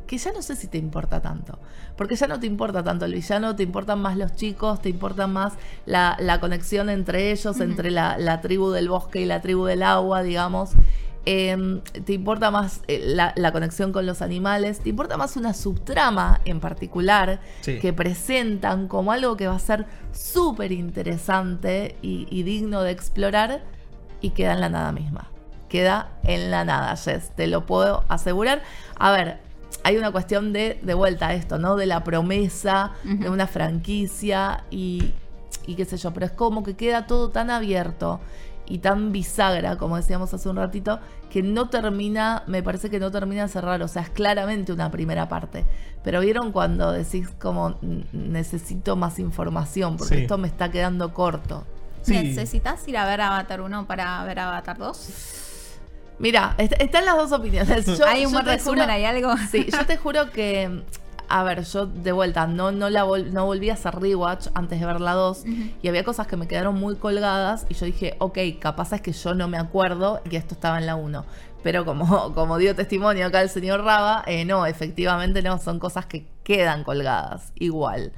Que 0.06 0.18
ya 0.18 0.32
no 0.32 0.42
sé 0.42 0.54
si 0.54 0.68
te 0.68 0.78
importa 0.78 1.22
tanto. 1.22 1.58
Porque 1.96 2.14
ya 2.14 2.26
no 2.26 2.38
te 2.38 2.46
importa 2.46 2.84
tanto 2.84 3.04
el 3.06 3.14
villano, 3.14 3.56
te 3.56 3.62
importan 3.62 4.00
más 4.02 4.16
los 4.16 4.34
chicos, 4.34 4.80
te 4.82 4.90
importa 4.90 5.26
más 5.26 5.54
la, 5.86 6.16
la 6.20 6.40
conexión 6.40 6.90
entre 6.90 7.32
ellos, 7.32 7.58
entre 7.60 7.90
la, 7.90 8.18
la 8.18 8.40
tribu 8.40 8.70
del 8.70 8.88
bosque 8.88 9.20
y 9.22 9.24
la 9.24 9.40
tribu 9.40 9.64
del 9.64 9.82
agua, 9.82 10.22
digamos. 10.22 10.72
Em, 11.26 11.80
te 12.04 12.12
importa 12.12 12.50
más 12.50 12.82
eh, 12.86 13.00
la, 13.02 13.32
la 13.36 13.50
conexión 13.50 13.92
con 13.92 14.04
los 14.04 14.20
animales, 14.20 14.80
te 14.80 14.90
importa 14.90 15.16
más 15.16 15.36
una 15.38 15.54
subtrama 15.54 16.40
en 16.44 16.60
particular 16.60 17.40
Sí. 17.62 17.78
que 17.78 17.94
presentan 17.94 18.88
como 18.88 19.10
algo 19.10 19.34
que 19.36 19.46
va 19.46 19.54
a 19.54 19.58
ser 19.58 19.86
súper 20.12 20.70
interesante 20.72 21.96
y, 22.02 22.26
y 22.30 22.42
digno 22.42 22.82
de 22.82 22.90
explorar 22.90 23.62
y 24.20 24.30
queda 24.30 24.52
en 24.52 24.60
la 24.60 24.68
nada 24.68 24.92
misma. 24.92 25.30
Queda 25.70 26.10
en 26.24 26.50
la 26.50 26.64
nada, 26.64 26.94
Jess, 26.96 27.30
te 27.34 27.46
lo 27.46 27.64
puedo 27.66 28.04
asegurar. 28.08 28.62
A 28.98 29.10
ver, 29.10 29.38
hay 29.82 29.96
una 29.96 30.10
cuestión 30.12 30.52
de, 30.52 30.78
de 30.82 30.94
vuelta 30.94 31.28
a 31.28 31.34
esto, 31.34 31.58
¿no? 31.58 31.76
De 31.76 31.86
la 31.86 32.04
promesa, 32.04 32.92
de 33.02 33.28
una 33.30 33.46
franquicia 33.46 34.64
y, 34.70 35.12
y 35.66 35.74
qué 35.74 35.84
sé 35.84 35.96
yo, 35.96 36.12
pero 36.12 36.26
es 36.26 36.32
como 36.32 36.62
que 36.62 36.74
queda 36.74 37.06
todo 37.06 37.30
tan 37.30 37.50
abierto 37.50 38.20
y 38.66 38.78
tan 38.78 39.12
bisagra, 39.12 39.76
como 39.76 39.96
decíamos 39.96 40.32
hace 40.34 40.48
un 40.48 40.56
ratito, 40.56 41.00
que 41.30 41.42
no 41.42 41.68
termina, 41.68 42.42
me 42.46 42.62
parece 42.62 42.90
que 42.90 42.98
no 43.00 43.10
termina 43.10 43.42
de 43.42 43.48
cerrar, 43.48 43.82
o 43.82 43.88
sea, 43.88 44.02
es 44.02 44.10
claramente 44.10 44.72
una 44.72 44.90
primera 44.90 45.28
parte. 45.28 45.64
Pero 46.02 46.20
vieron 46.20 46.52
cuando 46.52 46.92
decís 46.92 47.28
como 47.40 47.76
"N- 47.82 48.04
necesito 48.12 48.94
más 48.96 49.18
información, 49.18 49.96
porque 49.96 50.14
Sí. 50.16 50.20
esto 50.22 50.38
me 50.38 50.48
está 50.48 50.70
quedando 50.70 51.12
corto. 51.12 51.64
Sí. 52.02 52.12
¿Necesitas 52.14 52.86
ir 52.88 52.96
a 52.98 53.06
ver 53.06 53.20
Avatar 53.22 53.60
1 53.62 53.86
para 53.86 54.22
ver 54.24 54.38
Avatar 54.38 54.76
2? 54.78 55.40
Mira, 56.18 56.54
est- 56.58 56.74
están 56.78 57.04
las 57.06 57.16
dos 57.16 57.32
opiniones. 57.32 57.86
Yo- 57.98 58.06
¿Hay 58.06 58.24
un 58.26 58.32
buen 58.32 58.44
resumen? 58.46 58.80
juro- 58.84 58.92
¿Hay 58.92 59.04
algo? 59.04 59.34
Sí, 59.50 59.66
yo 59.70 59.84
te 59.86 59.96
juro 59.96 60.30
que 60.30 60.82
a 61.36 61.42
ver, 61.42 61.64
yo 61.64 61.86
de 61.86 62.12
vuelta, 62.12 62.46
no, 62.46 62.70
no, 62.70 62.88
la 62.90 63.04
vol- 63.04 63.30
no 63.32 63.44
volví 63.44 63.68
a 63.70 63.74
hacer 63.74 63.96
rewatch 63.96 64.46
antes 64.54 64.78
de 64.78 64.86
ver 64.86 65.00
la 65.00 65.14
2 65.14 65.44
y 65.82 65.88
había 65.88 66.04
cosas 66.04 66.28
que 66.28 66.36
me 66.36 66.46
quedaron 66.46 66.76
muy 66.78 66.94
colgadas 66.94 67.66
y 67.68 67.74
yo 67.74 67.86
dije, 67.86 68.14
ok, 68.20 68.38
capaz 68.60 68.92
es 68.92 69.00
que 69.00 69.10
yo 69.12 69.34
no 69.34 69.48
me 69.48 69.58
acuerdo 69.58 70.20
y 70.30 70.36
esto 70.36 70.54
estaba 70.54 70.78
en 70.78 70.86
la 70.86 70.94
1. 70.94 71.24
Pero 71.64 71.84
como, 71.84 72.32
como 72.34 72.56
dio 72.58 72.76
testimonio 72.76 73.26
acá 73.26 73.42
el 73.42 73.48
señor 73.48 73.82
Raba, 73.82 74.22
eh, 74.26 74.44
no, 74.44 74.64
efectivamente 74.66 75.42
no, 75.42 75.58
son 75.58 75.80
cosas 75.80 76.06
que 76.06 76.28
quedan 76.44 76.84
colgadas 76.84 77.52
igual. 77.56 78.12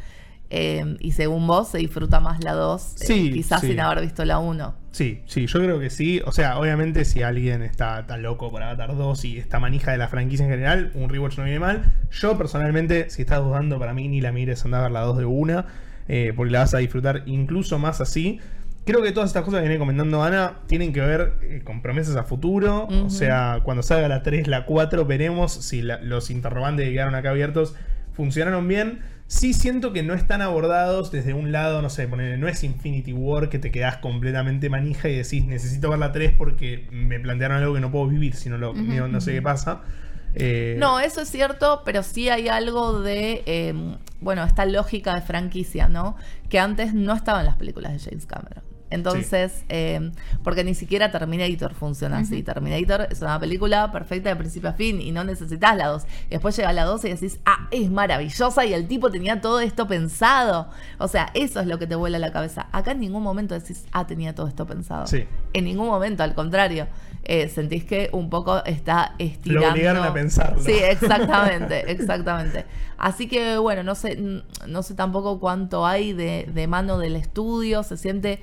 Eh, 0.50 0.96
y 1.00 1.12
según 1.12 1.46
vos, 1.46 1.68
se 1.68 1.78
disfruta 1.78 2.20
más 2.20 2.44
la 2.44 2.52
2, 2.52 2.82
eh, 3.00 3.06
Sí, 3.06 3.32
quizás 3.32 3.62
sí. 3.62 3.68
sin 3.68 3.80
haber 3.80 4.02
visto 4.02 4.24
la 4.26 4.38
1. 4.38 4.74
Sí, 4.96 5.20
sí, 5.26 5.46
yo 5.46 5.60
creo 5.60 5.78
que 5.78 5.90
sí. 5.90 6.22
O 6.24 6.32
sea, 6.32 6.58
obviamente 6.58 7.04
si 7.04 7.22
alguien 7.22 7.60
está 7.60 8.06
tan 8.06 8.22
loco 8.22 8.50
por 8.50 8.62
Avatar 8.62 8.96
2 8.96 9.26
y 9.26 9.36
está 9.36 9.58
manija 9.60 9.92
de 9.92 9.98
la 9.98 10.08
franquicia 10.08 10.46
en 10.46 10.50
general, 10.50 10.90
un 10.94 11.10
rewatch 11.10 11.36
no 11.36 11.44
viene 11.44 11.58
mal. 11.60 11.92
Yo 12.10 12.38
personalmente, 12.38 13.10
si 13.10 13.20
estás 13.20 13.40
dudando, 13.40 13.78
para 13.78 13.92
mí 13.92 14.08
ni 14.08 14.22
la 14.22 14.32
mires, 14.32 14.64
anda 14.64 14.78
a 14.78 14.82
ver 14.84 14.92
la 14.92 15.00
2 15.02 15.18
de 15.18 15.26
una, 15.26 15.66
eh, 16.08 16.32
porque 16.34 16.50
la 16.52 16.60
vas 16.60 16.72
a 16.72 16.78
disfrutar 16.78 17.24
incluso 17.26 17.78
más 17.78 18.00
así. 18.00 18.40
Creo 18.86 19.02
que 19.02 19.12
todas 19.12 19.28
estas 19.28 19.42
cosas 19.42 19.58
que 19.60 19.68
viene 19.68 19.78
comentando 19.78 20.22
Ana 20.22 20.60
tienen 20.66 20.94
que 20.94 21.00
ver 21.02 21.34
eh, 21.42 21.60
con 21.62 21.82
promesas 21.82 22.16
a 22.16 22.22
futuro. 22.22 22.86
O 22.86 23.10
sea, 23.10 23.60
cuando 23.64 23.82
salga 23.82 24.08
la 24.08 24.22
3, 24.22 24.46
la 24.48 24.64
4, 24.64 25.04
veremos 25.04 25.52
si 25.52 25.82
la- 25.82 26.00
los 26.00 26.30
interrogantes 26.30 26.86
que 26.86 26.92
quedaron 26.92 27.14
acá 27.16 27.30
abiertos 27.30 27.74
funcionaron 28.14 28.66
bien. 28.66 29.00
Sí 29.28 29.54
siento 29.54 29.92
que 29.92 30.04
no 30.04 30.14
están 30.14 30.40
abordados 30.40 31.10
desde 31.10 31.34
un 31.34 31.50
lado, 31.50 31.82
no 31.82 31.90
sé, 31.90 32.06
ponele, 32.06 32.36
no 32.38 32.46
es 32.46 32.62
Infinity 32.62 33.12
War 33.12 33.48
que 33.48 33.58
te 33.58 33.72
quedás 33.72 33.96
completamente 33.96 34.70
manija 34.70 35.08
y 35.08 35.16
decís 35.16 35.44
necesito 35.46 35.90
ver 35.90 35.98
la 35.98 36.12
3 36.12 36.32
porque 36.38 36.86
me 36.92 37.18
plantearon 37.18 37.58
algo 37.58 37.74
que 37.74 37.80
no 37.80 37.90
puedo 37.90 38.06
vivir 38.06 38.36
si 38.36 38.48
no 38.48 38.56
lo 38.56 38.72
no, 38.72 39.08
no 39.08 39.20
sé 39.20 39.32
qué 39.32 39.42
pasa. 39.42 39.82
Eh, 40.34 40.76
No, 40.78 41.00
eso 41.00 41.22
es 41.22 41.28
cierto, 41.28 41.82
pero 41.84 42.02
sí 42.02 42.28
hay 42.28 42.48
algo 42.48 43.00
de, 43.00 43.42
eh, 43.46 43.74
bueno, 44.20 44.44
esta 44.44 44.64
lógica 44.66 45.14
de 45.14 45.22
franquicia, 45.22 45.88
¿no? 45.88 46.16
Que 46.48 46.60
antes 46.60 46.94
no 46.94 47.14
estaba 47.14 47.40
en 47.40 47.46
las 47.46 47.56
películas 47.56 47.92
de 47.92 47.98
James 47.98 48.26
Cameron. 48.26 48.62
Entonces, 48.90 49.64
eh, 49.68 50.12
porque 50.44 50.62
ni 50.62 50.74
siquiera 50.74 51.10
Terminator 51.10 51.74
funciona 51.74 52.18
así. 52.18 52.42
Terminator 52.42 53.08
es 53.10 53.20
una 53.20 53.38
película 53.40 53.90
perfecta 53.90 54.28
de 54.28 54.36
principio 54.36 54.70
a 54.70 54.72
fin 54.74 55.00
y 55.00 55.10
no 55.10 55.24
necesitas 55.24 55.76
la 55.76 55.88
2. 55.88 56.06
Después 56.30 56.56
llega 56.56 56.72
la 56.72 56.84
2 56.84 57.04
y 57.04 57.08
decís, 57.10 57.40
ah, 57.44 57.68
es 57.70 57.90
maravillosa 57.90 58.64
y 58.64 58.74
el 58.74 58.86
tipo 58.86 59.10
tenía 59.10 59.40
todo 59.40 59.60
esto 59.60 59.88
pensado. 59.88 60.68
O 60.98 61.08
sea, 61.08 61.30
eso 61.34 61.60
es 61.60 61.66
lo 61.66 61.78
que 61.78 61.86
te 61.86 61.96
vuela 61.96 62.18
la 62.18 62.32
cabeza. 62.32 62.68
Acá 62.72 62.92
en 62.92 63.00
ningún 63.00 63.22
momento 63.22 63.54
decís, 63.54 63.84
ah, 63.92 64.06
tenía 64.06 64.34
todo 64.34 64.46
esto 64.46 64.66
pensado. 64.66 65.06
Sí. 65.06 65.24
En 65.52 65.64
ningún 65.64 65.86
momento, 65.88 66.22
al 66.22 66.34
contrario. 66.34 66.86
Eh, 67.28 67.48
sentís 67.48 67.84
que 67.84 68.08
un 68.12 68.30
poco 68.30 68.64
está 68.64 69.16
estirando. 69.18 69.66
Lo 69.66 69.72
obligaron 69.72 70.04
a 70.04 70.14
pensarlo. 70.14 70.62
Sí, 70.62 70.70
exactamente, 70.80 71.90
exactamente. 71.90 72.66
Así 72.98 73.26
que 73.26 73.58
bueno, 73.58 73.82
no 73.82 73.96
sé, 73.96 74.16
no 74.68 74.82
sé 74.84 74.94
tampoco 74.94 75.40
cuánto 75.40 75.84
hay 75.84 76.12
de, 76.12 76.48
de 76.54 76.68
mano 76.68 76.98
del 76.98 77.16
estudio, 77.16 77.82
se 77.82 77.96
siente 77.96 78.38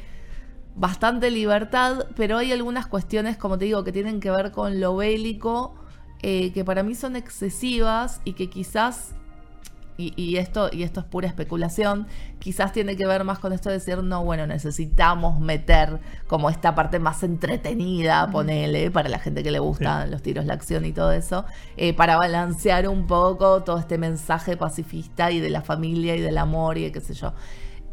bastante 0.76 1.30
libertad, 1.30 2.08
pero 2.16 2.38
hay 2.38 2.52
algunas 2.52 2.88
cuestiones, 2.88 3.38
como 3.38 3.58
te 3.58 3.66
digo, 3.66 3.84
que 3.84 3.92
tienen 3.92 4.20
que 4.20 4.32
ver 4.32 4.52
con 4.52 4.80
lo 4.80 4.96
bélico, 4.96 5.76
eh, 6.22 6.52
que 6.54 6.66
para 6.66 6.84
mí 6.84 6.96
son 6.96 7.16
excesivas 7.16 8.22
y 8.24 8.34
que 8.34 8.50
quizás, 8.50 9.14
y, 9.98 10.14
y 10.20 10.38
esto, 10.38 10.70
y 10.72 10.82
esto 10.82 11.02
es 11.02 11.06
pura 11.06 11.28
especulación, 11.28 12.08
quizás 12.40 12.72
tiene 12.72 12.96
que 12.96 13.06
ver 13.06 13.24
más 13.24 13.38
con 13.38 13.54
esto 13.54 13.70
de 13.70 13.76
decir, 13.76 14.02
no, 14.02 14.24
bueno, 14.24 14.48
necesitamos 14.48 15.40
meter 15.40 16.00
como 16.28 16.50
esta 16.50 16.74
parte 16.74 16.98
más 16.98 17.22
entretenida, 17.22 18.32
ponele, 18.32 18.90
para 18.90 19.10
la 19.10 19.20
gente 19.20 19.44
que 19.44 19.52
le 19.52 19.60
gustan 19.60 20.10
los 20.10 20.24
tiros, 20.24 20.46
la 20.46 20.56
acción 20.56 20.86
y 20.86 20.92
todo 20.92 21.12
eso, 21.12 21.46
eh, 21.78 21.94
para 21.94 22.18
balancear 22.18 22.88
un 22.88 23.06
poco 23.06 23.62
todo 23.64 23.78
este 23.78 24.00
mensaje 24.00 24.58
pacifista 24.58 25.30
y 25.30 25.40
de 25.40 25.52
la 25.52 25.62
familia 25.62 26.16
y 26.16 26.22
del 26.22 26.40
amor 26.40 26.80
y 26.80 26.86
de 26.86 26.92
qué 26.92 27.02
sé 27.02 27.14
yo. 27.14 27.34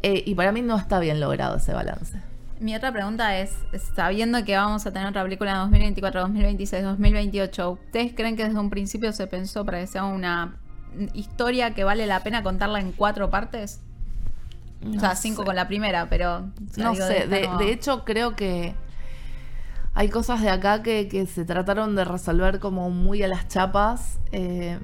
Eh, 0.01 0.23
y 0.25 0.33
para 0.33 0.51
mí 0.51 0.63
no 0.63 0.77
está 0.77 0.99
bien 0.99 1.19
logrado 1.19 1.57
ese 1.57 1.73
balance. 1.73 2.30
Mi 2.61 2.75
otra 2.75 2.91
pregunta 2.91 3.37
es, 3.39 3.51
sabiendo 3.95 4.45
que 4.45 4.55
vamos 4.55 4.85
a 4.85 4.91
tener 4.93 5.07
otra 5.07 5.23
película 5.23 5.51
en 5.51 5.57
2024, 5.57 6.21
2026, 6.21 6.83
2028, 6.83 7.71
¿ustedes 7.71 8.13
creen 8.15 8.35
que 8.37 8.43
desde 8.45 8.59
un 8.59 8.69
principio 8.69 9.11
se 9.13 9.25
pensó 9.25 9.65
para 9.65 9.79
que 9.79 9.87
sea 9.87 10.03
una 10.03 10.57
historia 11.13 11.73
que 11.73 11.83
vale 11.83 12.05
la 12.05 12.19
pena 12.21 12.43
contarla 12.43 12.79
en 12.79 12.91
cuatro 12.91 13.29
partes? 13.31 13.81
o 14.95 14.99
sea, 14.99 15.15
cinco 15.15 15.41
sé. 15.41 15.45
con 15.47 15.55
la 15.55 15.67
primera, 15.67 16.07
pero... 16.09 16.37
o 16.37 16.73
sea, 16.73 16.83
No 16.85 16.91
digo, 16.93 17.05
sé, 17.07 17.17
esta 17.23 17.35
de, 17.35 17.45
como- 17.45 17.57
de 17.59 17.71
hecho 17.71 18.03
creo 18.05 18.35
que 18.35 18.75
hay 19.93 20.09
cosas 20.09 20.41
de 20.41 20.49
acá 20.49 20.83
que, 20.83 21.07
que 21.07 21.25
se 21.25 21.45
trataron 21.45 21.95
de 21.95 22.03
resolver 22.05 22.59
como 22.59 22.89
muy 22.91 23.23
a 23.23 23.27
las 23.27 23.47
chapas. 23.47 24.19
eh, 24.31 24.79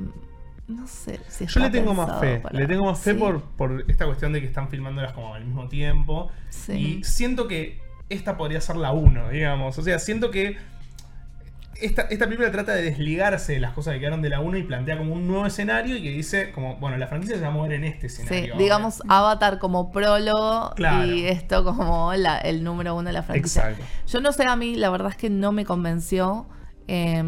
no 0.68 0.86
sé 0.88 1.20
si 1.30 1.46
Yo 1.46 1.60
le 1.62 1.70
tengo 1.70 1.94
más 1.94 2.20
fe. 2.20 2.40
para- 2.40 2.58
Le 2.60 2.68
tengo 2.68 2.86
más 2.86 3.00
fe 3.00 3.14
Sí, 3.14 3.18
por, 3.20 3.42
por 3.42 3.86
esta 3.88 4.06
cuestión 4.06 4.34
de 4.34 4.42
que 4.42 4.48
están 4.48 4.70
filmándolas 4.70 5.14
como 5.14 5.34
al 5.34 5.46
mismo 5.46 5.68
tiempo. 5.70 6.30
Sí. 6.50 7.00
Y 7.00 7.04
siento 7.04 7.48
que 7.48 7.80
esta 8.10 8.38
podría 8.38 8.60
ser 8.62 8.76
la 8.78 8.92
1, 8.92 9.30
digamos. 9.30 9.78
O 9.78 9.82
sea, 9.82 9.98
siento 10.00 10.30
que 10.32 10.58
esta, 11.80 12.02
esta 12.04 12.26
película 12.26 12.52
trata 12.52 12.74
de 12.74 12.82
desligarse 12.82 13.54
de 13.54 13.60
las 13.60 13.72
cosas 13.74 13.94
que 13.94 14.00
quedaron 14.00 14.22
de 14.24 14.30
la 14.30 14.40
1 14.40 14.58
y 14.58 14.64
plantea 14.64 14.98
como 14.98 15.14
un 15.14 15.28
nuevo 15.28 15.46
escenario 15.46 15.96
y 15.96 16.02
que 16.02 16.10
dice, 16.10 16.52
como, 16.52 16.76
bueno, 16.78 16.98
la 16.98 17.06
franquicia 17.08 17.36
se 17.36 17.42
va 17.44 17.50
a 17.50 17.52
mover 17.52 17.74
en 17.74 17.84
este 17.84 18.10
Sí, 18.10 18.24
escenario. 18.24 18.54
ahora. 18.54 18.64
digamos 18.64 19.04
Avatar 19.08 19.60
como 19.60 19.92
prólogo 19.92 20.72
Claro. 20.76 21.06
y 21.06 21.28
esto 21.28 21.64
como 21.64 22.14
la- 22.16 22.40
el 22.40 22.64
número 22.64 22.96
uno 22.96 23.08
de 23.10 23.14
la 23.14 23.22
franquicia. 23.24 23.70
Exacto. 23.70 23.86
Yo 24.08 24.22
no 24.22 24.32
sé, 24.32 24.46
a 24.50 24.56
mí 24.56 24.76
la 24.76 24.90
verdad 24.90 25.10
es 25.12 25.18
que 25.18 25.30
no 25.30 25.52
me 25.52 25.66
convenció. 25.66 26.48
Eh, 26.88 27.24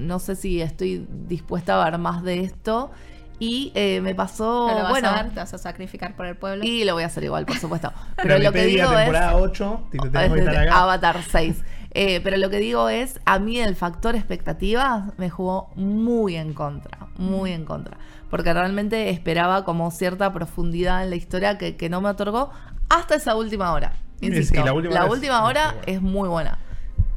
no 0.00 0.18
sé 0.18 0.36
si 0.36 0.60
estoy 0.60 1.06
dispuesta 1.28 1.80
a 1.80 1.90
ver 1.90 1.98
más 1.98 2.22
de 2.22 2.40
esto. 2.40 2.90
Y 3.38 3.70
eh, 3.74 4.00
me 4.00 4.14
pasó, 4.14 4.64
¿Pero 4.66 4.78
lo 4.78 4.84
vas 4.84 4.92
bueno, 4.92 5.08
a 5.08 5.22
ver? 5.22 5.30
¿Te 5.34 5.40
vas 5.40 5.52
a 5.52 5.58
sacrificar 5.58 6.16
por 6.16 6.24
el 6.24 6.36
pueblo? 6.36 6.64
y 6.64 6.84
lo 6.84 6.94
voy 6.94 7.02
a 7.02 7.06
hacer 7.06 7.22
igual, 7.24 7.44
por 7.44 7.58
supuesto. 7.58 7.92
Pero, 8.16 8.28
Pero 8.28 8.38
lo 8.38 8.52
que 8.52 8.64
digo 8.64 8.90
es... 8.92 8.96
temporada 8.96 9.36
8, 9.36 9.88
tipo, 9.90 10.10
tenemos 10.10 10.34
que 10.34 10.40
estar 10.44 10.56
acá. 10.56 10.82
Avatar 10.82 11.20
6. 11.22 11.62
Eh, 11.98 12.20
pero 12.22 12.36
lo 12.36 12.50
que 12.50 12.58
digo 12.58 12.90
es, 12.90 13.20
a 13.24 13.38
mí 13.38 13.58
el 13.58 13.74
factor 13.74 14.16
expectativa 14.16 15.12
me 15.16 15.30
jugó 15.30 15.70
muy 15.76 16.36
en 16.36 16.52
contra, 16.52 17.08
muy 17.16 17.52
en 17.52 17.64
contra. 17.64 17.96
Porque 18.28 18.52
realmente 18.52 19.08
esperaba 19.08 19.64
como 19.64 19.90
cierta 19.90 20.30
profundidad 20.30 21.04
en 21.04 21.08
la 21.08 21.16
historia 21.16 21.56
que, 21.56 21.76
que 21.76 21.88
no 21.88 22.02
me 22.02 22.10
otorgó 22.10 22.50
hasta 22.90 23.14
esa 23.14 23.34
última 23.34 23.72
hora. 23.72 23.94
Sí, 24.20 24.28
la 24.52 24.74
última 24.74 24.94
la 24.94 25.04
hora 25.06 25.10
última 25.10 25.74
es 25.86 26.02
muy 26.02 26.28
buena. 26.28 26.58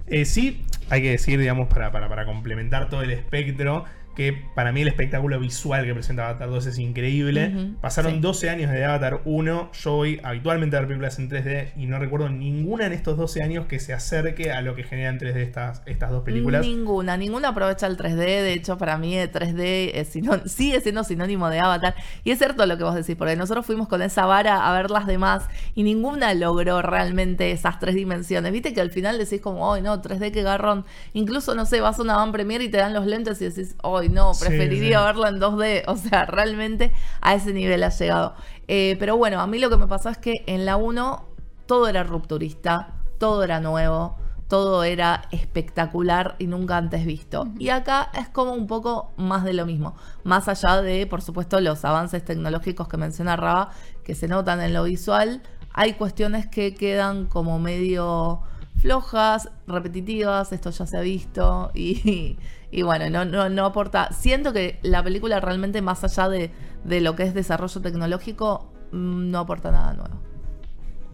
Eh, 0.07 0.23
sí, 0.23 0.63
hay 0.89 1.01
que 1.01 1.11
decir, 1.11 1.39
digamos, 1.39 1.67
para, 1.67 1.91
para, 1.91 2.09
para 2.09 2.25
complementar 2.25 2.89
todo 2.89 3.01
el 3.01 3.11
espectro, 3.11 3.85
que 4.15 4.33
para 4.53 4.71
mí 4.71 4.81
el 4.81 4.87
espectáculo 4.87 5.39
visual 5.39 5.85
que 5.85 5.93
presenta 5.93 6.27
Avatar 6.27 6.49
2 6.49 6.65
es 6.67 6.79
increíble. 6.79 7.73
Pasaron 7.79 8.13
sí. 8.15 8.19
12 8.19 8.49
años 8.49 8.71
de 8.71 8.83
Avatar 8.83 9.21
1. 9.23 9.71
Yo 9.71 9.95
voy 9.95 10.19
habitualmente 10.23 10.75
a 10.75 10.79
ver 10.79 10.87
películas 10.87 11.19
en 11.19 11.29
3D 11.29 11.71
y 11.77 11.85
no 11.85 11.99
recuerdo 11.99 12.29
ninguna 12.29 12.85
en 12.85 12.93
estos 12.93 13.17
12 13.17 13.41
años 13.43 13.65
que 13.67 13.79
se 13.79 13.93
acerque 13.93 14.51
a 14.51 14.61
lo 14.61 14.75
que 14.75 14.83
generan 14.83 15.19
3D 15.19 15.37
estas, 15.37 15.83
estas 15.85 16.11
dos 16.11 16.23
películas. 16.23 16.65
Ninguna, 16.65 17.15
ninguna 17.15 17.49
aprovecha 17.49 17.87
el 17.87 17.97
3D. 17.97 18.17
De 18.17 18.53
hecho, 18.53 18.77
para 18.77 18.97
mí 18.97 19.15
el 19.15 19.31
3D 19.31 19.91
es 19.93 20.09
sigue 20.51 20.81
siendo 20.81 21.03
sinónimo 21.03 21.49
de 21.49 21.59
Avatar. 21.59 21.95
Y 22.23 22.31
es 22.31 22.39
cierto 22.39 22.65
lo 22.65 22.77
que 22.77 22.83
vos 22.83 22.95
decís, 22.95 23.15
porque 23.15 23.35
nosotros 23.35 23.65
fuimos 23.65 23.87
con 23.87 24.01
esa 24.01 24.25
vara 24.25 24.67
a 24.67 24.73
ver 24.73 24.91
las 24.91 25.07
demás 25.07 25.45
y 25.75 25.83
ninguna 25.83 26.33
logró 26.33 26.81
realmente 26.81 27.51
esas 27.51 27.79
tres 27.79 27.95
dimensiones. 27.95 28.51
Viste 28.51 28.73
que 28.73 28.81
al 28.81 28.91
final 28.91 29.17
decís 29.17 29.39
como, 29.41 29.73
ay 29.73 29.81
no, 29.81 30.01
3D 30.01 30.31
que 30.31 30.43
garrón. 30.43 30.85
Incluso, 31.13 31.55
no 31.55 31.65
sé, 31.65 31.79
vas 31.79 31.99
a 31.99 32.01
una 32.01 32.17
van 32.17 32.31
premier 32.31 32.61
y 32.61 32.69
te 32.69 32.77
dan 32.77 32.93
los 32.93 33.05
lentes 33.05 33.41
y 33.41 33.45
decís, 33.45 33.75
ay 33.83 34.08
no, 34.09 34.33
Sí, 34.33 34.45
preferiría 34.45 34.99
sí. 34.99 35.05
verla 35.05 35.29
en 35.29 35.39
2D. 35.39 35.83
O 35.87 35.95
sea, 35.97 36.25
realmente 36.25 36.91
a 37.21 37.35
ese 37.35 37.53
nivel 37.53 37.83
ha 37.83 37.89
llegado. 37.89 38.35
Eh, 38.67 38.95
pero 38.99 39.17
bueno, 39.17 39.39
a 39.39 39.47
mí 39.47 39.59
lo 39.59 39.69
que 39.69 39.77
me 39.77 39.87
pasó 39.87 40.09
es 40.09 40.17
que 40.17 40.43
en 40.47 40.65
la 40.65 40.75
1 40.77 41.25
todo 41.65 41.87
era 41.87 42.03
rupturista, 42.03 42.95
todo 43.17 43.43
era 43.43 43.59
nuevo, 43.59 44.17
todo 44.47 44.83
era 44.83 45.23
espectacular 45.31 46.35
y 46.39 46.47
nunca 46.47 46.77
antes 46.77 47.05
visto. 47.05 47.47
Y 47.59 47.69
acá 47.69 48.09
es 48.17 48.29
como 48.29 48.53
un 48.53 48.65
poco 48.65 49.11
más 49.17 49.43
de 49.43 49.53
lo 49.53 49.65
mismo. 49.65 49.95
Más 50.23 50.47
allá 50.47 50.81
de, 50.81 51.05
por 51.05 51.21
supuesto, 51.21 51.61
los 51.61 51.85
avances 51.85 52.25
tecnológicos 52.25 52.87
que 52.87 52.97
menciona 52.97 53.35
Raba, 53.35 53.69
que 54.03 54.15
se 54.15 54.27
notan 54.27 54.61
en 54.61 54.73
lo 54.73 54.83
visual, 54.83 55.43
hay 55.71 55.93
cuestiones 55.93 56.47
que 56.47 56.73
quedan 56.73 57.27
como 57.27 57.59
medio 57.59 58.41
flojas, 58.77 59.49
repetitivas, 59.67 60.51
esto 60.51 60.71
ya 60.71 60.87
se 60.87 60.97
ha 60.97 61.01
visto 61.01 61.69
y, 61.75 62.37
y 62.71 62.81
bueno, 62.83 63.09
no, 63.09 63.25
no, 63.25 63.49
no 63.49 63.65
aporta. 63.65 64.11
Siento 64.11 64.53
que 64.53 64.79
la 64.81 65.03
película 65.03 65.39
realmente 65.39 65.81
más 65.81 66.03
allá 66.03 66.29
de, 66.29 66.51
de 66.83 67.01
lo 67.01 67.15
que 67.15 67.23
es 67.23 67.33
desarrollo 67.33 67.81
tecnológico, 67.81 68.71
mm, 68.91 69.31
no 69.31 69.39
aporta 69.39 69.71
nada 69.71 69.93
nuevo. 69.93 70.19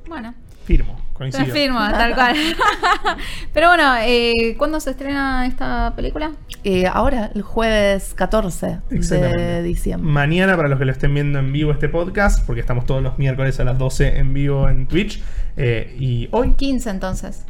Bueno, 0.08 0.36
Firmo, 0.66 0.99
coincido. 1.14 1.45
firmo, 1.53 1.78
tal 1.78 2.16
cual. 2.16 2.36
Pero 3.53 3.68
bueno, 3.68 3.84
eh, 4.01 4.56
¿cuándo 4.58 4.80
se 4.80 4.89
estrena 4.91 5.45
esta 5.45 5.93
película? 5.95 6.32
Eh, 6.64 6.88
ahora, 6.91 7.30
el 7.36 7.43
jueves 7.43 8.16
14 8.16 8.80
de 8.89 9.62
diciembre. 9.62 10.12
Mañana, 10.12 10.58
para 10.58 10.68
los 10.68 10.80
que 10.80 10.86
lo 10.86 10.91
estén 10.91 11.14
viendo 11.14 11.38
en 11.38 11.53
vivo 11.53 11.72
este 11.72 11.88
podcast, 11.88 12.43
porque 12.47 12.62
estamos 12.62 12.86
todos 12.86 13.03
los 13.03 13.20
miércoles 13.20 13.60
a 13.60 13.64
las 13.64 13.78
12 13.78 14.18
en 14.18 14.34
vivo 14.34 14.68
en 14.68 14.88
Twitch. 14.88 15.22
eh, 15.56 15.95
y 15.99 16.30
hoy, 16.32 16.53
15 16.53 16.89
entonces. 16.89 17.45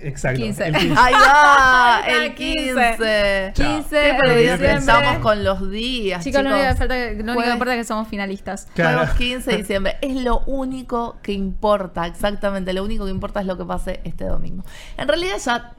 Exacto. 0.00 0.40
15. 0.40 0.66
el 0.68 0.74
15. 0.76 0.94
Ahí 1.00 1.12
va, 1.14 2.02
el 2.08 2.34
15. 2.34 3.52
15 3.54 3.88
Qué 3.90 4.28
de 4.28 4.38
diciembre. 4.40 4.72
estamos 4.74 5.18
con 5.18 5.44
los 5.44 5.70
días, 5.70 6.22
Chicos, 6.24 6.40
chicos. 6.40 6.52
lo 6.52 6.56
único 6.58 6.68
que 6.72 6.76
falta- 6.78 6.94
lo 6.96 7.10
único 7.12 7.26
que 7.26 7.32
Jueves- 7.34 7.52
importa 7.52 7.74
es 7.74 7.78
que 7.80 7.84
somos 7.84 8.08
finalistas. 8.08 8.68
Claro. 8.74 8.98
Jueves 8.98 9.14
15 9.14 9.50
de 9.50 9.56
diciembre. 9.58 9.96
Es 10.00 10.14
lo 10.16 10.40
único 10.46 11.16
que 11.22 11.32
importa, 11.32 12.06
exactamente. 12.06 12.72
Lo 12.72 12.84
único 12.84 13.04
que 13.04 13.10
importa 13.10 13.40
es 13.40 13.46
lo 13.46 13.56
que 13.58 13.64
pase 13.64 14.00
este 14.04 14.24
domingo. 14.24 14.64
En 14.96 15.08
realidad 15.08 15.36
ya, 15.44 15.72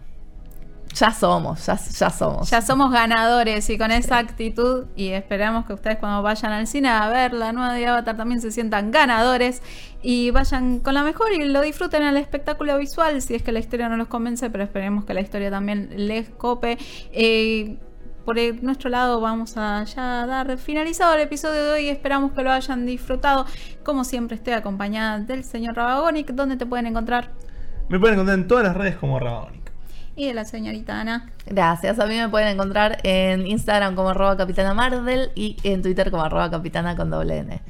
ya 0.93 1.11
somos, 1.11 1.65
ya, 1.65 1.75
ya 1.77 2.09
somos. 2.09 2.49
Ya 2.49 2.61
somos 2.61 2.91
ganadores 2.91 3.69
y 3.69 3.77
con 3.77 3.91
esa 3.91 4.17
actitud 4.17 4.85
y 4.95 5.09
esperamos 5.09 5.65
que 5.65 5.73
ustedes 5.73 5.97
cuando 5.97 6.21
vayan 6.23 6.51
al 6.51 6.67
cine 6.67 6.89
a 6.89 7.07
ver 7.09 7.33
la 7.33 7.51
nueva 7.53 7.73
de 7.73 7.85
Avatar 7.87 8.17
también 8.17 8.41
se 8.41 8.51
sientan 8.51 8.91
ganadores 8.91 9.61
y 10.01 10.31
vayan 10.31 10.79
con 10.79 10.93
la 10.95 11.03
mejor 11.03 11.31
y 11.31 11.43
lo 11.45 11.61
disfruten 11.61 12.03
al 12.03 12.17
espectáculo 12.17 12.77
visual 12.77 13.21
si 13.21 13.35
es 13.35 13.43
que 13.43 13.51
la 13.51 13.59
historia 13.59 13.87
no 13.87 13.97
los 13.97 14.07
convence, 14.07 14.49
pero 14.49 14.63
esperemos 14.63 15.05
que 15.05 15.13
la 15.13 15.21
historia 15.21 15.51
también 15.51 15.89
les 15.95 16.29
cope. 16.29 16.77
Eh, 17.11 17.77
por 18.25 18.37
el- 18.37 18.63
nuestro 18.63 18.89
lado 18.89 19.21
vamos 19.21 19.57
a 19.57 19.83
ya 19.85 20.25
dar 20.27 20.57
finalizado 20.57 21.13
el 21.15 21.21
episodio 21.21 21.63
de 21.65 21.71
hoy. 21.71 21.89
Esperamos 21.89 22.31
que 22.33 22.43
lo 22.43 22.51
hayan 22.51 22.85
disfrutado. 22.85 23.45
Como 23.83 24.03
siempre 24.03 24.35
estoy 24.35 24.53
acompañada 24.53 25.19
del 25.19 25.43
señor 25.43 25.75
Rabagonic, 25.75 26.31
donde 26.33 26.55
te 26.57 26.65
pueden 26.65 26.85
encontrar, 26.87 27.31
Me 27.87 27.97
pueden 27.99 28.15
encontrar 28.15 28.37
en 28.37 28.47
todas 28.47 28.63
las 28.65 28.77
redes 28.77 28.97
como 28.97 29.19
Rabonic. 29.19 29.58
Y 30.19 30.25
de 30.25 30.33
la 30.33 30.43
señorita 30.43 30.99
Ana. 30.99 31.29
Gracias. 31.45 31.97
A 31.97 32.05
mí 32.05 32.17
me 32.17 32.27
pueden 32.27 32.49
encontrar 32.49 32.99
en 33.03 33.47
Instagram 33.47 33.95
como 33.95 34.09
arroba 34.09 34.35
capitana 34.35 34.73
Marvel 34.73 35.31
y 35.33 35.55
en 35.63 35.81
Twitter 35.81 36.11
como 36.11 36.23
arroba 36.23 36.51
capitana 36.51 36.97
con 36.97 37.09
doble 37.09 37.37
N. 37.37 37.61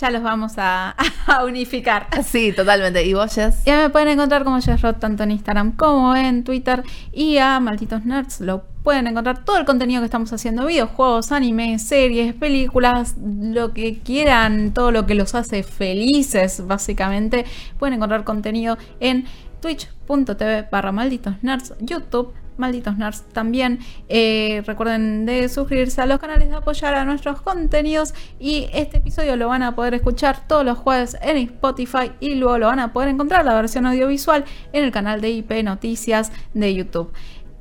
Ya 0.00 0.10
los 0.10 0.22
vamos 0.22 0.54
a, 0.56 0.94
a 1.26 1.44
unificar. 1.44 2.06
Sí, 2.24 2.52
totalmente. 2.52 3.04
¿Y 3.04 3.12
vos, 3.12 3.34
Jess? 3.34 3.62
Ya 3.66 3.76
me 3.82 3.90
pueden 3.90 4.08
encontrar 4.08 4.44
como 4.44 4.58
Jessrod 4.58 4.94
tanto 4.94 5.24
en 5.24 5.32
Instagram 5.32 5.72
como 5.72 6.16
en 6.16 6.44
Twitter. 6.44 6.82
Y 7.12 7.36
a 7.36 7.60
Malditos 7.60 8.06
Nerds 8.06 8.40
lo 8.40 8.64
pueden 8.82 9.06
encontrar 9.06 9.44
todo 9.44 9.58
el 9.58 9.66
contenido 9.66 10.00
que 10.00 10.06
estamos 10.06 10.32
haciendo: 10.32 10.64
videojuegos, 10.64 11.30
animes, 11.30 11.82
series, 11.82 12.32
películas, 12.32 13.16
lo 13.18 13.74
que 13.74 13.98
quieran, 13.98 14.72
todo 14.72 14.92
lo 14.92 15.04
que 15.04 15.14
los 15.14 15.34
hace 15.34 15.62
felices, 15.62 16.66
básicamente. 16.66 17.44
Pueden 17.78 17.94
encontrar 17.94 18.24
contenido 18.24 18.78
en 19.00 19.26
twitch.tv 19.60 20.68
barra 20.70 20.92
malditos 20.92 21.34
nerds, 21.42 21.74
YouTube. 21.80 22.32
Malditos 22.58 22.98
Nerds 22.98 23.22
también. 23.32 23.78
Eh, 24.08 24.62
recuerden 24.66 25.24
de 25.24 25.48
suscribirse 25.48 26.00
a 26.00 26.06
los 26.06 26.18
canales, 26.18 26.48
de 26.48 26.56
apoyar 26.56 26.94
a 26.94 27.04
nuestros 27.04 27.40
contenidos. 27.40 28.14
Y 28.38 28.68
este 28.72 28.98
episodio 28.98 29.36
lo 29.36 29.48
van 29.48 29.62
a 29.62 29.74
poder 29.74 29.94
escuchar 29.94 30.46
todos 30.46 30.64
los 30.64 30.76
jueves 30.76 31.16
en 31.22 31.36
Spotify. 31.36 32.12
Y 32.20 32.34
luego 32.34 32.58
lo 32.58 32.66
van 32.66 32.80
a 32.80 32.92
poder 32.92 33.08
encontrar 33.08 33.44
la 33.44 33.54
versión 33.54 33.86
audiovisual 33.86 34.44
en 34.72 34.84
el 34.84 34.90
canal 34.90 35.20
de 35.20 35.30
IP 35.30 35.62
Noticias 35.62 36.32
de 36.52 36.74
YouTube. 36.74 37.12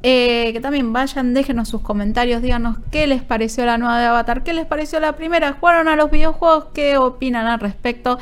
Eh, 0.03 0.51
que 0.53 0.59
también 0.59 0.93
vayan, 0.93 1.33
déjenos 1.33 1.69
sus 1.69 1.81
comentarios, 1.81 2.41
díganos 2.41 2.77
qué 2.91 3.07
les 3.07 3.23
pareció 3.23 3.65
la 3.65 3.79
nueva 3.79 3.99
de 3.99 4.05
Avatar, 4.05 4.43
qué 4.43 4.53
les 4.53 4.67
pareció 4.67 4.99
la 4.99 5.13
primera, 5.13 5.53
jugaron 5.59 5.87
a 5.87 5.95
los 5.95 6.11
videojuegos, 6.11 6.67
qué 6.73 6.97
opinan 6.97 7.47
al 7.47 7.59
respecto. 7.59 8.19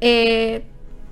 Eh, 0.00 0.64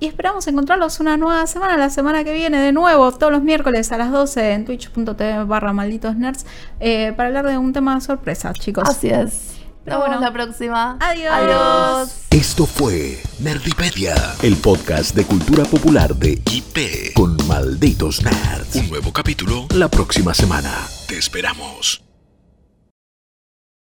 y 0.05 0.07
esperamos 0.07 0.47
encontrarlos 0.47 0.99
una 0.99 1.17
nueva 1.17 1.47
semana, 1.47 1.77
la 1.77 1.89
semana 1.89 2.23
que 2.23 2.31
viene, 2.31 2.59
de 2.59 2.71
nuevo, 2.71 3.11
todos 3.11 3.33
los 3.33 3.41
miércoles 3.41 3.91
a 3.91 3.97
las 3.97 4.11
12 4.11 4.51
en 4.51 4.65
twitch.tv 4.65 5.43
barra 5.45 5.73
malditos 5.73 6.15
nerds, 6.15 6.45
eh, 6.79 7.11
para 7.17 7.29
hablar 7.29 7.47
de 7.47 7.57
un 7.57 7.73
tema 7.73 7.95
de 7.95 8.01
sorpresa, 8.01 8.53
chicos. 8.53 8.87
Así 8.87 9.09
es. 9.09 9.55
Nos 9.85 9.95
vemos 9.95 10.07
bueno. 10.07 10.21
la 10.21 10.33
próxima. 10.33 10.97
Adiós. 10.99 11.33
Adiós. 11.33 12.15
Esto 12.29 12.65
fue 12.65 13.21
Nerdipedia, 13.39 14.15
el 14.43 14.55
podcast 14.57 15.15
de 15.15 15.25
cultura 15.25 15.63
popular 15.63 16.15
de 16.15 16.41
IP 16.51 17.13
con 17.13 17.35
malditos 17.47 18.23
nerds. 18.23 18.75
Un 18.75 18.89
nuevo 18.89 19.11
capítulo 19.11 19.65
la 19.73 19.89
próxima 19.89 20.33
semana. 20.33 20.71
Te 21.07 21.17
esperamos. 21.17 22.04